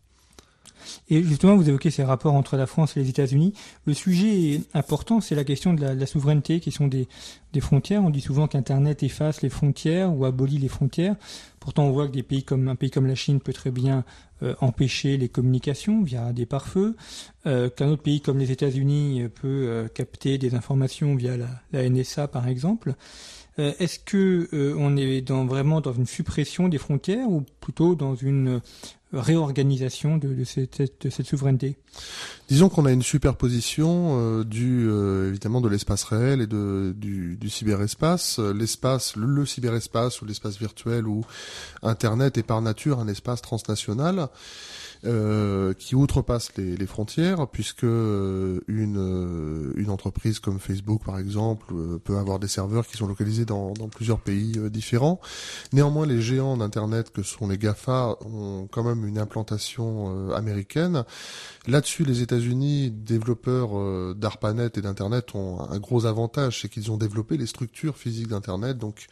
Et 1.09 1.23
justement, 1.23 1.57
vous 1.57 1.69
évoquez 1.69 1.91
ces 1.91 2.05
rapports 2.05 2.35
entre 2.35 2.57
la 2.57 2.67
France 2.67 2.97
et 2.97 3.01
les 3.01 3.09
États-Unis. 3.09 3.55
Le 3.87 3.95
sujet 3.95 4.61
important, 4.75 5.21
c'est 5.21 5.35
la 5.35 5.45
question 5.45 5.75
de 5.75 5.85
la, 5.85 6.07
souveraineté, 6.07 6.61
question 6.61 6.87
des, 6.87 7.09
des 7.53 7.61
frontières. 7.61 8.03
On 8.03 8.11
dit 8.11 8.21
souvent 8.21 8.47
qu'Internet 8.47 9.03
efface 9.03 9.43
les 9.43 9.51
frontières 9.51 10.15
ou 10.15 10.25
abolit 10.25 10.59
les 10.59 10.69
frontières. 10.69 11.17
Pourtant, 11.61 11.85
on 11.85 11.93
voit 11.93 12.09
que 12.09 12.13
des 12.13 12.23
pays 12.23 12.43
comme 12.43 12.69
un 12.69 12.77
pays 12.77 12.91
comme 12.91 13.07
la 13.07 13.15
Chine 13.15 13.41
peut 13.41 13.55
très 13.55 13.71
bien 13.71 14.05
euh, 14.43 14.55
empêcher 14.61 15.17
les 15.17 15.29
communications 15.29 16.03
via 16.03 16.33
des 16.33 16.45
pare-feux, 16.45 16.97
euh, 17.47 17.71
qu'un 17.71 17.89
autre 17.89 18.03
pays 18.03 18.21
comme 18.21 18.39
les 18.39 18.51
États-Unis 18.51 19.29
peut 19.41 19.67
euh, 19.67 19.89
capter 19.89 20.37
des 20.37 20.55
informations 20.55 21.15
via 21.15 21.37
la, 21.37 21.89
NSA, 21.89 22.29
par 22.29 22.49
exemple. 22.49 22.95
Est-ce 23.57 24.01
que 24.01 24.75
on 24.77 24.97
est 24.97 25.31
vraiment 25.31 25.81
dans 25.81 25.93
une 25.93 26.07
suppression 26.07 26.69
des 26.69 26.79
frontières 26.79 27.31
ou 27.31 27.45
plutôt 27.61 27.95
dans 27.95 28.17
une 28.17 28.61
réorganisation 29.15 30.17
de, 30.17 30.45
cette, 30.45 31.23
souveraineté 31.25 31.77
Disons 32.49 32.69
qu'on 32.69 32.87
a 32.87 32.93
une 32.93 33.03
superposition 33.03 34.19
euh, 34.19 34.45
du 34.45 34.87
euh, 34.89 35.29
évidemment 35.29 35.61
de 35.61 35.69
l'espace 35.69 36.05
réel 36.05 36.41
et 36.41 36.47
de, 36.47 36.95
du, 36.97 37.37
du 37.37 37.49
cyberespace. 37.49 38.39
L'espace, 38.39 39.17
le, 39.17 39.27
le, 39.27 39.47
cyberespace 39.47 40.21
ou 40.21 40.27
l'espace 40.27 40.59
virtuel 40.59 41.07
ou 41.07 41.25
Internet 41.83 42.39
est 42.39 42.43
par 42.43 42.61
nature 42.61 42.99
un 42.99 43.09
espace 43.09 43.43
transnational. 43.43 44.29
Euh, 45.07 45.75
qui 45.75 45.95
outrepasse 45.95 46.57
les, 46.57 46.77
les, 46.77 46.87
frontières, 46.87 47.47
puisque 47.49 47.85
euh, 47.85 48.61
une, 48.69 48.97
euh, 48.97 49.73
une 49.77 49.91
entreprise 49.91 50.39
comme 50.39 50.59
Facebook, 50.59 51.05
par 51.05 51.19
exemple, 51.19 51.75
peut 52.05 52.17
avoir 52.17 52.39
des 52.39 52.49
serveurs 52.49 52.87
qui 52.87 52.97
sont 52.97 53.07
localisés 53.07 53.45
dans, 53.45 53.75
dans 53.75 53.89
plusieurs 53.89 54.21
pays 54.21 54.59
différents. 54.71 55.21
Néanmoins, 55.75 56.07
les 56.07 56.23
géants 56.23 56.57
d'Internet, 56.57 57.11
que 57.13 57.23
sont 57.23 57.49
les 57.49 57.59
GAFA, 57.59 58.17
ont 58.25 58.67
quand 58.71 58.83
même 58.83 59.07
une 59.07 59.19
implantation 59.19 60.33
américaine. 60.33 61.05
Là-dessus, 61.67 62.05
les 62.05 62.23
États-Unis, 62.23 62.91
développeurs 62.91 64.15
d'ARPANET 64.15 64.71
et 64.77 64.81
d'Internet, 64.81 65.35
ont 65.35 65.61
un 65.61 65.79
gros 65.81 66.07
avantage, 66.07 66.63
c'est 66.63 66.69
qu'ils 66.69 66.91
ont 66.91 66.97
développé 66.97 67.37
les 67.37 67.47
structures 67.47 67.99
physiques 67.99 68.29
d'Internet, 68.29 68.79
donc 68.79 69.09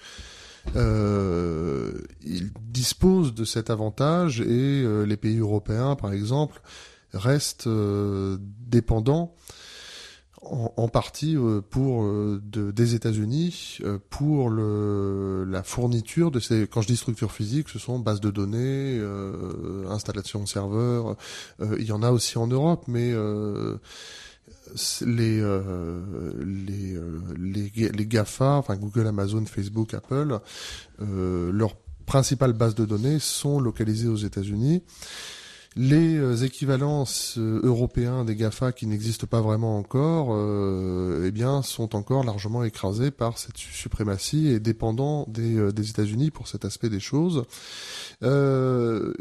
euh, 0.76 1.92
ils 2.22 2.50
disposent 2.60 3.34
de 3.34 3.44
cet 3.44 3.70
avantage 3.70 4.40
et 4.40 4.46
euh, 4.48 5.04
les 5.04 5.16
pays 5.16 5.38
européens, 5.38 5.96
par 5.96 6.12
exemple, 6.12 6.60
restent 7.12 7.66
euh, 7.66 8.38
dépendants 8.40 9.34
en, 10.44 10.88
partie 10.88 11.36
pour 11.70 12.04
des 12.42 12.94
États-Unis 12.96 13.78
pour 14.10 14.50
le, 14.50 15.44
la 15.44 15.62
fourniture 15.62 16.32
de 16.32 16.40
ces. 16.40 16.66
Quand 16.66 16.80
je 16.80 16.88
dis 16.88 16.96
structure 16.96 17.30
physique, 17.30 17.68
ce 17.68 17.78
sont 17.78 18.00
bases 18.00 18.20
de 18.20 18.32
données, 18.32 19.00
installation 19.88 20.42
de 20.42 20.48
serveurs. 20.48 21.16
il 21.78 21.84
y 21.84 21.92
en 21.92 22.02
a 22.02 22.10
aussi 22.10 22.38
en 22.38 22.48
Europe, 22.48 22.86
mais 22.88 23.14
les, 25.02 25.40
euh, 25.40 26.00
les, 26.44 26.94
euh, 26.96 27.20
les, 27.38 27.70
les, 27.88 28.06
GAFA, 28.06 28.56
enfin 28.56 28.76
Google, 28.76 29.06
Amazon, 29.06 29.44
Facebook, 29.46 29.94
Apple, 29.94 30.38
euh, 31.00 31.50
leurs 31.52 31.76
principales 32.06 32.52
bases 32.52 32.74
de 32.74 32.84
données 32.84 33.18
sont 33.18 33.60
localisées 33.60 34.08
aux 34.08 34.16
États-Unis. 34.16 34.82
Les 35.74 36.16
euh, 36.16 36.36
équivalences 36.36 37.38
européens 37.38 38.24
des 38.24 38.36
GAFA 38.36 38.72
qui 38.72 38.86
n'existent 38.86 39.26
pas 39.26 39.40
vraiment 39.40 39.78
encore, 39.78 40.36
eh 41.24 41.30
bien, 41.30 41.62
sont 41.62 41.96
encore 41.96 42.24
largement 42.24 42.62
écrasés 42.64 43.10
par 43.10 43.38
cette 43.38 43.56
suprématie 43.56 44.48
et 44.48 44.60
dépendants 44.60 45.24
des, 45.28 45.72
des 45.72 45.90
États-Unis 45.90 46.30
pour 46.30 46.48
cet 46.48 46.64
aspect 46.64 46.90
des 46.90 47.00
choses. 47.00 47.44
Euh, 48.22 49.14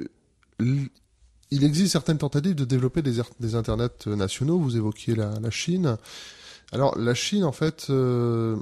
il 1.52 1.64
existe 1.64 1.92
certaines 1.92 2.18
tentatives 2.18 2.56
de 2.56 2.66
développer 2.66 3.02
des, 3.02 3.56
internets 3.56 4.08
nationaux. 4.08 4.58
Vous 4.58 4.78
évoquiez 4.78 5.16
la, 5.16 5.52
Chine. 5.52 5.98
Alors 6.72 6.98
la 6.98 7.14
Chine, 7.14 7.44
en 7.44 7.52
fait, 7.52 7.88
euh, 7.90 8.58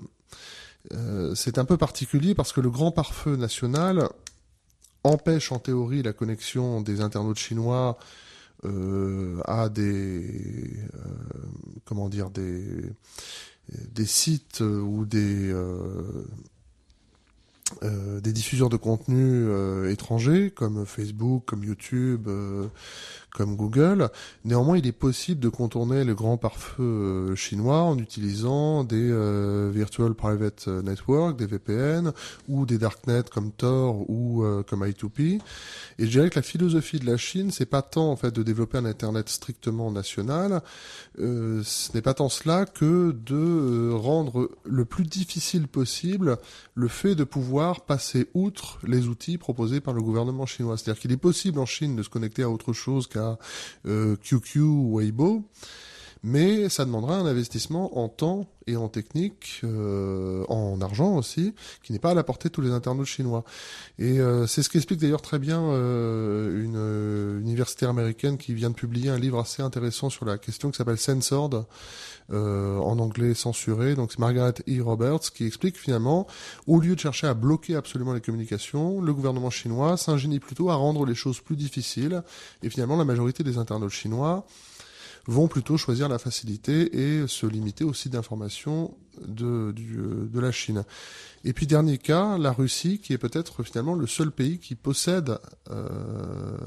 euh, 0.93 1.35
c'est 1.35 1.57
un 1.57 1.65
peu 1.65 1.77
particulier 1.77 2.33
parce 2.35 2.53
que 2.53 2.61
le 2.61 2.69
grand 2.69 2.91
pare-feu 2.91 3.35
national 3.35 4.09
empêche 5.03 5.51
en 5.51 5.59
théorie 5.59 6.01
la 6.03 6.13
connexion 6.13 6.81
des 6.81 7.01
internautes 7.01 7.37
chinois 7.39 7.97
euh, 8.65 9.39
à 9.45 9.69
des 9.69 10.75
euh, 10.95 10.99
comment 11.85 12.09
dire 12.09 12.29
des 12.29 12.65
des 13.91 14.05
sites 14.05 14.61
ou 14.61 15.05
des 15.05 15.53
euh, 17.83 18.19
des 18.19 18.33
diffuseurs 18.33 18.69
de 18.69 18.77
contenu 18.77 19.45
euh, 19.47 19.91
étrangers 19.91 20.51
comme 20.51 20.85
Facebook, 20.85 21.43
comme 21.45 21.63
YouTube, 21.63 22.27
euh, 22.27 22.67
Google. 23.45 24.09
Néanmoins, 24.45 24.77
il 24.77 24.87
est 24.87 24.91
possible 24.91 25.39
de 25.39 25.49
contourner 25.49 26.03
le 26.03 26.15
grand 26.15 26.37
pare-feu 26.37 27.35
chinois 27.35 27.81
en 27.81 27.97
utilisant 27.97 28.83
des 28.83 29.09
Virtual 29.71 30.13
Private 30.13 30.67
Network, 30.67 31.37
des 31.37 31.45
VPN 31.45 32.11
ou 32.47 32.65
des 32.65 32.77
darknets 32.77 33.29
comme 33.31 33.51
Tor 33.51 34.09
ou 34.09 34.43
comme 34.67 34.85
I2P. 34.85 35.39
Et 35.99 36.05
je 36.05 36.09
dirais 36.09 36.29
que 36.29 36.35
la 36.37 36.43
philosophie 36.43 36.99
de 36.99 37.05
la 37.05 37.17
Chine, 37.17 37.51
c'est 37.51 37.65
pas 37.65 37.81
tant 37.81 38.11
en 38.11 38.15
fait 38.15 38.33
de 38.33 38.43
développer 38.43 38.77
un 38.77 38.85
internet 38.85 39.29
strictement 39.29 39.91
national, 39.91 40.61
ce 41.17 41.93
n'est 41.93 42.01
pas 42.01 42.13
tant 42.13 42.29
cela 42.29 42.65
que 42.65 43.11
de 43.11 43.91
rendre 43.91 44.49
le 44.63 44.85
plus 44.85 45.03
difficile 45.03 45.67
possible 45.67 46.37
le 46.73 46.87
fait 46.87 47.15
de 47.15 47.23
pouvoir 47.23 47.81
passer 47.81 48.27
outre 48.33 48.79
les 48.87 49.07
outils 49.07 49.37
proposés 49.37 49.81
par 49.81 49.93
le 49.93 50.01
gouvernement 50.01 50.45
chinois. 50.45 50.77
C'est-à-dire 50.77 51.01
qu'il 51.01 51.11
est 51.11 51.17
possible 51.17 51.59
en 51.59 51.65
Chine 51.65 51.95
de 51.95 52.03
se 52.03 52.09
connecter 52.09 52.43
à 52.43 52.49
autre 52.49 52.73
chose 52.73 53.07
qu'à 53.07 53.28
euh, 53.85 54.15
QQ 54.15 54.59
ou 54.61 54.97
Weibo, 54.97 55.43
mais 56.23 56.69
ça 56.69 56.85
demandera 56.85 57.15
un 57.15 57.25
investissement 57.25 57.97
en 57.97 58.09
temps 58.09 58.47
et 58.67 58.75
en 58.75 58.87
technique, 58.87 59.61
euh, 59.63 60.45
en 60.47 60.79
argent 60.81 61.15
aussi, 61.15 61.53
qui 61.81 61.93
n'est 61.93 61.99
pas 61.99 62.11
à 62.11 62.13
la 62.13 62.23
portée 62.23 62.49
de 62.49 62.53
tous 62.53 62.61
les 62.61 62.71
internautes 62.71 63.07
chinois. 63.07 63.43
Et 63.97 64.19
euh, 64.19 64.45
c'est 64.47 64.61
ce 64.61 64.69
qu'explique 64.69 64.99
d'ailleurs 64.99 65.21
très 65.21 65.39
bien 65.39 65.61
euh, 65.61 66.63
une 66.63 67.41
universitaire 67.41 67.89
américaine 67.89 68.37
qui 68.37 68.53
vient 68.53 68.69
de 68.69 68.75
publier 68.75 69.09
un 69.09 69.17
livre 69.17 69.39
assez 69.39 69.63
intéressant 69.63 70.09
sur 70.09 70.25
la 70.25 70.37
question 70.37 70.69
qui 70.71 70.77
s'appelle 70.77 70.97
Censored, 70.97 71.65
en 72.31 72.99
anglais 72.99 73.33
censuré. 73.33 73.95
Donc 73.95 74.11
c'est 74.11 74.19
Margaret 74.19 74.53
E. 74.67 74.83
Roberts 74.83 75.31
qui 75.33 75.45
explique 75.45 75.79
finalement, 75.79 76.27
au 76.67 76.79
lieu 76.79 76.95
de 76.95 76.99
chercher 76.99 77.25
à 77.25 77.33
bloquer 77.33 77.75
absolument 77.75 78.13
les 78.13 78.21
communications, 78.21 79.01
le 79.01 79.13
gouvernement 79.15 79.49
chinois 79.49 79.97
s'ingénie 79.97 80.39
plutôt 80.39 80.69
à 80.69 80.75
rendre 80.75 81.05
les 81.07 81.15
choses 81.15 81.39
plus 81.39 81.55
difficiles. 81.55 82.21
Et 82.61 82.69
finalement, 82.69 82.97
la 82.97 83.05
majorité 83.05 83.43
des 83.43 83.57
internautes 83.57 83.89
chinois 83.89 84.45
vont 85.27 85.47
plutôt 85.47 85.77
choisir 85.77 86.09
la 86.09 86.19
facilité 86.19 86.95
et 86.97 87.27
se 87.27 87.45
limiter 87.45 87.83
au 87.83 87.93
site 87.93 88.13
d'information 88.13 88.97
de, 89.27 89.73
de 89.73 90.39
la 90.39 90.51
Chine. 90.51 90.83
Et 91.43 91.53
puis 91.53 91.67
dernier 91.67 91.97
cas, 91.97 92.37
la 92.37 92.51
Russie, 92.51 92.99
qui 92.99 93.13
est 93.13 93.17
peut-être 93.17 93.63
finalement 93.63 93.95
le 93.95 94.07
seul 94.07 94.31
pays 94.31 94.59
qui 94.59 94.75
possède 94.75 95.37
euh, 95.69 96.57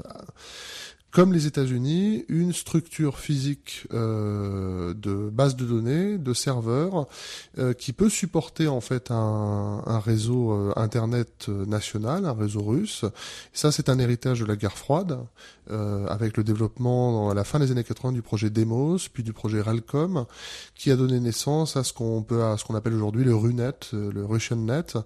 comme 1.13 1.31
les 1.31 1.45
États-Unis, 1.45 2.25
une 2.27 2.53
structure 2.53 3.19
physique 3.19 3.85
euh, 3.93 4.95
de 4.95 5.29
base 5.29 5.55
de 5.55 5.63
données, 5.63 6.17
de 6.17 6.33
serveurs, 6.33 7.07
euh, 7.59 7.73
qui 7.73 7.93
peut 7.93 8.09
supporter 8.09 8.67
en 8.67 8.81
fait 8.81 9.11
un, 9.11 9.83
un 9.85 9.99
réseau 9.99 10.51
euh, 10.51 10.73
internet 10.75 11.49
national, 11.49 12.25
un 12.25 12.33
réseau 12.33 12.63
russe. 12.63 13.05
Ça, 13.53 13.71
c'est 13.71 13.89
un 13.89 13.99
héritage 13.99 14.39
de 14.39 14.45
la 14.45 14.55
guerre 14.55 14.75
froide, 14.75 15.19
euh, 15.69 16.07
avec 16.07 16.35
le 16.35 16.43
développement 16.43 17.29
à 17.29 17.35
la 17.35 17.43
fin 17.43 17.59
des 17.59 17.71
années 17.71 17.83
80 17.83 18.11
du 18.13 18.23
projet 18.23 18.49
Demos, 18.49 18.97
puis 19.13 19.21
du 19.21 19.33
projet 19.33 19.61
Ralcom, 19.61 20.25
qui 20.73 20.89
a 20.89 20.95
donné 20.95 21.19
naissance 21.19 21.77
à 21.77 21.83
ce 21.83 21.93
qu'on 21.93 22.23
peut, 22.23 22.43
à 22.43 22.57
ce 22.57 22.65
qu'on 22.65 22.73
appelle 22.73 22.95
aujourd'hui 22.95 23.23
le 23.23 23.35
RUNET, 23.35 23.91
le 23.93 24.25
Russian 24.25 24.55
Net 24.55 24.97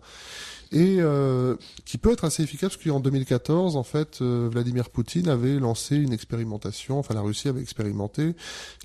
et 0.72 0.98
euh, 1.00 1.56
qui 1.86 1.98
peut 1.98 2.12
être 2.12 2.26
assez 2.26 2.44
efficace 2.44 2.76
parce 2.76 2.84
qu'en 2.84 3.00
2014, 3.00 3.76
en 3.76 3.84
fait, 3.84 4.22
euh, 4.22 4.50
Vladimir 4.52 4.90
Poutine 4.90 5.30
avait 5.30 5.60
lancé 5.60 5.96
une 5.96 6.14
expérimentation, 6.14 7.00
enfin 7.00 7.14
la 7.14 7.22
Russie 7.22 7.48
avait 7.48 7.62
expérimenté 7.62 8.36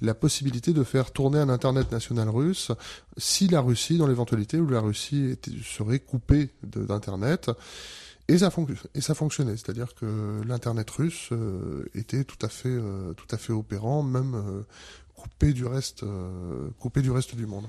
la 0.01 0.15
possibilité 0.15 0.73
de 0.73 0.85
faire 0.85 1.11
tourner 1.11 1.39
un 1.39 1.49
Internet 1.49 1.91
national 1.93 2.29
russe 2.29 2.73
si 3.17 3.49
la 3.49 3.61
Russie, 3.61 3.99
dans 3.99 4.07
l'éventualité 4.07 4.59
où 4.59 4.69
la 4.69 4.81
Russie 4.81 5.37
serait 5.65 5.99
coupée 5.99 6.51
d'Internet, 6.63 7.51
et 8.29 8.39
ça, 8.39 8.51
et 8.95 9.01
ça 9.01 9.15
fonctionnait, 9.15 9.57
c'est-à-dire 9.57 9.95
que 9.95 10.41
l'internet 10.47 10.89
russe 10.91 11.31
euh, 11.33 11.85
était 11.95 12.23
tout 12.25 12.39
à 12.41 12.49
fait, 12.49 12.79
tout 13.17 13.27
à 13.35 13.37
fait 13.37 13.53
opérant, 13.53 14.03
même 14.03 14.65
coupé 15.23 15.53
du 15.53 15.65
reste, 15.65 16.03
euh, 16.03 16.69
coupé 16.81 17.01
du 17.01 17.11
reste 17.11 17.37
du 17.37 17.47
monde. 17.47 17.65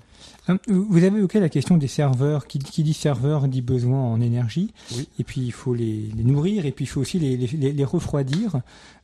Hein, 0.47 0.57
vous 0.67 0.97
avez 0.97 1.17
évoqué 1.17 1.39
la 1.39 1.49
question 1.49 1.77
des 1.77 1.87
serveurs. 1.87 2.47
Qui, 2.47 2.59
qui 2.59 2.83
dit 2.83 2.93
serveur 2.93 3.47
dit 3.47 3.61
besoin 3.61 3.99
en 3.99 4.19
énergie. 4.21 4.73
Et 5.19 5.23
puis 5.23 5.41
il 5.41 5.51
faut 5.51 5.73
les, 5.73 6.09
les, 6.15 6.23
nourrir 6.23 6.65
et 6.65 6.71
puis 6.71 6.85
il 6.85 6.87
faut 6.87 7.01
aussi 7.01 7.19
les, 7.19 7.37
les, 7.37 7.73
les 7.73 7.85
refroidir. 7.85 8.61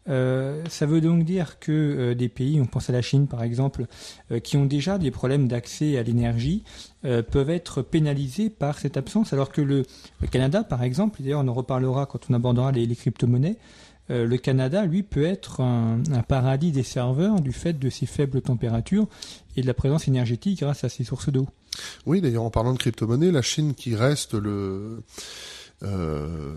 Euh, 0.07 0.63
ça 0.69 0.85
veut 0.85 1.01
donc 1.01 1.23
dire 1.23 1.59
que 1.59 1.71
euh, 1.71 2.15
des 2.15 2.29
pays, 2.29 2.59
on 2.59 2.65
pense 2.65 2.89
à 2.89 2.93
la 2.93 3.01
Chine 3.01 3.27
par 3.27 3.43
exemple, 3.43 3.85
euh, 4.31 4.39
qui 4.39 4.57
ont 4.57 4.65
déjà 4.65 4.97
des 4.97 5.11
problèmes 5.11 5.47
d'accès 5.47 5.97
à 5.97 6.03
l'énergie, 6.03 6.63
euh, 7.05 7.21
peuvent 7.21 7.49
être 7.49 7.81
pénalisés 7.81 8.49
par 8.49 8.79
cette 8.79 8.97
absence, 8.97 9.33
alors 9.33 9.51
que 9.51 9.61
le, 9.61 9.85
le 10.21 10.27
Canada 10.27 10.63
par 10.63 10.83
exemple, 10.83 11.21
d'ailleurs 11.21 11.41
on 11.41 11.47
en 11.47 11.53
reparlera 11.53 12.05
quand 12.07 12.19
on 12.29 12.33
abordera 12.33 12.71
les, 12.71 12.85
les 12.85 12.95
crypto-monnaies, 12.95 13.57
euh, 14.11 14.25
le 14.25 14.37
Canada, 14.37 14.85
lui, 14.85 15.03
peut 15.03 15.23
être 15.23 15.61
un, 15.61 16.01
paradis 16.27 16.71
des 16.71 16.83
serveurs 16.83 17.41
du 17.41 17.51
fait 17.51 17.73
de 17.73 17.89
ses 17.89 18.05
faibles 18.05 18.41
températures 18.41 19.07
et 19.55 19.61
de 19.61 19.67
la 19.67 19.73
présence 19.73 20.07
énergétique 20.07 20.59
grâce 20.59 20.83
à 20.83 20.89
ses 20.89 21.03
sources 21.03 21.29
d'eau. 21.29 21.47
Oui, 22.05 22.21
d'ailleurs, 22.21 22.43
en 22.43 22.49
parlant 22.49 22.73
de 22.73 22.77
crypto-monnaie, 22.77 23.31
la 23.31 23.41
Chine 23.41 23.73
qui 23.73 23.95
reste 23.95 24.33
le... 24.33 25.03
Euh, 25.81 26.53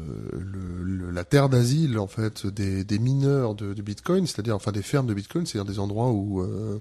la 1.12 1.22
terre 1.22 1.48
d'asile 1.48 1.96
en 2.00 2.08
fait 2.08 2.44
des, 2.44 2.98
mineurs 2.98 3.54
de, 3.54 3.72
Bitcoin, 3.80 4.26
c'est-à-dire 4.26 4.56
enfin 4.56 4.72
des 4.72 4.82
fermes 4.82 5.06
de 5.06 5.14
Bitcoin, 5.14 5.46
c'est-à-dire 5.46 5.72
des 5.72 5.78
endroits 5.78 6.10
où 6.10 6.40
euh, 6.40 6.80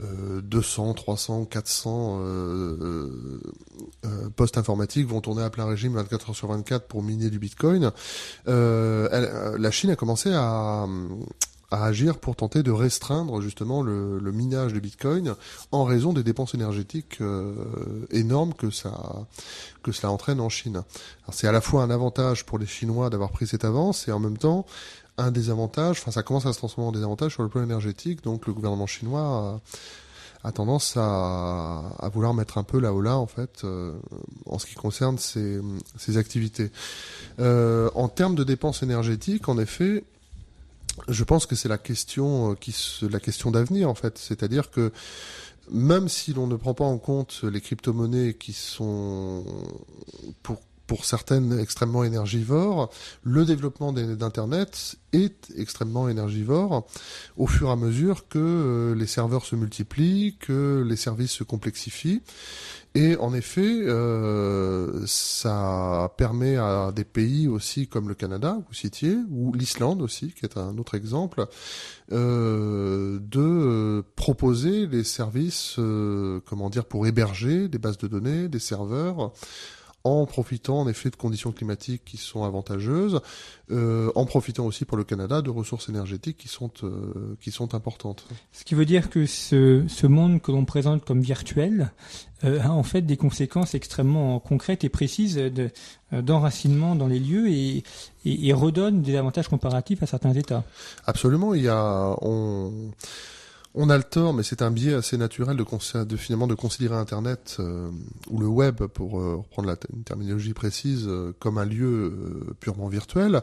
200, 0.00 0.94
300, 0.94 1.44
400 1.46 2.18
euh, 2.20 3.40
euh, 4.04 4.28
postes 4.36 4.58
informatiques 4.58 5.06
vont 5.06 5.20
tourner 5.20 5.42
à 5.42 5.50
plein 5.50 5.66
régime 5.66 5.94
24 5.94 6.30
heures 6.30 6.36
sur 6.36 6.48
24 6.48 6.86
pour 6.86 7.02
miner 7.02 7.30
du 7.30 7.38
Bitcoin. 7.38 7.90
Euh, 8.46 9.08
euh, 9.12 9.58
la 9.58 9.70
Chine 9.70 9.90
a 9.90 9.96
commencé 9.96 10.32
à, 10.32 10.86
à 11.70 11.84
agir 11.84 12.18
pour 12.18 12.36
tenter 12.36 12.62
de 12.62 12.70
restreindre 12.70 13.40
justement 13.40 13.82
le, 13.82 14.18
le, 14.18 14.32
minage 14.32 14.72
de 14.72 14.80
Bitcoin 14.80 15.34
en 15.70 15.84
raison 15.84 16.12
des 16.12 16.22
dépenses 16.22 16.54
énergétiques 16.54 17.18
euh, 17.20 18.06
énormes 18.10 18.54
que 18.54 18.70
ça 18.70 19.26
que 19.82 19.92
cela 19.92 20.10
entraîne 20.10 20.40
en 20.40 20.48
Chine. 20.48 20.82
C'est 21.30 21.46
à 21.46 21.52
la 21.52 21.60
fois 21.60 21.82
un 21.82 21.90
avantage 21.90 22.46
pour 22.46 22.58
les 22.58 22.66
Chinois 22.66 23.10
d'avoir 23.10 23.30
pris 23.30 23.46
cette 23.46 23.64
avance 23.64 24.08
et 24.08 24.12
en 24.12 24.18
même 24.18 24.38
temps 24.38 24.64
un 25.18 25.30
désavantage, 25.30 25.98
enfin 26.00 26.10
ça 26.10 26.22
commence 26.22 26.46
à 26.46 26.52
se 26.52 26.58
transformer 26.58 26.88
en 26.88 26.92
désavantage 26.92 27.32
sur 27.32 27.42
le 27.42 27.48
plan 27.48 27.62
énergétique, 27.62 28.22
donc 28.22 28.46
le 28.46 28.52
gouvernement 28.52 28.86
chinois 28.86 29.60
a, 30.44 30.52
tendance 30.52 30.96
à, 30.96 32.10
vouloir 32.14 32.32
mettre 32.32 32.56
un 32.56 32.62
peu 32.62 32.78
là 32.78 32.94
haut 32.94 33.02
là 33.02 33.16
en 33.16 33.26
fait 33.26 33.64
euh, 33.64 33.92
en 34.46 34.58
ce 34.58 34.66
qui 34.66 34.74
concerne 34.74 35.18
ses, 35.18 35.60
ses 35.96 36.16
activités. 36.16 36.70
Euh, 37.40 37.90
en 37.94 38.08
termes 38.08 38.36
de 38.36 38.44
dépenses 38.44 38.82
énergétiques, 38.82 39.48
en 39.48 39.58
effet, 39.58 40.04
je 41.08 41.24
pense 41.24 41.46
que 41.46 41.54
c'est 41.56 41.68
la 41.68 41.78
question 41.78 42.52
euh, 42.52 43.08
la 43.08 43.20
question 43.20 43.50
d'avenir 43.50 43.90
en 43.90 43.94
fait, 43.94 44.16
c'est-à-dire 44.18 44.70
que 44.70 44.92
même 45.70 46.08
si 46.08 46.32
l'on 46.32 46.46
ne 46.46 46.56
prend 46.56 46.72
pas 46.72 46.84
en 46.84 46.96
compte 46.96 47.42
les 47.42 47.60
crypto-monnaies 47.60 48.34
qui 48.34 48.54
sont 48.54 49.44
pour 50.42 50.62
pour 50.88 51.04
certaines 51.04 51.56
extrêmement 51.60 52.02
énergivores, 52.02 52.90
le 53.22 53.44
développement 53.44 53.92
d'Internet 53.92 54.96
est 55.12 55.52
extrêmement 55.56 56.08
énergivore 56.08 56.88
au 57.36 57.46
fur 57.46 57.68
et 57.68 57.72
à 57.72 57.76
mesure 57.76 58.26
que 58.28 58.38
euh, 58.38 58.94
les 58.94 59.06
serveurs 59.06 59.44
se 59.44 59.54
multiplient, 59.54 60.36
que 60.40 60.84
les 60.86 60.96
services 60.96 61.32
se 61.32 61.44
complexifient. 61.44 62.22
Et 62.94 63.16
en 63.16 63.34
effet, 63.34 63.60
euh, 63.86 65.04
ça 65.06 66.12
permet 66.16 66.56
à 66.56 66.90
des 66.90 67.04
pays 67.04 67.46
aussi 67.46 67.86
comme 67.86 68.08
le 68.08 68.14
Canada, 68.14 68.58
vous 68.66 68.74
citiez, 68.74 69.16
ou 69.30 69.52
l'Islande 69.52 70.00
aussi, 70.00 70.32
qui 70.32 70.44
est 70.46 70.56
un 70.56 70.78
autre 70.78 70.94
exemple, 70.94 71.46
euh, 72.12 73.18
de 73.20 74.02
proposer 74.16 74.86
les 74.86 75.04
services, 75.04 75.76
euh, 75.78 76.40
comment 76.46 76.70
dire, 76.70 76.86
pour 76.86 77.06
héberger 77.06 77.68
des 77.68 77.78
bases 77.78 77.98
de 77.98 78.08
données, 78.08 78.48
des 78.48 78.58
serveurs, 78.58 79.32
en 80.04 80.26
profitant 80.26 80.80
en 80.80 80.88
effet 80.88 81.10
de 81.10 81.16
conditions 81.16 81.52
climatiques 81.52 82.02
qui 82.04 82.16
sont 82.16 82.44
avantageuses, 82.44 83.20
euh, 83.70 84.10
en 84.14 84.24
profitant 84.24 84.64
aussi 84.64 84.84
pour 84.84 84.96
le 84.96 85.04
Canada 85.04 85.42
de 85.42 85.50
ressources 85.50 85.88
énergétiques 85.88 86.36
qui 86.36 86.48
sont 86.48 86.70
euh, 86.84 87.36
qui 87.40 87.50
sont 87.50 87.74
importantes. 87.74 88.26
Ce 88.52 88.64
qui 88.64 88.74
veut 88.74 88.86
dire 88.86 89.10
que 89.10 89.26
ce, 89.26 89.84
ce 89.88 90.06
monde 90.06 90.40
que 90.40 90.52
l'on 90.52 90.64
présente 90.64 91.04
comme 91.04 91.20
virtuel 91.20 91.92
euh, 92.44 92.60
a 92.62 92.70
en 92.70 92.84
fait 92.84 93.02
des 93.02 93.16
conséquences 93.16 93.74
extrêmement 93.74 94.38
concrètes 94.38 94.84
et 94.84 94.88
précises 94.88 95.40
d'enracinement 96.12 96.94
dans 96.94 97.08
les 97.08 97.18
lieux 97.18 97.48
et, 97.48 97.82
et, 98.24 98.48
et, 98.48 98.52
redonne 98.52 99.02
des 99.02 99.16
avantages 99.16 99.48
comparatifs 99.48 100.02
à 100.02 100.06
certains 100.06 100.32
États. 100.32 100.64
Absolument, 101.06 101.54
il 101.54 101.62
y 101.62 101.68
a 101.68 102.16
on 102.22 102.92
on 103.80 103.90
a 103.90 103.96
le 103.96 104.02
tort, 104.02 104.34
mais 104.34 104.42
c'est 104.42 104.60
un 104.60 104.72
biais 104.72 104.94
assez 104.94 105.16
naturel 105.16 105.56
de, 105.56 106.16
finalement 106.16 106.48
de 106.48 106.56
considérer 106.56 106.96
Internet 106.96 107.58
euh, 107.60 107.88
ou 108.28 108.40
le 108.40 108.48
web, 108.48 108.82
pour 108.86 109.20
euh, 109.20 109.36
reprendre 109.36 109.68
la 109.68 109.76
une 109.94 110.02
terminologie 110.02 110.52
précise, 110.52 111.04
euh, 111.06 111.32
comme 111.38 111.58
un 111.58 111.64
lieu 111.64 112.12
purement 112.58 112.88
virtuel. 112.88 113.40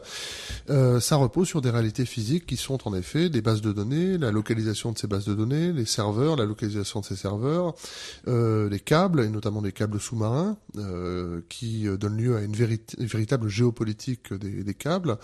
ça 0.68 1.16
repose 1.16 1.48
sur 1.48 1.62
des 1.62 1.70
réalités 1.70 2.04
physiques 2.04 2.44
qui 2.44 2.58
sont 2.58 2.86
en 2.86 2.94
effet 2.94 3.30
des 3.30 3.40
bases 3.40 3.62
de 3.62 3.72
données, 3.72 4.18
la 4.18 4.30
localisation 4.30 4.92
de 4.92 4.98
ces 4.98 5.06
bases 5.06 5.24
de 5.24 5.34
données, 5.34 5.72
les 5.72 5.86
serveurs, 5.86 6.36
la 6.36 6.44
localisation 6.44 7.00
de 7.00 7.06
ces 7.06 7.16
serveurs, 7.16 7.74
les 8.26 8.80
câbles 8.80 9.20
et 9.20 9.30
notamment 9.30 9.62
des 9.62 9.72
câbles 9.72 10.00
sous-marins 10.00 10.58
qui 11.48 11.86
donnent 11.98 12.18
lieu 12.18 12.36
à 12.36 12.42
une, 12.42 12.54
véritable 12.54 13.48
géopolitique 13.48 14.34
des, 14.34 14.74
câbles. 14.74 15.16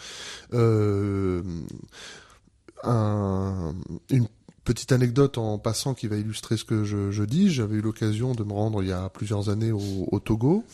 Petite 4.64 4.92
anecdote 4.92 5.38
en 5.38 5.58
passant 5.58 5.92
qui 5.92 6.06
va 6.06 6.16
illustrer 6.16 6.56
ce 6.56 6.64
que 6.64 6.84
je, 6.84 7.24
dis. 7.24 7.50
J'avais 7.50 7.76
eu 7.76 7.80
l'occasion 7.80 8.32
de 8.32 8.44
me 8.44 8.52
rendre 8.52 8.82
il 8.82 8.90
y 8.90 8.92
a 8.92 9.08
plusieurs 9.08 9.48
années 9.48 9.72
au, 9.72 10.20
Togo 10.20 10.64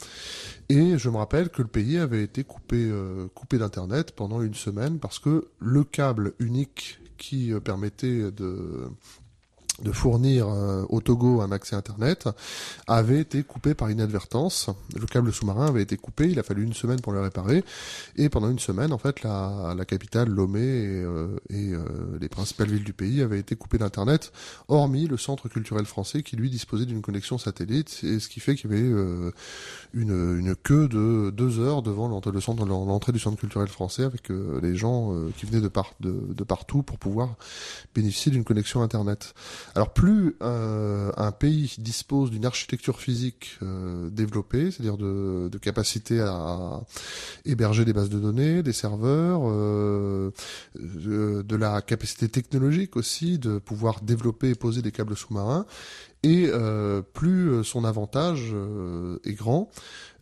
et 0.69 0.99
je 0.99 1.09
me 1.09 1.17
rappelle 1.17 1.49
que 1.49 1.63
le 1.63 1.69
pays 1.69 1.97
avait 1.97 2.23
été 2.23 2.45
coupé, 2.45 2.77
euh, 2.77 3.29
coupé 3.35 3.57
d'internet 3.57 4.13
pendant 4.13 4.43
une 4.43 4.55
semaine 4.55 4.99
parce 4.99 5.19
que 5.19 5.49
le 5.59 5.85
câble 5.85 6.35
unique 6.39 7.01
qui 7.17 7.51
euh, 7.51 7.61
permettait 7.61 8.31
de 8.31 8.91
de 9.83 9.93
fournir 9.93 10.49
euh, 10.49 10.85
au 10.89 11.01
Togo 11.01 11.41
un 11.41 11.53
accès 11.53 11.77
Internet 11.77 12.29
avait 12.87 13.21
été 13.21 13.43
coupé 13.43 13.75
par 13.75 13.91
inadvertance. 13.91 14.71
Le 14.99 15.07
câble 15.07 15.33
sous-marin 15.33 15.67
avait 15.67 15.83
été 15.83 15.97
coupé, 15.97 16.29
il 16.29 16.39
a 16.39 16.43
fallu 16.43 16.65
une 16.65 16.73
semaine 16.73 17.01
pour 17.01 17.13
le 17.13 17.21
réparer. 17.21 17.65
Et 18.17 18.29
pendant 18.29 18.51
une 18.51 18.59
semaine, 18.59 18.93
en 18.93 18.99
fait, 18.99 19.23
la, 19.23 19.75
capitale, 19.87 20.29
Lomé 20.29 20.61
et, 20.61 21.03
euh, 21.03 21.29
euh, 21.53 22.19
les 22.21 22.29
principales 22.29 22.69
villes 22.69 22.85
du 22.85 22.93
pays 22.93 23.23
avaient 23.23 23.39
été 23.39 23.57
coupées 23.57 23.79
d'Internet, 23.79 24.33
hormis 24.69 25.07
le 25.07 25.17
centre 25.17 25.49
culturel 25.49 25.87
français 25.87 26.23
qui, 26.23 26.37
lui, 26.37 26.51
disposait 26.51 26.87
d'une 26.87 27.03
connexion 27.03 27.39
satellite. 27.39 28.01
Et 28.03 28.19
ce 28.19 28.29
qui 28.29 28.41
fait 28.41 28.57
qu'il 28.57 28.71
y 28.71 28.75
avait 28.75 29.33
une, 29.95 30.39
une 30.39 30.55
queue 30.57 30.89
de 30.89 31.31
deux 31.31 31.61
heures 31.61 31.83
devant 31.83 32.09
l'entrée 32.09 32.33
du 33.13 33.21
centre 33.21 33.39
culturel 33.39 33.69
français 33.69 34.05
avec 34.05 34.29
les 34.29 34.77
gens 34.77 35.15
qui 35.37 35.47
venaient 35.47 35.61
de, 35.61 35.71
de 36.01 36.45
partout 36.45 36.83
pour 36.83 36.99
pouvoir 36.99 37.37
bénéficier 37.95 38.33
d'une 38.33 38.45
connexion 38.45 38.83
Internet. 38.83 39.35
Alors 39.79 39.93
plus 39.93 40.35
euh, 40.43 41.13
un 41.17 41.31
pays 41.31 41.77
dispose 41.79 42.33
d'une 42.33 42.45
architecture 42.45 42.99
physique 42.99 43.59
euh, 43.63 44.11
développée, 44.11 44.73
c'est-à-dire 44.73 44.97
de, 44.97 45.49
de, 45.49 45.59
capacité 45.59 46.19
à 46.19 46.81
héberger 47.45 47.85
des 47.85 47.93
bases 47.93 48.09
de 48.09 48.19
données, 48.19 48.65
des 48.65 48.73
serveurs, 48.73 49.43
euh, 49.45 50.33
de, 50.75 51.55
la 51.55 51.81
capacité 51.81 52.29
technologique 52.29 52.97
aussi 52.97 53.39
de 53.39 53.59
pouvoir 53.59 54.01
développer 54.01 54.51
et 54.51 54.55
poser 54.57 54.83
des 54.83 54.91
câbles 54.91 55.17
sous-marins, 55.17 55.65
et 56.23 56.51
plus 57.13 57.65
son 57.65 57.85
avantage 57.85 58.55
est 59.25 59.35
grand. 59.35 59.71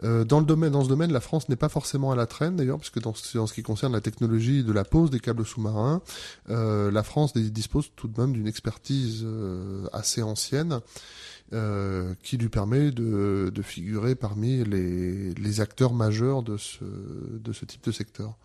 dans 0.03 0.41
le 0.41 0.45
domaine, 0.45 0.73
dans 0.73 0.85
ce 0.85 0.89
domaine, 0.89 1.13
la 1.13 1.21
France 1.21 1.49
n'est 1.49 1.57
pas 1.57 1.69
forcément 1.69 2.13
à 2.13 2.17
la 2.17 2.27
traîne 2.27 2.57
d'ailleurs, 2.57 2.79
puisque 2.79 3.01
dans, 3.01 3.15
dans, 3.35 3.47
ce 3.47 3.55
qui 3.55 3.63
concerne 3.63 3.93
la 3.93 4.01
technologie 4.01 4.63
de 4.63 4.73
la 4.73 4.85
pose 4.85 5.11
des 5.11 5.21
câbles 5.21 5.47
sous-marins, 5.47 6.03
la 6.49 7.03
France 7.03 7.33
dispose 7.35 7.91
tout 7.97 8.09
de 8.09 8.21
même 8.21 8.33
d'une 8.33 8.47
expertise 8.47 9.23
euh, 9.25 9.87
assez 9.93 10.23
ancienne. 10.23 10.81
Euh, 11.53 12.15
qui 12.25 12.39
lui 12.39 12.49
permet 12.49 12.91
de, 12.91 13.53
figurer 13.63 14.17
parmi 14.17 14.65
les, 14.65 15.61
acteurs 15.61 15.95
majeurs 15.95 16.43
de 16.43 16.57
ce, 16.57 16.83
de 16.85 17.53
ce 17.53 17.65
type 17.65 17.85
de 17.85 17.93
secteur. 17.93 18.37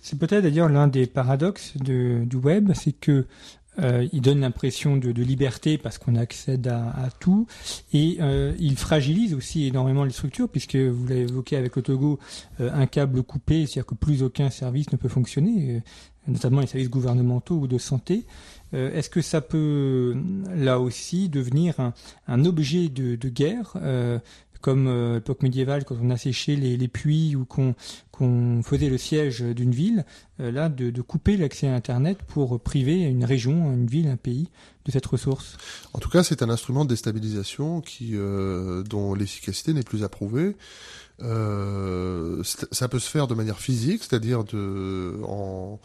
C'est 0.00 0.16
peut-être 0.20 0.44
d'ailleurs 0.44 0.68
l'un 0.68 0.86
des 0.86 1.08
paradoxes 1.08 1.76
du 1.76 2.36
web, 2.36 2.70
c'est 2.72 2.92
que 2.92 3.26
euh, 3.80 4.06
il 4.12 4.20
donne 4.20 4.40
l'impression 4.40 4.96
de, 4.96 5.10
liberté 5.10 5.78
parce 5.78 5.98
qu'on 5.98 6.16
accède 6.16 6.66
à, 6.68 7.08
tout 7.18 7.46
et 7.92 8.18
il 8.58 8.76
fragilise 8.76 9.34
aussi 9.34 9.66
énormément 9.66 10.04
les 10.04 10.10
structures 10.10 10.48
puisque 10.48 10.76
vous 10.76 11.06
l'avez 11.06 11.22
évoqué 11.22 11.56
avec 11.56 11.76
le 11.76 11.82
Togo, 11.82 12.18
un 12.58 12.86
câble 12.86 13.22
coupé, 13.22 13.66
c'est-à-dire 13.66 13.86
que 13.86 13.94
plus 13.94 14.22
aucun 14.22 14.50
service 14.50 14.92
ne 14.92 14.96
peut 14.96 15.08
fonctionner, 15.08 15.82
notamment 16.26 16.60
les 16.60 16.66
services 16.66 16.90
gouvernementaux 16.90 17.56
ou 17.56 17.66
de 17.66 17.78
santé. 17.78 18.26
Euh, 18.74 18.92
est-ce 18.92 19.10
que 19.10 19.20
ça 19.20 19.40
peut 19.40 20.16
là 20.54 20.80
aussi 20.80 21.28
devenir 21.28 21.92
un, 22.26 22.44
objet 22.44 22.88
de, 22.88 23.16
guerre 23.28 23.74
euh, 23.76 24.18
comme 24.64 24.86
euh, 24.86 25.16
l'époque 25.16 25.42
médiévale 25.42 25.84
quand 25.84 25.96
on 26.00 26.08
asséchait 26.08 26.56
les, 26.56 26.88
puits 26.88 27.36
ou 27.36 27.44
qu'on 27.44 28.62
faisait 28.62 28.88
le 28.88 28.96
siège 28.96 29.42
d'une 29.42 29.72
ville, 29.72 30.06
là 30.38 30.70
de, 30.70 31.02
couper 31.02 31.36
l'accès 31.36 31.68
à 31.68 31.74
Internet 31.74 32.22
pour 32.26 32.58
priver 32.60 33.02
une 33.02 33.26
région, 33.26 33.74
une 33.74 33.86
ville, 33.86 34.08
un 34.08 34.16
pays 34.16 34.48
de 34.86 34.90
cette 34.90 35.04
ressource. 35.04 35.58
En 35.92 35.98
tout 35.98 36.08
cas, 36.08 36.22
c'est 36.22 36.42
un 36.42 36.48
instrument 36.48 36.86
de 36.86 36.88
déstabilisation 36.88 37.82
qui, 37.82 38.14
dont 38.14 39.12
l'efficacité 39.12 39.74
n'est 39.74 39.82
plus 39.82 40.02
approuvée. 40.02 40.56
ça 41.20 42.88
peut 42.88 42.98
se 42.98 43.10
faire 43.10 43.26
de 43.26 43.34
manière 43.34 43.58
physique, 43.58 44.02
c'est-à-dire 44.02 44.44
en 45.28 45.78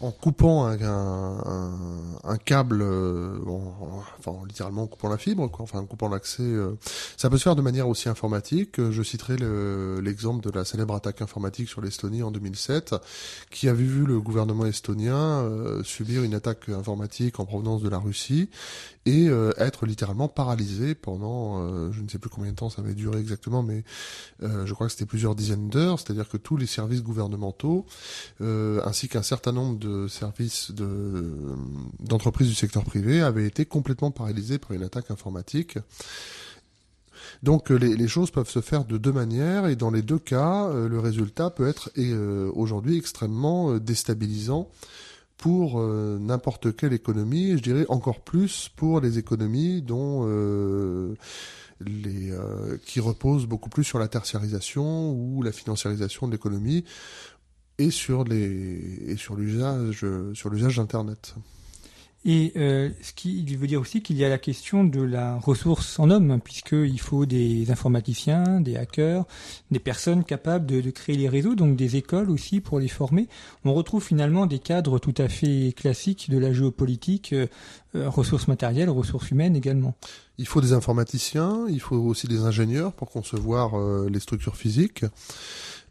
en 0.00 0.10
coupant 0.10 0.66
un, 0.66 0.80
un, 0.82 2.18
un 2.24 2.36
câble, 2.36 2.82
euh, 2.82 3.38
enfin 4.18 4.32
littéralement 4.46 4.82
en 4.82 4.86
coupant 4.86 5.08
la 5.08 5.18
fibre, 5.18 5.48
quoi, 5.50 5.62
enfin 5.62 5.78
en 5.78 5.86
coupant 5.86 6.08
l'accès, 6.08 6.42
euh, 6.42 6.76
ça 7.16 7.30
peut 7.30 7.38
se 7.38 7.44
faire 7.44 7.56
de 7.56 7.62
manière 7.62 7.88
aussi 7.88 8.08
informatique. 8.08 8.80
Je 8.90 9.02
citerai 9.02 9.36
l'exemple 10.02 10.44
de 10.44 10.56
la 10.56 10.64
célèbre 10.64 10.94
attaque 10.94 11.22
informatique 11.22 11.68
sur 11.68 11.80
l'Estonie 11.80 12.22
en 12.22 12.30
2007, 12.30 12.96
qui 13.50 13.68
avait 13.68 13.84
vu 13.84 14.04
le 14.04 14.20
gouvernement 14.20 14.66
estonien 14.66 15.16
euh, 15.16 15.82
subir 15.84 16.22
une 16.22 16.34
attaque 16.34 16.68
informatique 16.68 17.38
en 17.40 17.44
provenance 17.44 17.82
de 17.82 17.88
la 17.88 17.98
Russie 17.98 18.50
et 19.06 19.26
être 19.58 19.86
littéralement 19.86 20.28
paralysé 20.28 20.94
pendant, 20.94 21.90
je 21.92 22.00
ne 22.00 22.08
sais 22.08 22.18
plus 22.18 22.30
combien 22.30 22.50
de 22.50 22.56
temps 22.56 22.70
ça 22.70 22.80
avait 22.80 22.94
duré 22.94 23.20
exactement, 23.20 23.62
mais 23.62 23.84
je 24.40 24.72
crois 24.72 24.86
que 24.86 24.92
c'était 24.92 25.06
plusieurs 25.06 25.34
dizaines 25.34 25.68
d'heures, 25.68 25.98
c'est-à-dire 25.98 26.28
que 26.28 26.36
tous 26.36 26.56
les 26.56 26.66
services 26.66 27.02
gouvernementaux 27.02 27.84
ainsi 28.40 29.08
qu'un 29.08 29.22
certain 29.22 29.52
nombre 29.52 29.78
de 29.78 30.08
services 30.08 30.72
d'entreprises 32.00 32.48
du 32.48 32.54
secteur 32.54 32.84
privé 32.84 33.20
avaient 33.20 33.46
été 33.46 33.66
complètement 33.66 34.10
paralysés 34.10 34.58
par 34.58 34.72
une 34.72 34.82
attaque 34.82 35.10
informatique. 35.10 35.78
Donc 37.42 37.70
euh, 37.70 37.76
les, 37.76 38.08
choses 38.08 38.30
peuvent 38.30 38.48
se 38.48 38.60
faire 38.60 38.84
de 38.84 38.98
deux 38.98 39.12
manières 39.12 39.66
et 39.66 39.76
dans 39.76 39.90
les 39.90 40.02
deux 40.02 40.18
cas, 40.18 40.66
euh, 40.66 40.88
le 40.88 40.98
résultat 40.98 41.50
peut 41.50 41.68
être 41.68 41.90
euh, 41.98 42.50
aujourd'hui 42.54 42.96
extrêmement 42.96 43.76
déstabilisant 43.78 44.68
pour 45.36 45.80
n'importe 45.80 46.74
quelle 46.76 46.92
économie, 46.92 47.50
et 47.50 47.58
je 47.58 47.62
dirais 47.62 47.86
encore 47.88 48.20
plus 48.20 48.70
pour 48.76 49.00
les 49.00 49.18
économies 49.18 49.82
dont 49.82 50.26
les, 51.80 52.32
qui 52.86 53.00
reposent 53.00 53.46
beaucoup 53.46 53.68
plus 53.68 53.84
sur 53.84 53.98
la 53.98 54.08
tertiarisation 54.08 55.10
ou 55.10 55.42
la 55.42 55.52
financiarisation 55.52 56.26
de 56.26 56.32
l'économie 56.32 56.84
et 57.78 57.90
sur 57.90 58.24
les 58.24 59.02
et 59.08 59.16
sur 59.16 59.36
l'usage 59.36 60.76
d'internet. 60.76 61.34
Et 62.26 62.52
euh, 62.56 62.88
ce 63.02 63.12
qui 63.12 63.44
veut 63.54 63.66
dire 63.66 63.82
aussi 63.82 64.00
qu'il 64.00 64.16
y 64.16 64.24
a 64.24 64.30
la 64.30 64.38
question 64.38 64.82
de 64.82 65.02
la 65.02 65.36
ressource 65.36 65.98
en 65.98 66.08
homme, 66.08 66.40
puisqu'il 66.42 66.98
faut 66.98 67.26
des 67.26 67.70
informaticiens, 67.70 68.60
des 68.60 68.76
hackers, 68.76 69.26
des 69.70 69.78
personnes 69.78 70.24
capables 70.24 70.64
de, 70.64 70.80
de, 70.80 70.90
créer 70.90 71.16
les 71.16 71.28
réseaux, 71.28 71.54
donc 71.54 71.76
des 71.76 71.96
écoles 71.96 72.30
aussi 72.30 72.60
pour 72.60 72.80
les 72.80 72.88
former. 72.88 73.28
On 73.66 73.74
retrouve 73.74 74.02
finalement 74.02 74.46
des 74.46 74.58
cadres 74.58 74.98
tout 74.98 75.14
à 75.18 75.28
fait 75.28 75.74
classiques 75.76 76.30
de 76.30 76.38
la 76.38 76.54
géopolitique, 76.54 77.34
euh, 77.34 77.46
euh 77.94 78.08
ressources 78.08 78.48
matérielles, 78.48 78.88
ressources 78.88 79.30
humaines 79.30 79.54
également. 79.54 79.94
Il 80.38 80.46
faut 80.46 80.62
des 80.62 80.72
informaticiens, 80.72 81.66
il 81.68 81.80
faut 81.80 81.96
aussi 81.96 82.26
des 82.26 82.40
ingénieurs 82.40 82.92
pour 82.92 83.10
concevoir 83.10 83.78
euh, 83.78 84.08
les 84.10 84.18
structures 84.18 84.56
physiques. 84.56 85.04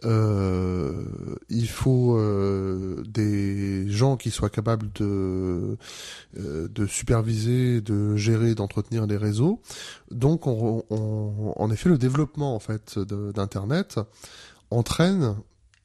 Euh, 0.06 1.06
il 1.50 1.68
faut 1.68 2.18
euh, 2.18 3.04
des 3.08 3.90
gens 3.90 4.18
qui 4.18 4.32
soient 4.32 4.50
capables 4.50 4.90
de, 4.96 5.78
euh, 6.38 6.68
de 6.68 6.86
superviser, 6.86 7.82
de 7.82 8.16
gérer, 8.16 8.56
d'entretenir 8.56 9.06
les 9.06 9.18
réseaux. 9.18 9.62
Donc, 10.12 10.48
on, 10.48 10.84
on, 10.90 11.54
en 11.56 11.72
effet, 11.72 11.90
le 11.90 11.98
développement 11.98 12.56
en 12.56 12.60
fait 12.60 13.00
d'internet 13.00 14.00
entraîne 14.72 15.36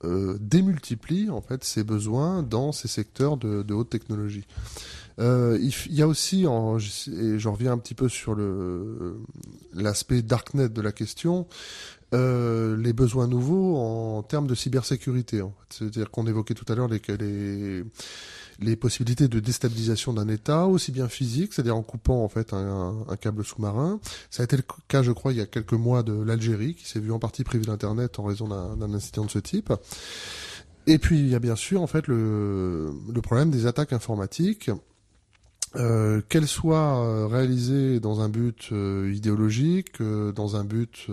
euh, 0.04 0.36
démultiplie 0.40 1.28
en 1.28 1.40
fait 1.40 1.64
ces 1.64 1.82
besoins 1.82 2.44
dans 2.44 2.70
ces 2.70 2.86
secteurs 2.86 3.36
de, 3.36 3.74
haute 3.74 3.90
technologie. 3.90 4.46
Euh, 5.18 5.58
il, 5.60 5.92
y 5.92 6.02
a 6.02 6.06
aussi, 6.06 6.44
et 6.44 7.38
je 7.38 7.48
reviens 7.48 7.72
un 7.72 7.78
petit 7.78 7.94
peu 7.94 8.08
sur 8.08 8.36
le 8.36 9.16
l'aspect 9.74 10.22
darknet 10.22 10.68
de 10.68 10.80
la 10.80 10.92
question, 10.92 11.48
euh, 12.14 12.76
les 12.76 12.94
besoins 12.94 13.26
nouveaux 13.26 13.76
en 13.76 14.22
termes 14.22 14.46
de 14.46 14.54
cybersécurité. 14.54 15.42
En 15.42 15.50
fait. 15.50 15.76
C'est-à-dire 15.78 16.10
qu'on 16.10 16.26
évoquait 16.26 16.54
tout 16.54 16.64
à 16.72 16.74
l'heure 16.74 16.88
les, 16.88 17.02
les, 17.18 17.84
les, 18.60 18.76
possibilités 18.76 19.28
de 19.28 19.40
déstabilisation 19.40 20.14
d'un 20.14 20.28
État, 20.28 20.66
aussi 20.66 20.90
bien 20.90 21.08
physique, 21.08 21.52
c'est-à-dire 21.52 21.76
en 21.76 21.82
coupant 21.82 22.24
en 22.24 22.28
fait 22.28 22.54
un, 22.54 23.04
un, 23.08 23.16
câble 23.16 23.44
sous-marin. 23.44 24.00
Ça 24.30 24.42
a 24.42 24.44
été 24.44 24.56
le 24.56 24.64
cas, 24.88 25.02
je 25.02 25.12
crois, 25.12 25.32
il 25.32 25.38
y 25.38 25.42
a 25.42 25.46
quelques 25.46 25.74
mois 25.74 26.02
de 26.02 26.14
l'Algérie, 26.14 26.74
qui 26.74 26.88
s'est 26.88 27.00
vu 27.00 27.12
en 27.12 27.18
partie 27.18 27.44
privée 27.44 27.66
d'Internet 27.66 28.18
en 28.18 28.24
raison 28.24 28.48
d'un 28.48 28.94
incident 28.94 29.26
de 29.26 29.30
ce 29.30 29.38
type. 29.38 29.72
Et 30.86 30.96
puis 30.96 31.18
il 31.18 31.28
y 31.28 31.34
a 31.34 31.38
bien 31.38 31.56
sûr 31.56 31.82
en 31.82 31.86
fait 31.86 32.06
le, 32.06 32.90
le 33.12 33.20
problème 33.20 33.50
des 33.50 33.66
attaques 33.66 33.92
informatiques 33.92 34.70
euh, 35.76 36.22
qu'elle 36.28 36.48
soit 36.48 37.04
euh, 37.04 37.26
réalisée 37.26 38.00
dans 38.00 38.20
un 38.20 38.28
but 38.28 38.70
euh, 38.72 39.12
idéologique, 39.14 40.00
euh, 40.00 40.32
dans 40.32 40.56
un 40.56 40.64
but 40.64 41.08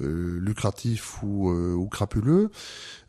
lucratif 0.00 1.22
ou, 1.22 1.88
crapuleux, 1.90 2.50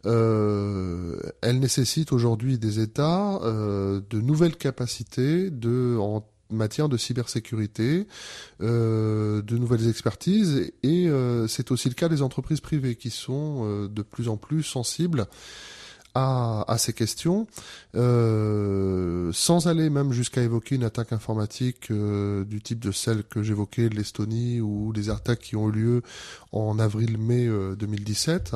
elle 0.04 1.60
nécessite 1.60 2.12
aujourd'hui 2.12 2.58
des 2.58 2.80
États 2.80 3.40
de 3.44 4.22
nouvelles 4.22 4.56
capacités 4.56 5.52
en 6.00 6.24
matière 6.50 6.90
de 6.90 6.98
cybersécurité, 6.98 8.08
de 8.60 9.58
nouvelles 9.58 9.88
expertises, 9.90 10.72
et 10.84 11.10
c'est 11.48 11.72
aussi 11.72 11.90
le 11.90 11.96
cas 11.96 12.10
des 12.10 12.22
entreprises 12.22 12.62
privées 12.62 12.96
qui 12.96 13.10
sont 13.10 13.88
de 13.88 14.02
plus 14.02 14.30
en 14.30 14.38
plus 14.38 14.64
sensibles 14.64 15.28
à, 16.18 16.78
ces 16.78 16.94
questions, 16.94 17.48
euh, 17.96 19.32
sans 19.34 19.68
aller 19.68 19.90
même 19.90 20.12
jusqu'à 20.12 20.42
évoquer 20.42 20.76
une 20.76 20.84
attaque 20.84 21.14
informatique 21.14 21.92
euh, 21.92 22.44
du 22.44 22.62
type 22.62 22.80
de 22.80 22.92
celle 22.92 23.24
que 23.24 23.44
j'évoquais 23.44 23.90
l'Estonie 23.90 24.62
ou 24.62 24.94
des 24.94 25.10
attaques 25.10 25.40
qui 25.40 25.56
ont 25.56 25.70
eu 25.70 25.74
lieu 25.74 26.02
en 26.52 26.80
avril-mai 26.80 27.48
2017. 27.78 28.56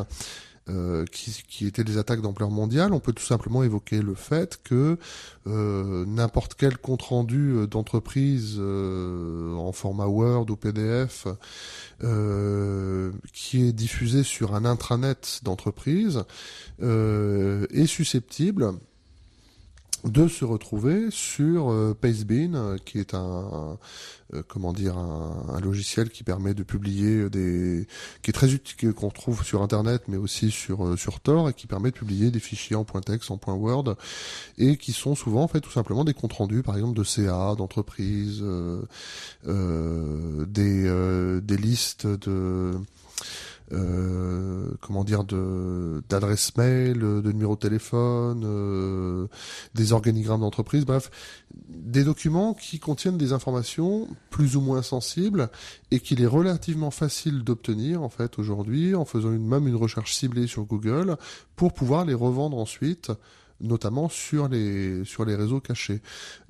Euh, 0.69 1.05
qui, 1.11 1.65
étaient 1.65 1.83
des 1.83 1.97
attaques 1.97 2.21
d'ampleur 2.21 2.51
mondiale, 2.51 2.93
on 2.93 2.99
peut 2.99 3.13
tout 3.13 3.23
simplement 3.23 3.63
évoquer 3.63 3.99
le 3.99 4.13
fait 4.13 4.59
que 4.63 4.99
euh, 5.47 6.05
n'importe 6.05 6.53
quel 6.53 6.77
compte 6.77 7.01
rendu 7.01 7.53
euh, 7.53 7.65
d'entreprise 7.65 8.59
en 8.59 9.71
format 9.71 10.05
Word 10.05 10.51
ou 10.51 10.55
PDF 10.55 11.27
qui 13.33 13.67
est 13.67 13.73
diffusé 13.73 14.23
sur 14.23 14.53
un 14.53 14.65
intranet 14.65 15.39
d'entreprise 15.43 16.23
est 16.79 17.87
susceptible 17.87 18.73
de 20.03 20.27
se 20.27 20.43
retrouver 20.45 21.11
sur 21.11 21.71
euh, 21.71 21.95
Pastebin, 21.99 22.55
euh, 22.55 22.77
qui 22.83 22.97
est 22.97 23.13
un, 23.13 23.77
euh, 24.33 24.41
comment 24.47 24.73
dire 24.73 24.97
un, 24.97 25.59
logiciel 25.61 26.09
qui 26.09 26.23
permet 26.23 26.55
de 26.55 26.63
publier 26.63 27.29
des 27.29 27.85
qui 28.23 28.31
est 28.31 28.33
très 28.33 28.51
utile 28.51 28.93
qu'on 28.93 29.11
trouve 29.11 29.43
sur 29.43 29.61
internet 29.61 30.03
mais 30.07 30.17
aussi 30.17 30.49
sur 30.49 30.97
sur 30.97 31.19
Tor 31.19 31.49
et 31.49 31.53
qui 31.53 31.67
permet 31.67 31.91
de 31.91 31.95
publier 31.95 32.31
des 32.31 32.39
fichiers 32.39 32.75
en 32.75 32.83
point 32.83 33.01
texte 33.01 33.29
en 33.29 33.37
point 33.37 33.53
Word 33.53 33.95
et 34.57 34.77
qui 34.77 34.91
sont 34.91 35.13
souvent 35.13 35.43
en 35.43 35.47
fait 35.47 35.61
tout 35.61 35.69
simplement 35.69 36.03
des 36.03 36.15
comptes 36.15 36.33
rendus 36.33 36.63
par 36.63 36.75
exemple 36.75 36.97
de 36.97 37.03
CA 37.03 37.53
d'entreprises 37.55 38.43
des 39.45 41.41
des 41.41 41.57
listes 41.57 42.07
de 42.07 42.71
euh, 43.73 44.71
comment 44.81 45.03
dire 45.03 45.23
de 45.23 46.03
d'adresse 46.09 46.55
mail, 46.57 46.99
de 46.99 47.31
numéro 47.31 47.55
de 47.55 47.59
téléphone, 47.59 48.43
euh, 48.45 49.27
des 49.73 49.93
organigrammes 49.93 50.41
d'entreprise, 50.41 50.85
bref, 50.85 51.09
des 51.69 52.03
documents 52.03 52.53
qui 52.53 52.79
contiennent 52.79 53.17
des 53.17 53.33
informations 53.33 54.07
plus 54.29 54.55
ou 54.55 54.61
moins 54.61 54.81
sensibles 54.81 55.49
et 55.91 55.99
qu'il 55.99 56.21
est 56.21 56.27
relativement 56.27 56.91
facile 56.91 57.43
d'obtenir 57.43 58.03
en 58.03 58.09
fait 58.09 58.39
aujourd'hui 58.39 58.95
en 58.95 59.05
faisant 59.05 59.31
une, 59.31 59.47
même 59.47 59.67
une 59.67 59.75
recherche 59.75 60.13
ciblée 60.13 60.47
sur 60.47 60.63
Google 60.63 61.17
pour 61.55 61.73
pouvoir 61.73 62.05
les 62.05 62.13
revendre 62.13 62.57
ensuite 62.57 63.11
notamment 63.61 64.09
sur 64.09 64.47
les 64.47 65.05
sur 65.05 65.25
les 65.25 65.35
réseaux 65.35 65.59
cachés. 65.59 66.01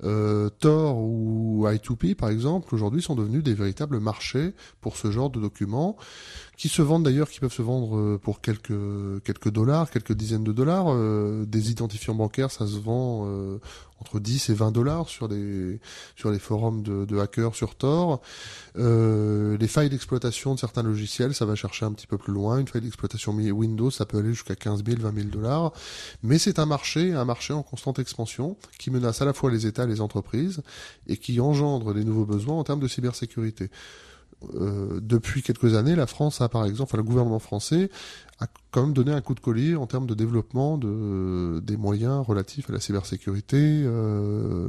Euh, 0.02 0.48
Tor 0.58 0.98
ou 0.98 1.64
I2P 1.66 2.14
par 2.14 2.30
exemple 2.30 2.74
aujourd'hui 2.74 3.02
sont 3.02 3.14
devenus 3.14 3.42
des 3.42 3.54
véritables 3.54 4.00
marchés 4.00 4.54
pour 4.80 4.96
ce 4.96 5.10
genre 5.10 5.30
de 5.30 5.40
documents 5.40 5.96
qui 6.62 6.68
se 6.68 6.80
vendent 6.80 7.02
d'ailleurs, 7.02 7.28
qui 7.28 7.40
peuvent 7.40 7.52
se 7.52 7.60
vendre 7.60 7.96
euh, 7.96 8.20
pour 8.22 8.40
quelques 8.40 8.72
quelques 9.24 9.50
dollars, 9.50 9.90
quelques 9.90 10.12
dizaines 10.12 10.44
de 10.44 10.52
dollars. 10.52 10.86
Euh, 10.90 11.44
des 11.44 11.72
identifiants 11.72 12.14
bancaires, 12.14 12.52
ça 12.52 12.68
se 12.68 12.76
vend 12.76 13.24
euh, 13.26 13.58
entre 13.98 14.20
10 14.20 14.48
et 14.48 14.54
20 14.54 14.70
dollars 14.70 15.08
sur 15.08 15.26
les 15.26 15.80
sur 16.14 16.30
les 16.30 16.38
forums 16.38 16.84
de, 16.84 17.04
de 17.04 17.18
hackers 17.18 17.56
sur 17.56 17.74
Tor. 17.74 18.22
les 18.76 19.66
failles 19.66 19.90
d'exploitation 19.90 20.54
de 20.54 20.60
certains 20.60 20.84
logiciels, 20.84 21.34
ça 21.34 21.46
va 21.46 21.56
chercher 21.56 21.84
un 21.84 21.90
petit 21.90 22.06
peu 22.06 22.16
plus 22.16 22.32
loin. 22.32 22.60
Une 22.60 22.68
faille 22.68 22.82
d'exploitation 22.82 23.32
Windows, 23.32 23.90
ça 23.90 24.06
peut 24.06 24.18
aller 24.18 24.32
jusqu'à 24.32 24.54
15 24.54 24.84
000, 24.86 25.00
20 25.00 25.14
000 25.16 25.28
dollars. 25.30 25.72
Mais 26.22 26.38
c'est 26.38 26.60
un 26.60 26.66
marché, 26.66 27.12
un 27.12 27.24
marché 27.24 27.52
en 27.52 27.64
constante 27.64 27.98
expansion 27.98 28.56
qui 28.78 28.92
menace 28.92 29.20
à 29.20 29.24
la 29.24 29.32
fois 29.32 29.50
les 29.50 29.66
États 29.66 29.82
et 29.82 29.88
les 29.88 30.00
entreprises 30.00 30.62
et 31.08 31.16
qui 31.16 31.40
engendre 31.40 31.92
des 31.92 32.04
nouveaux 32.04 32.24
besoins 32.24 32.54
en 32.54 32.62
termes 32.62 32.78
de 32.78 32.86
cybersécurité. 32.86 33.68
Euh, 34.54 35.00
depuis 35.00 35.42
quelques 35.42 35.74
années, 35.74 35.96
la 35.96 36.06
France 36.06 36.40
a 36.40 36.48
par 36.48 36.64
exemple, 36.64 36.90
enfin, 36.90 36.96
le 36.96 37.02
gouvernement 37.02 37.38
français 37.38 37.90
a 38.40 38.46
quand 38.70 38.82
même 38.82 38.92
donné 38.92 39.12
un 39.12 39.20
coup 39.20 39.34
de 39.34 39.40
collier 39.40 39.76
en 39.76 39.86
termes 39.86 40.06
de 40.06 40.14
développement 40.14 40.78
de, 40.78 41.60
des 41.60 41.76
moyens 41.76 42.26
relatifs 42.26 42.70
à 42.70 42.72
la 42.72 42.80
cybersécurité, 42.80 43.56
euh, 43.58 44.68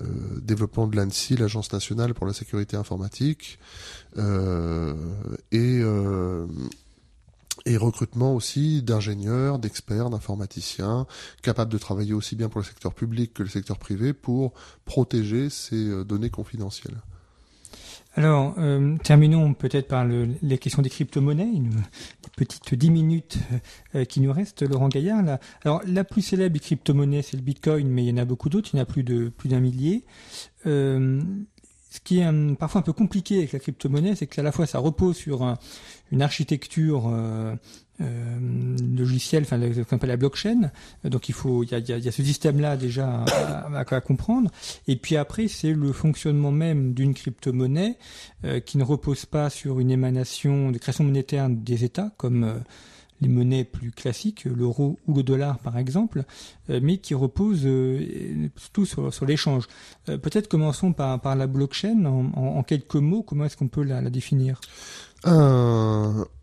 euh, 0.00 0.06
développement 0.42 0.86
de 0.86 0.96
l'ANSI, 0.96 1.36
l'Agence 1.36 1.72
nationale 1.72 2.14
pour 2.14 2.26
la 2.26 2.32
sécurité 2.32 2.76
informatique, 2.76 3.58
et 7.66 7.76
recrutement 7.76 8.34
aussi 8.34 8.82
d'ingénieurs, 8.82 9.58
d'experts, 9.58 10.10
d'informaticiens, 10.10 11.06
capables 11.42 11.70
de 11.70 11.78
travailler 11.78 12.14
aussi 12.14 12.36
bien 12.36 12.48
pour 12.48 12.60
le 12.60 12.66
secteur 12.66 12.94
public 12.94 13.34
que 13.34 13.42
le 13.42 13.48
secteur 13.48 13.78
privé 13.78 14.12
pour 14.12 14.52
protéger 14.84 15.50
ces 15.50 16.04
données 16.04 16.30
confidentielles. 16.30 17.00
Alors, 18.16 18.54
euh, 18.58 18.96
terminons 19.04 19.54
peut-être 19.54 19.86
par 19.86 20.04
le, 20.04 20.30
les 20.42 20.58
questions 20.58 20.82
des 20.82 20.90
crypto-monnaies, 20.90 21.50
une, 21.54 21.70
petite 22.36 22.74
dix 22.74 22.90
minutes 22.90 23.38
euh, 23.94 24.04
qui 24.04 24.20
nous 24.20 24.32
reste, 24.32 24.62
Laurent 24.62 24.88
Gaillard. 24.88 25.38
Alors, 25.64 25.82
la 25.86 26.04
plus 26.04 26.22
célèbre 26.22 26.58
crypto-monnaie, 26.58 27.22
c'est 27.22 27.36
le 27.36 27.42
Bitcoin, 27.42 27.88
mais 27.88 28.04
il 28.04 28.08
y 28.08 28.12
en 28.12 28.16
a 28.16 28.24
beaucoup 28.24 28.48
d'autres, 28.48 28.70
il 28.72 28.78
y 28.78 28.80
en 28.80 28.82
a 28.82 28.86
plus 28.86 29.04
de 29.04 29.28
plus 29.28 29.48
d'un 29.48 29.60
millier. 29.60 30.04
Euh, 30.66 31.20
ce 31.90 32.00
qui 32.00 32.20
est 32.20 32.56
parfois 32.56 32.80
un 32.80 32.84
peu 32.84 32.92
compliqué 32.92 33.38
avec 33.38 33.52
la 33.52 33.58
crypto-monnaie, 33.58 34.14
c'est 34.14 34.26
qu'à 34.26 34.42
la 34.42 34.52
fois 34.52 34.66
ça 34.66 34.78
repose 34.78 35.16
sur 35.16 35.56
une 36.12 36.22
architecture 36.22 37.08
euh, 37.08 37.54
euh, 38.00 38.76
logiciel, 38.96 39.42
enfin 39.42 39.60
ce 39.60 39.82
qu'on 39.82 39.96
appelle 39.96 40.08
la 40.08 40.16
blockchain. 40.16 40.70
Donc 41.04 41.28
il 41.28 41.34
faut, 41.34 41.64
il 41.64 41.70
y 41.70 41.74
a, 41.74 41.78
y 41.78 42.08
a, 42.08 42.12
ce 42.12 42.22
système-là 42.22 42.76
déjà 42.76 43.24
à, 43.24 43.78
à, 43.78 44.00
comprendre. 44.00 44.50
Et 44.88 44.96
puis 44.96 45.16
après, 45.16 45.48
c'est 45.48 45.72
le 45.72 45.92
fonctionnement 45.92 46.50
même 46.50 46.94
d'une 46.94 47.12
crypto-monnaie 47.12 47.98
euh, 48.44 48.60
qui 48.60 48.78
ne 48.78 48.84
repose 48.84 49.26
pas 49.26 49.50
sur 49.50 49.80
une 49.80 49.90
émanation 49.90 50.70
de 50.70 50.78
création 50.78 51.04
monétaire 51.04 51.48
des 51.50 51.84
États, 51.84 52.10
comme 52.16 52.44
euh, 52.44 52.54
les 53.20 53.28
monnaies 53.28 53.64
plus 53.64 53.90
classiques, 53.90 54.44
l'euro 54.44 54.98
ou 55.06 55.14
le 55.14 55.22
dollar 55.22 55.58
par 55.58 55.78
exemple, 55.78 56.24
euh, 56.70 56.80
mais 56.82 56.98
qui 56.98 57.14
repose 57.14 57.66
tout 58.72 58.86
sur, 58.86 59.12
sur 59.12 59.26
l'échange. 59.26 59.66
Peut-être 60.06 60.48
commençons 60.48 60.92
par, 60.92 61.36
la 61.36 61.46
blockchain 61.46 62.04
en, 62.04 62.62
quelques 62.62 62.96
mots. 62.96 63.22
Comment 63.22 63.44
est-ce 63.44 63.56
qu'on 63.56 63.68
peut 63.68 63.82
la, 63.82 64.08
définir? 64.10 64.60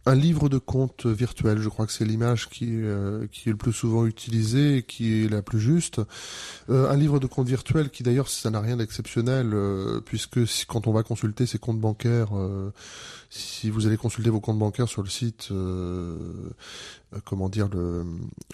Un 0.08 0.16
livre 0.16 0.48
de 0.48 0.58
compte 0.58 1.06
virtuel, 1.06 1.60
je 1.60 1.68
crois 1.68 1.86
que 1.86 1.92
c'est 1.92 2.06
l'image 2.06 2.48
qui, 2.48 2.70
euh, 2.72 3.28
qui 3.30 3.50
est 3.50 3.52
le 3.52 3.58
plus 3.58 3.74
souvent 3.74 4.06
utilisée 4.06 4.78
et 4.78 4.84
qui 4.84 5.26
est 5.26 5.30
la 5.30 5.42
plus 5.42 5.60
juste. 5.60 6.00
Euh, 6.70 6.90
un 6.90 6.96
livre 6.96 7.20
de 7.20 7.28
compte 7.28 7.48
virtuel 7.48 7.90
qui 7.90 8.04
d'ailleurs 8.04 8.30
ça 8.30 8.50
n'a 8.50 8.62
rien 8.62 8.78
d'exceptionnel 8.78 9.52
euh, 9.54 10.00
puisque 10.00 10.40
quand 10.68 10.88
on 10.88 10.94
va 10.94 11.04
consulter 11.04 11.46
ses 11.46 11.60
comptes 11.60 11.82
bancaires, 11.82 12.30
si 13.30 13.70
vous 13.70 13.86
allez 13.86 13.98
consulter 13.98 14.30
vos 14.30 14.40
comptes 14.40 14.60
bancaires 14.60 14.88
sur 14.88 15.04
le 15.04 15.10
site, 15.10 15.50
comment 17.26 17.50
dire 17.50 17.68
le, 17.68 18.06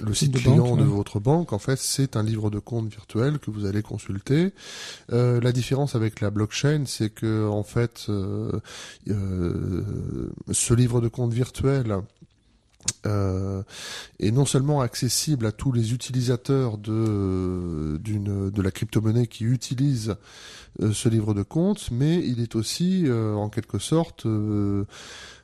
le 0.02 0.14
site, 0.16 0.36
client 0.36 0.76
de 0.76 0.84
votre 0.84 1.20
banque, 1.20 1.54
en 1.54 1.60
fait 1.60 1.78
c'est 1.78 2.18
un 2.18 2.24
livre 2.24 2.50
de 2.50 2.58
compte 2.58 2.88
virtuel 2.88 3.38
que 3.38 3.52
vous 3.52 3.66
allez 3.66 3.84
consulter. 3.84 4.54
la 5.10 5.52
différence 5.52 5.94
avec 5.94 6.20
la 6.22 6.32
blockchain, 6.32 6.86
c'est 6.88 7.12
que 7.12 7.48
en 7.48 7.64
fait 7.64 8.08
ce 9.08 10.74
livre 10.74 11.02
de 11.02 11.08
compte 11.08 11.32
virtuel 11.32 11.43
euh, 13.06 13.64
est 14.20 14.32
non 14.32 14.46
seulement 14.46 14.82
accessible 14.82 15.46
à 15.46 15.52
tous 15.52 15.72
les 15.72 15.94
utilisateurs 15.94 16.78
de, 16.78 17.98
d'une, 17.98 18.50
de 18.50 18.62
la 18.62 18.72
crypto-monnaie 18.72 19.28
qui 19.28 19.44
utilisent 19.46 20.16
euh, 20.82 20.92
ce 20.94 21.10
livre 21.10 21.34
de 21.34 21.44
compte, 21.44 21.92
mais 21.92 22.16
il 22.26 22.42
est 22.42 22.56
aussi 22.56 23.04
euh, 23.06 23.34
en 23.36 23.50
quelque 23.50 23.80
sorte 23.80 24.26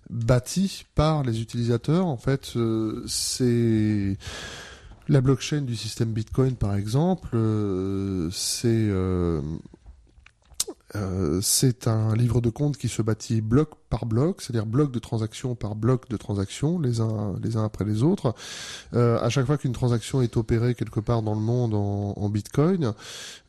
bâti 0.10 0.86
par 0.96 1.24
les 1.24 1.42
utilisateurs. 1.42 2.08
En 2.08 2.18
fait, 2.18 2.58
c'est 3.08 4.18
la 5.08 5.22
blockchain 5.22 5.62
du 5.62 5.76
système 5.76 6.12
Bitcoin, 6.12 6.56
par 6.56 6.76
exemple, 6.76 7.38
c'est 8.32 8.90
euh, 10.96 11.40
c'est 11.42 11.88
un 11.88 12.16
livre 12.16 12.42
de 12.42 12.50
compte 12.50 12.78
qui 12.78 12.90
se 12.90 13.02
bâtit 13.02 13.42
bloc 13.42 13.70
par 13.90 14.06
bloc, 14.06 14.42
c'est-à-dire 14.42 14.66
bloc 14.66 14.92
de 14.92 15.00
transaction 15.00 15.56
par 15.56 15.76
bloc 15.76 16.10
de 16.10 16.18
transaction, 16.18 16.80
les 16.80 17.00
uns 17.00 17.36
les 17.44 17.58
uns 17.58 17.64
après 17.64 17.86
les 17.86 18.02
autres. 18.04 18.34
Euh, 18.94 19.20
à 19.20 19.30
chaque 19.30 19.46
fois 19.46 19.58
qu'une 19.58 19.74
transaction 19.74 20.22
est 20.22 20.36
opérée 20.38 20.76
quelque 20.76 21.00
part 21.00 21.22
dans 21.22 21.36
le 21.36 21.42
monde 21.42 21.74
en, 21.74 22.30
Bitcoin, 22.30 22.94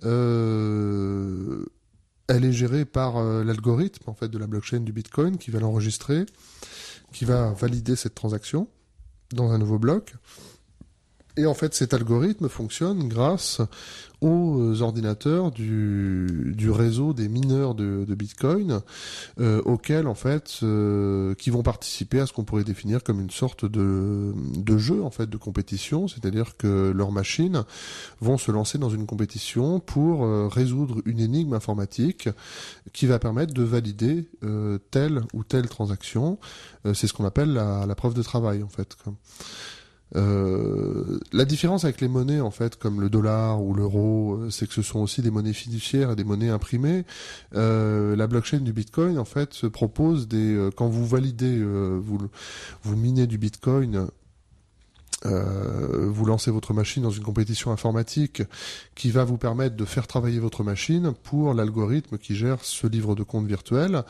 euh, 0.05 1.65
elle 2.29 2.45
est 2.45 2.53
gérée 2.53 2.85
par 2.85 3.17
euh, 3.17 3.43
l'algorithme 3.43 4.09
en 4.09 4.15
fait 4.15 4.29
de 4.29 4.39
la 4.39 4.47
blockchain 4.47 4.81
du 4.81 4.93
Bitcoin 4.93 5.37
qui 5.37 5.51
va 5.51 5.61
l'enregistrer, 5.61 6.27
qui 7.13 7.25
va 7.25 7.53
valider 7.53 7.97
cette 7.97 8.15
transaction 8.15 8.69
dans 9.33 9.51
un 9.51 9.59
nouveau 9.59 9.79
bloc. 9.79 10.15
Et 11.37 11.47
en 11.47 11.55
fait, 11.55 11.75
cet 11.75 11.95
algorithme 11.95 12.49
fonctionne 12.49 13.09
grâce 13.09 13.61
aux 14.21 14.61
euh, 14.61 14.83
ordinateurs 14.83 15.51
du, 15.51 16.71
réseau 16.71 17.13
des 17.13 17.29
mineurs 17.29 17.75
de, 17.75 18.05
Bitcoin, 18.15 18.81
euh, 19.41 19.63
auxquels 19.65 20.07
en 20.07 20.15
fait, 20.15 20.59
euh, 20.63 21.35
qui 21.35 21.51
vont 21.51 21.63
participer 21.63 22.21
à 22.21 22.27
ce 22.27 22.33
qu'on 22.33 22.45
pourrait 22.45 22.65
définir 22.65 23.03
comme 23.03 23.21
une 23.21 23.31
sorte 23.31 23.65
de, 23.65 24.35
jeu 24.77 25.03
en 25.03 25.11
fait 25.11 25.29
de 25.29 25.37
compétition, 25.37 26.09
c'est-à-dire 26.09 26.57
que 26.57 26.93
leurs 26.95 27.13
machines 27.13 27.65
vont 28.21 28.39
se 28.39 28.51
lancer 28.51 28.79
dans 28.79 28.89
une 28.89 29.07
compétition 29.07 29.81
pour 29.81 30.27
résoudre 30.51 31.03
une 31.05 31.21
énigme 31.21 31.55
informatique 31.55 32.29
qui 32.93 33.07
va 33.07 33.19
permettre 33.19 33.53
de 33.53 33.63
valider 33.63 34.29
telle 34.91 35.23
ou 35.35 35.45
telle 35.45 35.69
transaction. 35.69 36.39
C'est 36.95 37.07
ce 37.07 37.13
qu'on 37.13 37.25
appelle 37.25 37.53
la, 37.53 37.95
preuve 37.95 38.15
de 38.15 38.23
travail 38.23 38.63
en 38.63 38.69
fait. 38.69 38.97
Euh, 40.17 41.21
la 41.33 41.45
différence 41.45 41.85
avec 41.85 42.01
les 42.01 42.09
monnaies, 42.09 42.41
en 42.41 42.51
fait, 42.51 42.77
comme 42.77 43.01
le 43.01 43.09
dollar 43.09 43.63
ou 43.63 43.75
l'euro, 43.75 44.35
euh, 44.35 44.51
c'est 44.51 44.67
que 44.67 44.75
ce 44.75 44.83
sont 44.83 45.01
aussi 45.01 45.23
des 45.23 45.31
monnaies 45.31 45.53
fiduciaires 45.53 46.13
et 46.13 46.17
des 46.17 46.25
monnaies 46.25 46.49
imprimées. 46.49 47.05
Euh, 47.55 48.17
la 48.17 48.27
blockchain 48.27 48.61
du 48.61 48.73
Bitcoin, 48.73 49.19
en 49.19 49.25
fait, 49.25 49.55
se 49.55 49.67
propose 49.67 50.29
des 50.29 50.71
quand 50.77 50.89
vous 50.89 51.07
validez, 51.07 51.63
vous 51.63 52.19
vous 52.83 52.97
minez 52.97 53.27
du 53.27 53.39
Bitcoin 53.39 54.09
euh, 55.27 56.09
vous 56.09 56.25
lancez 56.25 56.51
votre 56.51 56.73
machine 56.73 57.03
dans 57.03 57.11
une 57.11 57.23
compétition 57.23 57.71
informatique 57.71 58.43
qui 58.95 59.11
va 59.11 59.25
vous 59.25 59.37
permettre 59.37 59.77
de 59.77 59.85
faire 59.85 60.07
travailler 60.07 60.39
votre 60.39 60.65
machine 60.65 61.13
pour 61.23 61.53
l'algorithme 61.53 62.17
qui 62.19 62.35
gère 62.35 62.65
ce 62.65 62.87
livre 62.87 63.15
de 63.15 63.23
compte 63.23 63.47
virtuel. 63.47 64.03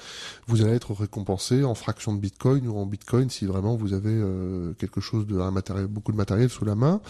Vous 0.47 0.63
allez 0.63 0.75
être 0.75 0.93
récompensé 0.95 1.65
en 1.65 1.75
fraction 1.75 2.15
de 2.15 2.21
Bitcoin 2.21 2.69
ou 2.69 2.79
en 2.79 2.87
Bitcoin 2.87 3.29
si 3.29 3.47
vraiment 3.47 3.77
vous 3.77 3.93
avez 3.93 4.13
euh, 4.13 4.73
quelque 4.75 5.01
chose 5.01 5.27
de 5.27 5.41
un 5.41 5.51
matériel, 5.51 5.87
beaucoup 5.87 6.13
de 6.13 6.17
matériel 6.17 6.49
sous 6.49 6.65
la 6.65 6.75
main. 6.75 7.01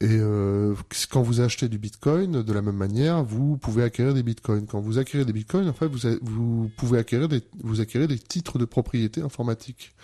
Et 0.00 0.08
euh, 0.10 0.74
quand 1.10 1.22
vous 1.22 1.40
achetez 1.40 1.68
du 1.68 1.78
Bitcoin, 1.78 2.42
de 2.42 2.52
la 2.52 2.62
même 2.62 2.76
manière, 2.76 3.22
vous 3.24 3.56
pouvez 3.56 3.82
acquérir 3.84 4.14
des 4.14 4.22
Bitcoins. 4.22 4.66
Quand 4.66 4.80
vous 4.80 4.98
acquérez 4.98 5.24
des 5.24 5.32
Bitcoins, 5.32 5.68
en 5.68 5.72
fait, 5.72 5.86
vous, 5.86 6.18
vous 6.22 6.70
pouvez 6.76 6.98
acquérir 6.98 7.28
des, 7.28 7.42
vous 7.62 7.80
acquérir 7.80 8.08
des 8.08 8.18
titres 8.18 8.58
de 8.58 8.64
propriété 8.64 9.22
informatique. 9.22 9.94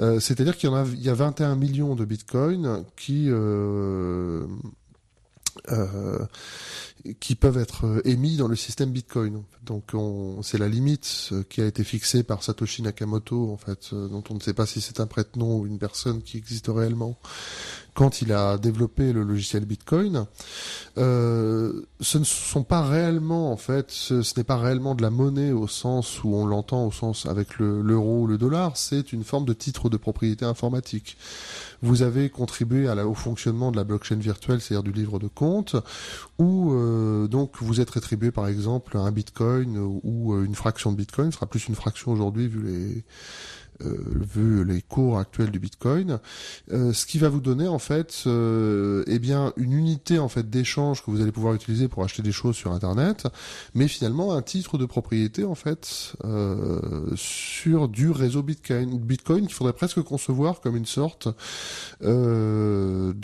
Euh, 0.00 0.20
c'est-à-dire 0.20 0.56
qu'il 0.56 0.68
y 0.68 0.72
en 0.72 0.76
a, 0.76 0.86
y 0.86 1.08
a 1.08 1.14
21 1.14 1.56
millions 1.56 1.94
de 1.94 2.04
bitcoins 2.04 2.84
qui 2.96 3.26
euh, 3.28 4.46
euh, 5.70 6.24
qui 7.20 7.34
peuvent 7.34 7.58
être 7.58 8.02
émis 8.04 8.36
dans 8.36 8.48
le 8.48 8.56
système 8.56 8.90
Bitcoin. 8.90 9.42
Donc 9.64 9.92
c'est 10.42 10.58
la 10.58 10.68
limite 10.68 11.32
qui 11.50 11.60
a 11.60 11.66
été 11.66 11.84
fixée 11.84 12.22
par 12.22 12.42
Satoshi 12.42 12.82
Nakamoto 12.82 13.52
en 13.52 13.56
fait, 13.56 13.92
dont 13.92 14.24
on 14.30 14.34
ne 14.34 14.40
sait 14.40 14.54
pas 14.54 14.66
si 14.66 14.80
c'est 14.80 15.00
un 15.00 15.06
prête-nom 15.06 15.58
ou 15.58 15.66
une 15.66 15.78
personne 15.78 16.22
qui 16.22 16.38
existe 16.38 16.68
réellement, 16.68 17.18
quand 17.98 18.22
il 18.22 18.32
a 18.32 18.58
développé 18.58 19.12
le 19.12 19.24
logiciel 19.24 19.64
Bitcoin, 19.64 20.26
euh, 20.98 21.82
ce 22.00 22.18
ne 22.18 22.22
sont 22.22 22.62
pas 22.62 22.82
réellement 22.82 23.50
en 23.50 23.56
fait, 23.56 23.90
ce, 23.90 24.22
n'est 24.36 24.44
pas 24.44 24.56
réellement 24.56 24.94
de 24.94 25.02
la 25.02 25.10
monnaie 25.10 25.50
au 25.50 25.66
sens 25.66 26.22
où 26.22 26.32
on 26.32 26.46
l'entend 26.46 26.86
au 26.86 26.92
sens 26.92 27.26
avec 27.26 27.58
l'euro 27.58 28.20
ou 28.20 28.26
le 28.28 28.38
dollar, 28.38 28.76
c'est 28.76 29.12
une 29.12 29.24
forme 29.24 29.46
de 29.46 29.52
titre 29.52 29.88
de 29.88 29.96
propriété 29.96 30.44
informatique. 30.44 31.16
Vous 31.82 32.02
avez 32.02 32.30
contribué 32.30 32.88
au 32.88 33.14
fonctionnement 33.14 33.72
de 33.72 33.76
la 33.76 33.84
blockchain 33.84 34.16
virtuelle, 34.16 34.60
c'est-à-dire 34.60 34.84
du 34.84 34.92
livre 34.92 35.18
de 35.18 35.28
compte, 35.28 35.74
où 36.38 36.72
euh, 36.72 37.26
donc 37.28 37.56
vous 37.60 37.80
êtes 37.80 37.90
rétribué 37.90 38.30
par 38.30 38.46
exemple 38.48 38.96
un 38.96 39.10
Bitcoin 39.10 39.78
ou 39.78 40.36
une 40.42 40.54
fraction 40.54 40.92
de 40.92 40.96
Bitcoin, 40.96 41.30
ce 41.30 41.36
sera 41.36 41.46
plus 41.46 41.68
une 41.68 41.74
fraction 41.74 42.12
aujourd'hui 42.12 42.48
vu 42.48 42.62
les 42.62 43.04
euh, 43.84 43.96
vu 44.34 44.64
les 44.64 44.82
cours 44.82 45.20
actuels 45.20 45.52
du 45.52 45.60
Bitcoin, 45.60 46.18
euh, 46.72 46.92
ce 46.92 47.06
qui 47.06 47.18
va 47.18 47.28
vous 47.28 47.40
donner 47.40 47.68
en 47.68 47.78
fait, 47.78 48.24
euh, 48.26 49.04
eh 49.06 49.20
bien, 49.20 49.52
une 49.56 49.72
unité 49.72 50.18
en 50.18 50.28
fait 50.28 50.50
d'échange 50.50 51.04
que 51.04 51.12
vous 51.12 51.20
allez 51.20 51.30
pouvoir 51.30 51.54
utiliser 51.54 51.86
pour 51.86 52.02
acheter 52.02 52.22
des 52.22 52.32
choses 52.32 52.56
sur 52.56 52.72
Internet, 52.72 53.28
mais 53.74 53.86
finalement 53.86 54.34
un 54.34 54.42
titre 54.42 54.78
de 54.78 54.86
propriété 54.86 55.44
en 55.44 55.54
fait 55.54 56.16
sur 57.14 57.88
du 57.88 58.10
réseau 58.10 58.42
Bitcoin, 58.42 58.98
Bitcoin 58.98 59.46
qu'il 59.46 59.54
faudrait 59.54 59.74
presque 59.74 60.02
concevoir 60.02 60.60
comme 60.60 60.76
une 60.76 60.84
sorte 60.84 61.28
de 62.00 63.14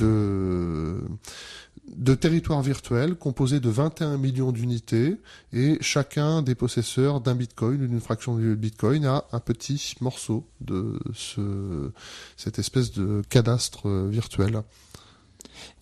de 1.88 2.14
territoire 2.14 2.62
virtuel 2.62 3.14
composé 3.14 3.60
de 3.60 3.68
21 3.68 4.16
millions 4.18 4.52
d'unités 4.52 5.16
et 5.52 5.76
chacun 5.80 6.42
des 6.42 6.54
possesseurs 6.54 7.20
d'un 7.20 7.34
bitcoin 7.34 7.82
ou 7.82 7.86
d'une 7.86 8.00
fraction 8.00 8.36
de 8.36 8.54
bitcoin 8.54 9.04
a 9.04 9.24
un 9.32 9.40
petit 9.40 9.94
morceau 10.00 10.46
de 10.60 10.98
ce, 11.14 11.90
cette 12.36 12.58
espèce 12.58 12.92
de 12.92 13.22
cadastre 13.28 13.88
virtuel. 14.08 14.62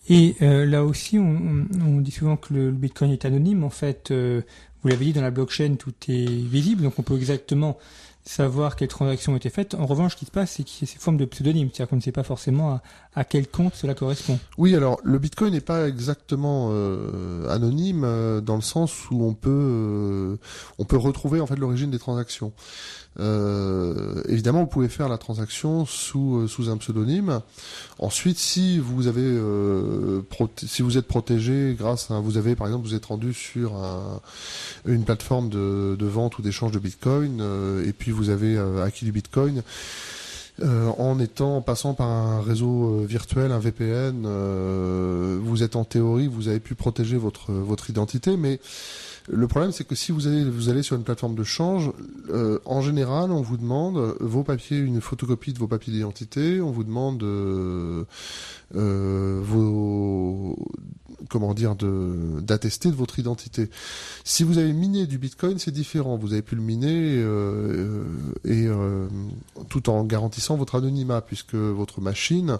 Et 0.09 0.35
euh, 0.41 0.65
là 0.65 0.83
aussi, 0.83 1.17
on, 1.17 1.65
on, 1.81 2.01
dit 2.01 2.11
souvent 2.11 2.35
que 2.35 2.53
le, 2.53 2.71
bitcoin 2.71 3.11
est 3.11 3.25
anonyme. 3.25 3.63
En 3.63 3.69
fait, 3.69 4.11
euh, 4.11 4.41
vous 4.81 4.89
l'avez 4.89 5.05
dit, 5.05 5.13
dans 5.13 5.21
la 5.21 5.31
blockchain, 5.31 5.75
tout 5.75 5.93
est 6.09 6.25
visible, 6.25 6.83
donc 6.83 6.99
on 6.99 7.03
peut 7.03 7.15
exactement 7.15 7.77
savoir 8.23 8.75
quelles 8.75 8.87
transactions 8.87 9.33
ont 9.33 9.35
été 9.37 9.49
faites. 9.49 9.75
En 9.75 9.85
revanche, 9.85 10.13
ce 10.13 10.17
qui 10.17 10.25
se 10.25 10.31
passe, 10.31 10.51
c'est 10.51 10.63
qu'il 10.63 10.87
y 10.87 10.89
a 10.89 10.93
ces 10.93 10.99
formes 10.99 11.17
de 11.17 11.25
pseudonymes, 11.25 11.69
c'est-à-dire 11.71 11.89
qu'on 11.89 11.97
ne 11.97 12.01
sait 12.01 12.11
pas 12.11 12.23
forcément 12.23 12.79
à, 13.15 13.23
quel 13.25 13.47
compte 13.47 13.75
cela 13.75 13.93
correspond. 13.93 14.39
Oui, 14.57 14.75
alors 14.75 14.99
le 15.03 15.19
Bitcoin 15.19 15.53
n'est 15.53 15.61
pas 15.61 15.87
exactement 15.87 16.69
euh, 16.71 17.49
anonyme 17.49 18.03
euh, 18.05 18.41
dans 18.41 18.55
le 18.55 18.61
sens 18.61 19.09
où 19.11 19.23
on 19.23 19.33
peut 19.33 19.49
euh, 19.51 20.37
on 20.79 20.85
peut 20.85 20.97
retrouver 20.97 21.41
en 21.41 21.47
fait 21.47 21.57
l'origine 21.57 21.91
des 21.91 21.99
transactions. 21.99 22.53
Euh, 23.19 24.23
évidemment, 24.27 24.61
vous 24.61 24.67
pouvez 24.67 24.89
faire 24.89 25.07
la 25.07 25.17
transaction 25.17 25.85
sous 25.85 26.37
euh, 26.37 26.47
sous 26.47 26.69
un 26.69 26.77
pseudonyme. 26.77 27.41
Ensuite, 27.99 28.39
si 28.39 28.79
vous 28.79 29.07
avez 29.07 29.21
euh, 29.23 30.21
si 30.57 30.81
vous 30.81 30.97
êtes 30.97 31.07
protégé 31.07 31.75
grâce 31.77 32.09
à 32.09 32.19
vous 32.19 32.37
avez 32.37 32.55
par 32.55 32.67
exemple 32.67 32.87
vous 32.87 32.95
êtes 32.95 33.05
rendu 33.05 33.33
sur 33.33 33.75
un, 33.75 34.19
une 34.85 35.03
plateforme 35.03 35.49
de, 35.49 35.95
de 35.97 36.05
vente 36.05 36.39
ou 36.39 36.41
d'échange 36.41 36.71
de 36.71 36.79
Bitcoin 36.79 37.41
et 37.85 37.93
puis 37.93 38.11
vous 38.11 38.29
avez 38.29 38.57
acquis 38.83 39.05
du 39.05 39.11
Bitcoin. 39.11 39.61
en 40.61 41.19
étant 41.19 41.57
en 41.57 41.61
passant 41.61 41.93
par 41.93 42.07
un 42.07 42.41
réseau 42.41 43.03
virtuel, 43.07 43.51
un 43.51 43.59
VPN, 43.59 44.27
vous 45.39 45.63
êtes 45.63 45.75
en 45.75 45.83
théorie, 45.83 46.27
vous 46.27 46.47
avez 46.47 46.59
pu 46.59 46.75
protéger 46.75 47.17
votre 47.17 47.51
votre 47.51 47.89
identité, 47.89 48.37
mais 48.37 48.59
le 49.29 49.47
problème, 49.47 49.71
c'est 49.71 49.85
que 49.85 49.95
si 49.95 50.11
vous 50.11 50.27
allez, 50.27 50.43
vous 50.43 50.69
allez 50.69 50.83
sur 50.83 50.97
une 50.97 51.03
plateforme 51.03 51.35
de 51.35 51.43
change, 51.43 51.91
euh, 52.29 52.59
en 52.65 52.81
général, 52.81 53.31
on 53.31 53.41
vous 53.41 53.57
demande 53.57 54.15
vos 54.19 54.43
papiers, 54.43 54.77
une 54.77 54.99
photocopie 54.99 55.53
de 55.53 55.59
vos 55.59 55.67
papiers 55.67 55.93
d'identité, 55.93 56.59
on 56.59 56.71
vous 56.71 56.83
demande 56.83 57.23
euh, 57.23 58.03
euh, 58.75 59.39
vos, 59.41 60.57
comment 61.29 61.53
dire, 61.53 61.75
de 61.75 62.39
d'attester 62.41 62.89
de 62.89 62.95
votre 62.95 63.19
identité. 63.19 63.69
Si 64.23 64.43
vous 64.43 64.57
avez 64.57 64.73
miné 64.73 65.05
du 65.07 65.17
Bitcoin, 65.17 65.59
c'est 65.59 65.71
différent. 65.71 66.17
Vous 66.17 66.33
avez 66.33 66.41
pu 66.41 66.55
le 66.55 66.61
miner 66.61 67.21
euh, 67.23 68.03
et 68.45 68.67
tout 69.69 69.89
en 69.89 70.03
garantissant 70.03 70.55
votre 70.55 70.75
anonymat, 70.75 71.21
puisque 71.21 71.55
votre 71.55 72.01
machine, 72.01 72.57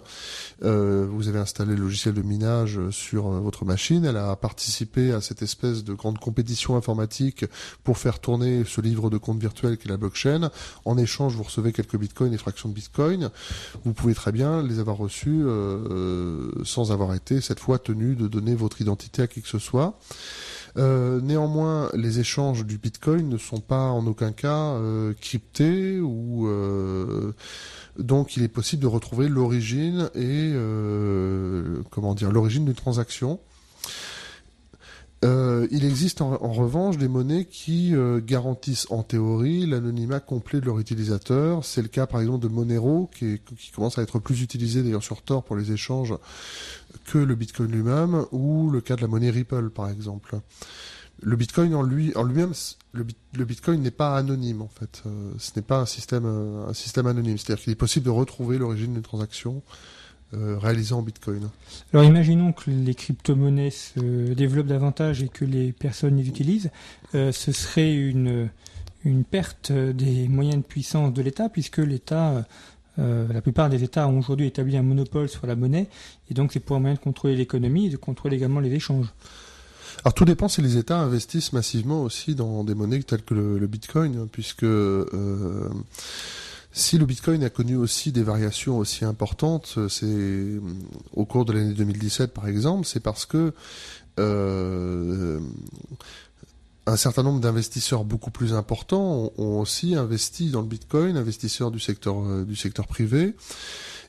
vous 0.60 1.28
avez 1.28 1.38
installé 1.38 1.74
le 1.74 1.82
logiciel 1.82 2.14
de 2.14 2.22
minage 2.22 2.80
sur 2.90 3.28
votre 3.28 3.64
machine. 3.64 4.04
Elle 4.04 4.16
a 4.16 4.34
participé 4.36 5.12
à 5.12 5.20
cette 5.20 5.42
espèce 5.42 5.84
de 5.84 5.94
grande 5.94 6.18
compétition 6.18 6.76
informatique 6.76 7.44
pour 7.82 7.98
faire 7.98 8.18
tourner 8.18 8.64
ce 8.64 8.80
livre 8.80 9.10
de 9.10 9.18
compte 9.18 9.38
virtuel 9.38 9.76
qui 9.76 9.88
est 9.88 9.90
la 9.90 9.96
blockchain. 9.96 10.50
En 10.84 10.98
échange, 10.98 11.34
vous 11.34 11.42
recevez 11.42 11.72
quelques 11.72 11.96
bitcoins 11.96 12.32
et 12.32 12.38
fractions 12.38 12.68
de 12.68 12.74
bitcoin. 12.74 13.30
Vous 13.84 13.92
pouvez 13.92 14.14
très 14.14 14.32
bien 14.32 14.62
les 14.62 14.78
avoir 14.78 14.96
reçus 14.96 15.42
euh, 15.44 16.50
sans 16.64 16.92
avoir 16.92 17.14
été 17.14 17.40
cette 17.40 17.60
fois 17.60 17.78
tenu 17.78 18.14
de 18.14 18.28
donner 18.28 18.53
votre 18.54 18.80
identité 18.80 19.22
à 19.22 19.26
qui 19.26 19.42
que 19.42 19.48
ce 19.48 19.58
soit. 19.58 19.98
Euh, 20.76 21.20
néanmoins, 21.20 21.90
les 21.94 22.18
échanges 22.18 22.64
du 22.64 22.78
Bitcoin 22.78 23.28
ne 23.28 23.38
sont 23.38 23.60
pas 23.60 23.88
en 23.88 24.06
aucun 24.06 24.32
cas 24.32 24.72
euh, 24.74 25.12
cryptés 25.20 26.00
ou 26.00 26.48
donc 27.98 28.36
il 28.36 28.42
est 28.42 28.48
possible 28.48 28.82
de 28.82 28.88
retrouver 28.88 29.28
l'origine 29.28 30.10
et 30.14 30.52
comment 31.90 32.14
dire 32.14 32.32
l'origine 32.32 32.64
d'une 32.64 32.74
transaction. 32.74 33.38
Euh, 35.24 35.66
il 35.70 35.84
existe 35.84 36.20
en, 36.20 36.36
revanche 36.36 36.98
des 36.98 37.08
monnaies 37.08 37.46
qui 37.46 37.94
euh, 37.94 38.20
garantissent 38.22 38.86
en 38.90 39.02
théorie 39.02 39.64
l'anonymat 39.64 40.20
complet 40.20 40.60
de 40.60 40.66
leur 40.66 40.78
utilisateur. 40.78 41.64
C'est 41.64 41.82
le 41.82 41.88
cas 41.88 42.06
par 42.06 42.20
exemple 42.20 42.42
de 42.42 42.48
Monero 42.48 43.10
qui, 43.16 43.40
commence 43.74 43.98
à 43.98 44.02
être 44.02 44.18
plus 44.18 44.42
utilisé 44.42 44.82
d'ailleurs 44.82 45.02
sur 45.02 45.22
Tor 45.22 45.42
pour 45.42 45.56
les 45.56 45.72
échanges 45.72 46.14
que 47.06 47.18
le 47.18 47.34
Bitcoin 47.34 47.70
lui-même 47.70 48.26
ou 48.32 48.70
le 48.70 48.80
cas 48.82 48.96
de 48.96 49.00
la 49.00 49.08
monnaie 49.08 49.30
Ripple 49.30 49.70
par 49.70 49.88
exemple. 49.88 50.36
Le 51.22 51.36
Bitcoin 51.36 51.74
en 51.74 51.82
lui 51.82 52.14
en 52.16 52.24
lui-même 52.24 52.52
le, 52.92 53.44
Bitcoin 53.44 53.80
n'est 53.80 53.90
pas 53.90 54.16
anonyme 54.16 54.60
en 54.60 54.68
fait. 54.68 55.02
Euh, 55.06 55.32
ce 55.38 55.52
n'est 55.56 55.62
pas 55.62 55.80
un 55.80 55.86
système 55.86 56.26
anonyme. 57.06 57.38
C'est-à-dire 57.38 57.64
qu'il 57.64 57.72
est 57.72 57.76
possible 57.76 58.04
de 58.04 58.10
retrouver 58.10 58.58
l'origine 58.58 58.92
d'une 58.92 59.02
transaction 59.02 59.62
euh, 60.34 60.58
réalisé 60.58 60.94
en 60.94 61.02
Bitcoin. 61.02 61.48
Alors 61.92 62.04
imaginons 62.04 62.52
que 62.52 62.70
les 62.70 62.94
crypto-monnaies 62.94 63.70
se 63.70 64.32
développent 64.32 64.66
davantage 64.66 65.22
et 65.22 65.28
que 65.28 65.44
les 65.44 65.72
personnes 65.72 66.16
les 66.16 66.28
utilisent. 66.28 66.70
Euh, 67.14 67.32
ce 67.32 67.52
serait 67.52 67.94
une, 67.94 68.48
une 69.04 69.24
perte 69.24 69.72
des 69.72 70.28
moyens 70.28 70.56
de 70.56 70.66
puissance 70.66 71.12
de 71.12 71.22
l'État 71.22 71.48
puisque 71.48 71.78
l'État, 71.78 72.44
euh, 72.98 73.26
la 73.32 73.40
plupart 73.40 73.70
des 73.70 73.84
États 73.84 74.08
ont 74.08 74.18
aujourd'hui 74.18 74.46
établi 74.46 74.76
un 74.76 74.82
monopole 74.82 75.28
sur 75.28 75.46
la 75.46 75.56
monnaie 75.56 75.88
et 76.30 76.34
donc 76.34 76.52
c'est 76.52 76.60
pour 76.60 76.76
un 76.76 76.80
moyen 76.80 76.94
de 76.94 77.00
contrôler 77.00 77.36
l'économie 77.36 77.86
et 77.86 77.90
de 77.90 77.96
contrôler 77.96 78.36
également 78.36 78.60
les 78.60 78.72
échanges. 78.72 79.12
Alors 80.04 80.14
tout 80.14 80.24
dépend 80.24 80.48
si 80.48 80.60
les 80.62 80.76
États 80.76 80.98
investissent 80.98 81.52
massivement 81.52 82.02
aussi 82.02 82.34
dans 82.34 82.64
des 82.64 82.74
monnaies 82.74 83.02
telles 83.02 83.22
que 83.22 83.34
le, 83.34 83.66
Bitcoin, 83.66 84.26
puisque 84.30 84.66
si 86.76 86.98
le 86.98 87.06
Bitcoin 87.06 87.44
a 87.44 87.50
connu 87.50 87.76
aussi 87.76 88.10
des 88.10 88.24
variations 88.24 88.78
aussi 88.78 89.04
importantes, 89.04 89.78
c'est 89.88 90.06
euh, 90.06 90.60
au 91.12 91.24
cours 91.24 91.44
de 91.44 91.52
l'année 91.52 91.72
2017 91.72 92.34
par 92.34 92.48
exemple, 92.48 92.84
c'est 92.84 92.98
parce 92.98 93.26
que 93.26 93.52
euh, 94.18 95.38
un 96.86 96.96
certain 96.96 97.22
nombre 97.22 97.40
d'investisseurs 97.40 98.04
beaucoup 98.04 98.32
plus 98.32 98.54
importants 98.54 99.32
ont, 99.38 99.60
aussi 99.60 99.94
investi 99.94 100.50
dans 100.50 100.62
le 100.62 100.66
Bitcoin, 100.66 101.16
investisseurs 101.16 101.70
du 101.70 101.78
secteur 101.78 102.18
euh, 102.18 102.44
du 102.44 102.56
secteur 102.56 102.88
privé. 102.88 103.36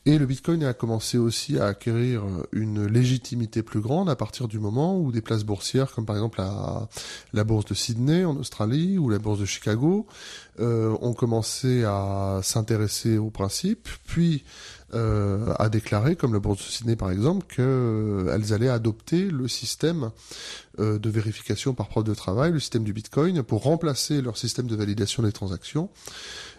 Et 0.07 0.19
le 0.19 0.27
Bitcoin 0.27 0.63
a 0.63 0.73
commencé 0.73 1.17
aussi 1.17 1.57
à 1.57 1.65
acquérir 1.65 2.23
une 2.51 2.85
légitimité 2.85 3.63
plus 3.63 3.81
grande 3.81 4.07
à 4.07 4.15
partir 4.15 4.47
du 4.47 4.59
moment 4.59 4.99
où 4.99 5.11
des 5.11 5.21
places 5.21 5.43
boursières, 5.43 5.91
comme 5.91 6.05
par 6.05 6.15
exemple 6.15 6.43
la, 7.33 7.43
bourse 7.43 7.65
de 7.65 7.73
Sydney 7.73 8.23
en 8.23 8.35
Australie 8.35 8.99
ou 8.99 9.09
la 9.09 9.17
bourse 9.17 9.39
de 9.39 9.45
Chicago, 9.45 10.05
euh, 10.59 10.95
ont 11.01 11.13
commencé 11.13 11.83
à 11.85 12.39
s'intéresser 12.43 13.17
au 13.17 13.31
principe, 13.31 13.89
puis 14.05 14.43
euh, 14.93 15.53
à 15.57 15.67
déclarer, 15.67 16.15
comme 16.15 16.31
la 16.31 16.39
bourse 16.39 16.59
de 16.59 16.71
Sydney 16.71 16.95
par 16.95 17.09
exemple, 17.09 17.45
qu'elles 17.47 17.65
euh, 17.65 18.53
allaient 18.53 18.69
adopter 18.69 19.25
le 19.25 19.47
système 19.47 20.11
euh, 20.79 20.99
de 20.99 21.09
vérification 21.09 21.73
par 21.73 21.87
preuve 21.87 22.03
de 22.03 22.13
travail, 22.13 22.51
le 22.51 22.59
système 22.59 22.83
du 22.83 22.93
Bitcoin, 22.93 23.41
pour 23.41 23.63
remplacer 23.63 24.21
leur 24.21 24.37
système 24.37 24.67
de 24.67 24.75
validation 24.75 25.23
des 25.23 25.31
transactions. 25.31 25.89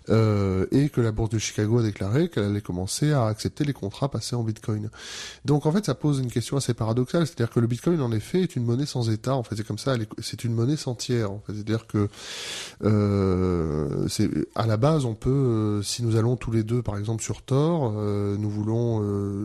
Euh, 0.08 0.66
et 0.70 0.88
que 0.88 1.00
la 1.00 1.10
bourse 1.10 1.30
de 1.30 1.38
Chicago 1.38 1.78
a 1.78 1.82
déclaré 1.82 2.28
qu'elle 2.28 2.44
allait 2.44 2.60
commencer 2.60 3.12
à 3.12 3.26
accepter 3.26 3.64
les 3.64 3.72
contrats 3.72 4.08
passés 4.08 4.36
en 4.36 4.42
Bitcoin. 4.42 4.90
Donc 5.44 5.66
en 5.66 5.72
fait, 5.72 5.84
ça 5.84 5.94
pose 5.94 6.20
une 6.20 6.30
question 6.30 6.56
assez 6.56 6.74
paradoxale, 6.74 7.26
c'est-à-dire 7.26 7.52
que 7.52 7.60
le 7.60 7.66
Bitcoin 7.66 8.00
en 8.00 8.12
effet 8.12 8.42
est 8.42 8.56
une 8.56 8.64
monnaie 8.64 8.86
sans 8.86 9.10
État. 9.10 9.34
En 9.34 9.42
fait, 9.42 9.56
c'est 9.56 9.66
comme 9.66 9.78
ça, 9.78 9.96
c'est 10.20 10.44
une 10.44 10.54
monnaie 10.54 10.76
sans 10.76 10.94
tiers. 10.94 11.30
En 11.30 11.42
fait, 11.46 11.54
c'est-à-dire 11.54 11.86
que 11.86 12.08
euh, 12.84 14.06
à 14.54 14.66
la 14.66 14.76
base, 14.76 15.04
on 15.04 15.14
peut, 15.14 15.30
euh, 15.30 15.82
si 15.82 16.02
nous 16.02 16.16
allons 16.16 16.36
tous 16.36 16.52
les 16.52 16.62
deux, 16.62 16.82
par 16.82 16.96
exemple 16.98 17.22
sur 17.22 17.42
Tor, 17.42 17.94
euh, 17.96 18.36
nous 18.38 18.50
voulons 18.50 19.02
euh, 19.02 19.44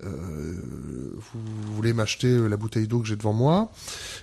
vous 0.00 1.74
voulez 1.74 1.92
m'acheter 1.92 2.48
la 2.48 2.56
bouteille 2.56 2.86
d'eau 2.86 3.00
que 3.00 3.06
j'ai 3.06 3.16
devant 3.16 3.32
moi, 3.32 3.70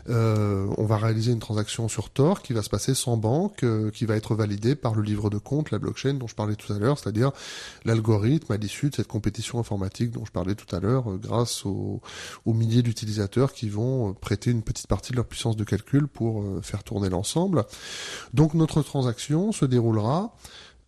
euh, 0.10 0.68
on 0.78 0.86
va 0.86 0.98
réaliser 0.98 1.32
une 1.32 1.40
transaction 1.40 1.88
sur 1.88 2.10
Tor 2.10 2.42
qui 2.42 2.54
va 2.54 2.62
se 2.62 2.70
passer 2.70 2.94
sans 2.94 3.18
banque, 3.18 3.64
euh, 3.64 3.92
qui 3.92 4.06
va 4.06 4.16
être 4.16 4.36
validée 4.36 4.76
par 4.76 4.96
le 4.96 5.02
livre 5.02 5.30
de 5.30 5.38
compte, 5.38 5.72
la 5.72 5.80
blockchain 5.80 6.16
dont 6.16 6.28
je 6.28 6.36
parlais 6.36 6.56
tout 6.56 6.72
à 6.74 6.80
l'heure, 6.80 7.00
c'est-à-dire 7.00 7.32
l'algorithme 7.86 8.52
à 8.52 8.58
l'issue 8.58 8.90
de 8.90 8.96
cette 8.96 9.08
compétition 9.08 9.60
informatique 9.60 10.12
dont 10.12 10.26
je 10.26 10.32
parlais 10.32 10.56
tout 10.56 10.76
à 10.76 10.80
l'heure, 10.80 11.18
grâce 11.18 11.66
aux, 11.66 12.02
aux 12.46 12.54
milliers 12.54 12.82
d'utilisateurs 12.82 13.54
qui 13.54 13.70
vont 13.70 14.14
prêter 14.14 14.52
une 14.52 14.64
petite 14.64 14.88
partie 14.88 15.12
de 15.12 15.18
leur 15.18 15.26
puissance 15.26 15.56
de 15.56 15.64
calcul 15.64 16.08
pour 16.08 16.44
faire 16.62 16.84
tourner 16.84 17.10
l'ensemble. 17.10 17.66
Donc 18.34 18.54
notre 18.54 18.82
transaction 18.82 19.52
se 19.52 19.66
déroulera 19.66 20.34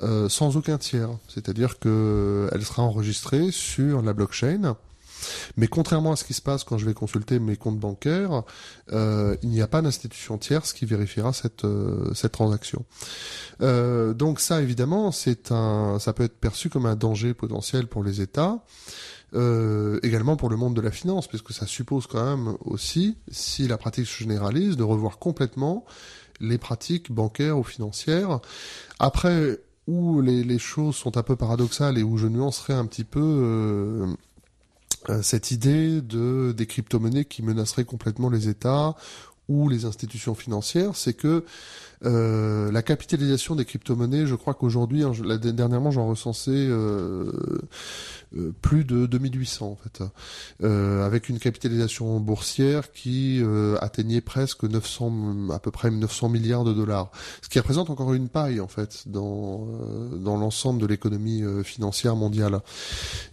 euh, 0.04 0.28
sans 0.30 0.58
aucun 0.58 0.78
tiers. 0.78 1.10
C'est-à-dire 1.28 1.80
qu'elle 1.80 2.64
sera 2.64 2.84
enregistrée 2.84 3.52
sur 3.52 4.02
la 4.02 4.14
blockchain. 4.14 4.76
Mais 5.56 5.68
contrairement 5.68 6.12
à 6.12 6.16
ce 6.18 6.26
qui 6.26 6.34
se 6.34 6.42
passe 6.42 6.66
quand 6.66 6.78
je 6.78 6.86
vais 6.86 6.94
consulter 6.94 7.40
mes 7.40 7.56
comptes 7.56 7.80
bancaires, 7.80 8.44
euh, 8.92 9.38
il 9.42 9.50
n'y 9.50 9.62
a 9.62 9.68
pas 9.68 9.82
d'institution 9.82 10.38
tierce 10.38 10.74
qui 10.74 10.86
vérifiera 10.86 11.32
cette 11.32 11.64
euh, 11.64 12.14
cette 12.14 12.34
transaction. 12.34 12.84
donc 13.62 14.42
ça, 14.42 14.62
évidemment, 14.62 15.14
c'est 15.14 15.54
un, 15.54 15.98
ça 16.00 16.12
peut 16.12 16.24
être 16.24 16.38
perçu 16.38 16.70
comme 16.70 16.86
un 16.86 16.98
danger 16.98 17.34
potentiel 17.34 17.88
pour 17.88 18.04
les 18.04 18.20
États. 18.20 18.66
également 20.04 20.36
pour 20.36 20.50
le 20.50 20.58
monde 20.58 20.76
de 20.76 20.82
la 20.82 20.92
finance, 20.92 21.28
puisque 21.28 21.54
ça 21.54 21.66
suppose 21.66 22.06
quand 22.08 22.26
même 22.26 22.58
aussi, 22.66 23.18
si 23.32 23.68
la 23.68 23.78
pratique 23.78 24.08
se 24.08 24.20
généralise, 24.20 24.76
de 24.76 24.84
revoir 24.84 25.20
complètement 25.20 25.86
les 26.42 26.58
pratiques 26.58 27.12
bancaires 27.12 27.58
ou 27.58 27.64
financières. 27.64 28.40
Après, 29.00 29.60
où 29.88 30.22
les, 30.22 30.44
les, 30.44 30.60
choses 30.60 30.96
sont 30.96 31.18
un 31.18 31.24
peu 31.24 31.36
paradoxales 31.36 31.98
et 31.98 32.04
où 32.04 32.18
je 32.18 32.28
nuancerais 32.28 32.74
un 32.74 32.86
petit 32.86 33.04
peu 33.04 33.20
euh, 33.22 34.08
euh, 35.10 35.22
cette 35.22 35.52
idée 35.52 36.02
de 36.02 36.54
des 36.56 36.66
crypto-monnaies 36.66 37.26
qui 37.26 37.44
menaceraient 37.44 37.84
complètement 37.84 38.30
les 38.30 38.48
États 38.48 38.96
ou 39.50 39.68
les 39.68 39.86
institutions 39.86 40.36
financières, 40.36 40.96
c'est 40.96 41.14
que 41.14 41.44
euh, 42.06 42.72
la 42.72 42.82
capitalisation 42.82 43.56
des 43.56 43.66
crypto-monnaies, 43.66 44.26
je 44.26 44.36
crois 44.36 44.54
qu'aujourd'hui, 44.54 45.04
hein, 45.04 45.12
dernièrement, 45.38 45.92
j'en 45.92 46.08
recensais 46.08 46.52
euh, 46.54 47.32
plus 48.62 48.84
de 48.84 49.06
2800 49.06 49.66
en 49.66 49.76
fait, 49.76 50.04
euh, 50.64 51.06
avec 51.06 51.30
une 51.30 51.40
capitalisation 51.40 52.20
boursière 52.20 52.92
qui 52.92 53.40
euh, 53.42 53.78
atteignait 53.82 54.22
presque 54.22 54.64
900, 54.64 55.50
à 55.52 55.60
peu 55.60 55.72
près 55.72 55.92
900 55.92 56.30
milliards 56.30 56.64
de 56.64 56.74
dollars, 56.74 57.12
ce 57.42 57.50
qui 57.50 57.60
représente 57.60 57.90
encore 57.90 58.14
une 58.14 58.30
paille 58.30 58.60
en 58.60 58.68
fait 58.68 59.04
dans 59.08 59.68
dans 60.14 60.38
l'ensemble 60.38 60.82
de 60.82 60.88
l'économie 60.88 61.44
financière 61.64 62.16
mondiale. 62.16 62.60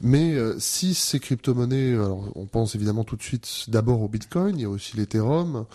Mais 0.01 0.37
si 0.59 0.95
ces 0.95 1.21
crypto-monnaies, 1.21 1.97
on 2.35 2.47
pense 2.47 2.75
évidemment 2.75 3.05
tout 3.05 3.17
de 3.17 3.23
suite 3.23 3.67
d'abord 3.69 4.03
au 4.03 4.09
Bitcoin, 4.09 4.59
il 4.59 4.63
y 4.63 4.65
a 4.65 4.71
aussi 4.71 4.97
l'Ethereum. 4.97 5.67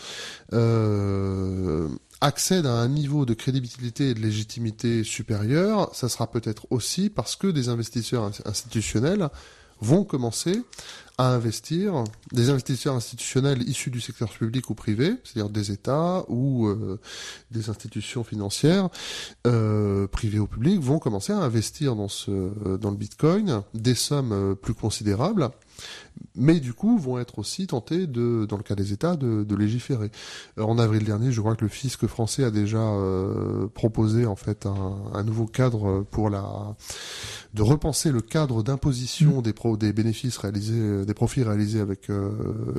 Euh, 0.54 1.90
accèdent 2.22 2.66
à 2.66 2.74
un 2.74 2.88
niveau 2.88 3.26
de 3.26 3.34
crédibilité 3.34 4.10
et 4.10 4.14
de 4.14 4.20
légitimité 4.20 5.04
supérieur, 5.04 5.94
ça 5.94 6.10
sera 6.10 6.32
peut-être 6.32 6.66
aussi 6.70 7.10
parce 7.10 7.36
que 7.36 7.48
des 7.48 7.70
investisseurs 7.70 8.32
institutionnels 8.46 9.15
vont 9.82 10.04
commencer 10.04 10.62
à 11.18 11.30
investir, 11.30 12.04
des 12.34 12.50
investisseurs 12.50 12.96
institutionnels 12.96 13.62
issus 13.68 13.90
du 13.90 14.02
secteur 14.02 14.30
public 14.30 14.70
ou 14.70 14.76
privé, 14.76 15.14
c'est-à-dire 15.24 15.50
des 15.50 15.72
États 15.72 16.26
ou 16.28 16.68
euh, 16.68 17.00
des 17.52 17.70
institutions 17.70 18.24
financières, 18.24 18.90
euh, 19.48 20.08
privées 20.08 20.40
ou 20.40 20.48
publiques, 20.48 20.82
vont 20.82 21.00
commencer 21.00 21.32
à 21.32 21.38
investir 21.38 21.96
dans 21.96 22.08
dans 22.28 22.92
le 22.92 22.98
Bitcoin 22.98 23.64
des 23.74 23.96
sommes 23.96 24.34
euh, 24.34 24.56
plus 24.56 24.74
considérables 24.74 25.50
mais 26.36 26.60
du 26.60 26.74
coup 26.74 26.98
vont 26.98 27.20
être 27.20 27.40
aussi 27.40 27.68
tentés 27.68 28.08
de, 28.08 28.46
dans 28.46 28.58
le 28.58 28.64
cas 28.64 28.76
des 28.76 28.94
États, 28.94 29.16
de, 29.16 29.44
de 29.44 29.56
légiférer. 29.56 30.12
Euh, 30.58 30.64
en 30.64 30.78
avril 30.78 31.04
dernier, 31.04 31.32
je 31.32 31.40
crois 31.40 31.56
que 31.56 31.64
le 31.64 31.70
fisc 31.70 32.06
français 32.08 32.44
a 32.44 32.52
déjà 32.52 32.78
euh, 32.78 33.68
proposé 33.68 34.26
en 34.26 34.36
fait 34.36 34.66
un, 34.66 34.96
un, 35.14 35.24
nouveau 35.24 35.46
cadre 35.46 36.06
pour 36.12 36.30
la 36.30 36.76
de 37.54 37.62
repenser 37.62 38.12
le 38.12 38.22
cadre 38.22 38.64
d'imposition 38.64 39.40
mmh. 39.40 39.42
des 39.42 39.54
pro, 39.54 39.78
des 39.78 39.94
bénéfices 39.94 40.38
réalisés, 40.38 41.06
des 41.06 41.14
profits 41.14 41.44
réalisés 41.44 41.80
avec 41.80 42.10
euh, 42.10 42.32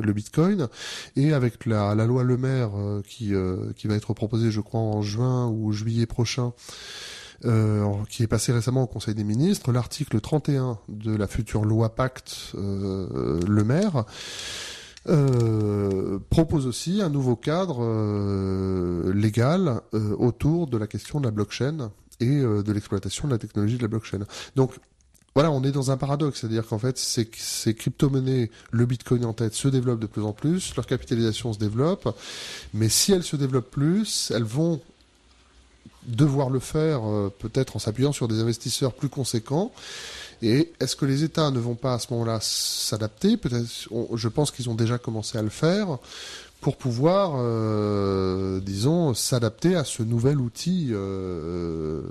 le 0.02 0.12
Bitcoin 0.12 0.68
et 1.16 1.32
avec 1.32 1.64
la, 1.66 1.94
la 1.94 2.04
loi 2.06 2.22
Le 2.24 2.36
Maire 2.36 2.70
qui 3.06 3.32
qui 3.76 3.86
va 3.88 3.94
être 3.94 4.14
proposée, 4.14 4.50
je 4.50 4.60
crois, 4.60 4.80
en 4.80 5.02
juin 5.02 5.48
ou 5.48 5.72
juillet 5.72 6.06
prochain. 6.06 6.52
Euh, 7.44 7.92
qui 8.08 8.22
est 8.22 8.26
passé 8.26 8.50
récemment 8.52 8.84
au 8.84 8.86
Conseil 8.86 9.14
des 9.14 9.24
ministres, 9.24 9.70
l'article 9.70 10.20
31 10.20 10.78
de 10.88 11.14
la 11.14 11.26
future 11.26 11.64
loi 11.64 11.94
Pacte 11.94 12.52
euh, 12.54 13.40
Le 13.46 13.64
Maire. 13.64 14.04
Euh, 15.08 16.18
propose 16.30 16.66
aussi 16.66 17.00
un 17.02 17.10
nouveau 17.10 17.36
cadre 17.36 17.84
légal 19.12 19.82
autour 19.92 20.66
de 20.66 20.78
la 20.78 20.86
question 20.86 21.20
de 21.20 21.26
la 21.26 21.30
blockchain 21.30 21.92
et 22.20 22.40
de 22.40 22.72
l'exploitation 22.72 23.28
de 23.28 23.32
la 23.32 23.38
technologie 23.38 23.76
de 23.76 23.82
la 23.82 23.88
blockchain. 23.88 24.20
Donc 24.56 24.72
voilà, 25.34 25.50
on 25.50 25.62
est 25.62 25.70
dans 25.70 25.90
un 25.90 25.98
paradoxe, 25.98 26.40
c'est-à-dire 26.40 26.66
qu'en 26.66 26.78
fait, 26.78 26.96
ces, 26.96 27.30
ces 27.36 27.74
crypto-monnaies, 27.74 28.50
le 28.70 28.86
Bitcoin 28.86 29.26
en 29.26 29.34
tête, 29.34 29.52
se 29.52 29.68
développent 29.68 30.00
de 30.00 30.06
plus 30.06 30.22
en 30.22 30.32
plus, 30.32 30.74
leur 30.74 30.86
capitalisation 30.86 31.52
se 31.52 31.58
développe, 31.58 32.16
mais 32.72 32.88
si 32.88 33.12
elles 33.12 33.22
se 33.22 33.36
développent 33.36 33.70
plus, 33.70 34.32
elles 34.34 34.44
vont 34.44 34.80
devoir 36.06 36.50
le 36.50 36.60
faire 36.60 37.00
euh, 37.04 37.32
peut-être 37.38 37.76
en 37.76 37.78
s'appuyant 37.78 38.12
sur 38.12 38.28
des 38.28 38.40
investisseurs 38.40 38.92
plus 38.92 39.08
conséquents. 39.08 39.72
Et 40.42 40.72
est-ce 40.80 40.96
que 40.96 41.06
les 41.06 41.24
États 41.24 41.50
ne 41.50 41.58
vont 41.58 41.74
pas 41.74 41.94
à 41.94 41.98
ce 41.98 42.12
moment-là 42.12 42.38
s'adapter? 42.42 43.36
Peut-être, 43.36 43.66
je 44.14 44.28
pense 44.28 44.50
qu'ils 44.50 44.68
ont 44.68 44.74
déjà 44.74 44.98
commencé 44.98 45.38
à 45.38 45.42
le 45.42 45.48
faire 45.48 45.98
pour 46.60 46.76
pouvoir, 46.76 47.34
euh, 47.36 48.60
disons, 48.60 49.14
s'adapter 49.14 49.76
à 49.76 49.84
ce 49.84 50.02
nouvel 50.02 50.38
outil, 50.38 50.88
euh, 50.90 52.02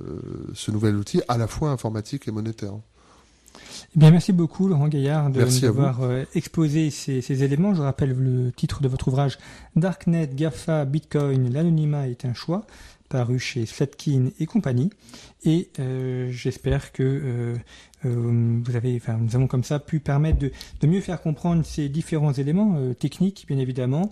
ce 0.54 0.72
nouvel 0.72 0.96
outil 0.96 1.22
à 1.28 1.38
la 1.38 1.48
fois 1.48 1.70
informatique 1.70 2.28
et 2.28 2.32
monétaire. 2.32 2.74
Eh 3.96 4.00
bien, 4.00 4.12
merci 4.12 4.34
beaucoup, 4.34 4.68
Laurent 4.68 4.88
Gaillard, 4.88 5.30
de 5.30 5.44
nous 5.44 5.66
avoir 5.66 6.00
exposé 6.34 6.90
ces, 6.90 7.22
ces, 7.22 7.44
éléments. 7.44 7.74
Je 7.76 7.82
rappelle 7.82 8.14
le 8.14 8.52
titre 8.52 8.82
de 8.82 8.88
votre 8.88 9.08
ouvrage 9.08 9.38
Darknet, 9.76 10.30
GAFA, 10.34 10.86
Bitcoin, 10.86 11.52
l'anonymat 11.54 12.08
est 12.08 12.26
un 12.26 12.34
choix 12.34 12.66
paru 13.10 13.40
chez 13.40 13.66
Flatkin 13.66 14.32
et 14.40 14.46
compagnie. 14.46 14.90
Et 15.44 15.70
euh, 15.80 16.32
j'espère 16.32 16.92
que 16.92 17.04
euh, 17.04 17.56
euh, 18.06 18.62
vous 18.64 18.76
avez, 18.76 18.96
enfin, 18.96 19.18
nous 19.18 19.36
avons 19.36 19.48
comme 19.48 19.64
ça 19.64 19.80
pu 19.80 20.00
permettre 20.00 20.40
de, 20.40 20.52
de 20.82 20.88
mieux 20.88 21.02
faire 21.02 21.22
comprendre 21.22 21.64
ces 21.66 21.88
différents 21.88 22.34
éléments 22.34 22.94
techniques, 22.96 23.46
bien 23.48 23.58
évidemment, 23.58 24.12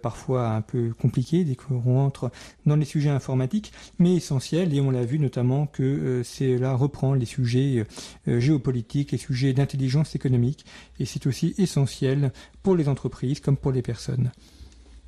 parfois 0.00 0.50
un 0.50 0.60
peu 0.62 0.92
compliqués 0.98 1.44
dès 1.44 1.56
qu'on 1.56 1.80
rentre 1.80 2.30
dans 2.66 2.76
les 2.76 2.84
sujets 2.84 3.10
informatiques, 3.10 3.72
mais 3.98 4.16
essentiels. 4.16 4.74
Et 4.74 4.80
on 4.80 4.90
l'a 4.90 5.04
vu 5.04 5.18
notamment 5.18 5.66
que 5.66 6.22
cela 6.24 6.74
reprend 6.74 7.14
les 7.14 7.26
sujets 7.26 7.86
géopolitiques, 8.26 9.12
les 9.12 9.18
sujets 9.18 9.52
d'intelligence 9.52 10.14
économique, 10.14 10.64
et 10.98 11.04
c'est 11.04 11.26
aussi 11.26 11.54
essentiel 11.58 12.32
pour 12.62 12.76
les 12.76 12.88
entreprises 12.88 13.40
comme 13.40 13.56
pour 13.56 13.72
les 13.72 13.82
personnes. 13.82 14.30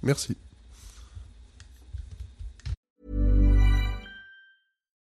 Merci. 0.03 0.37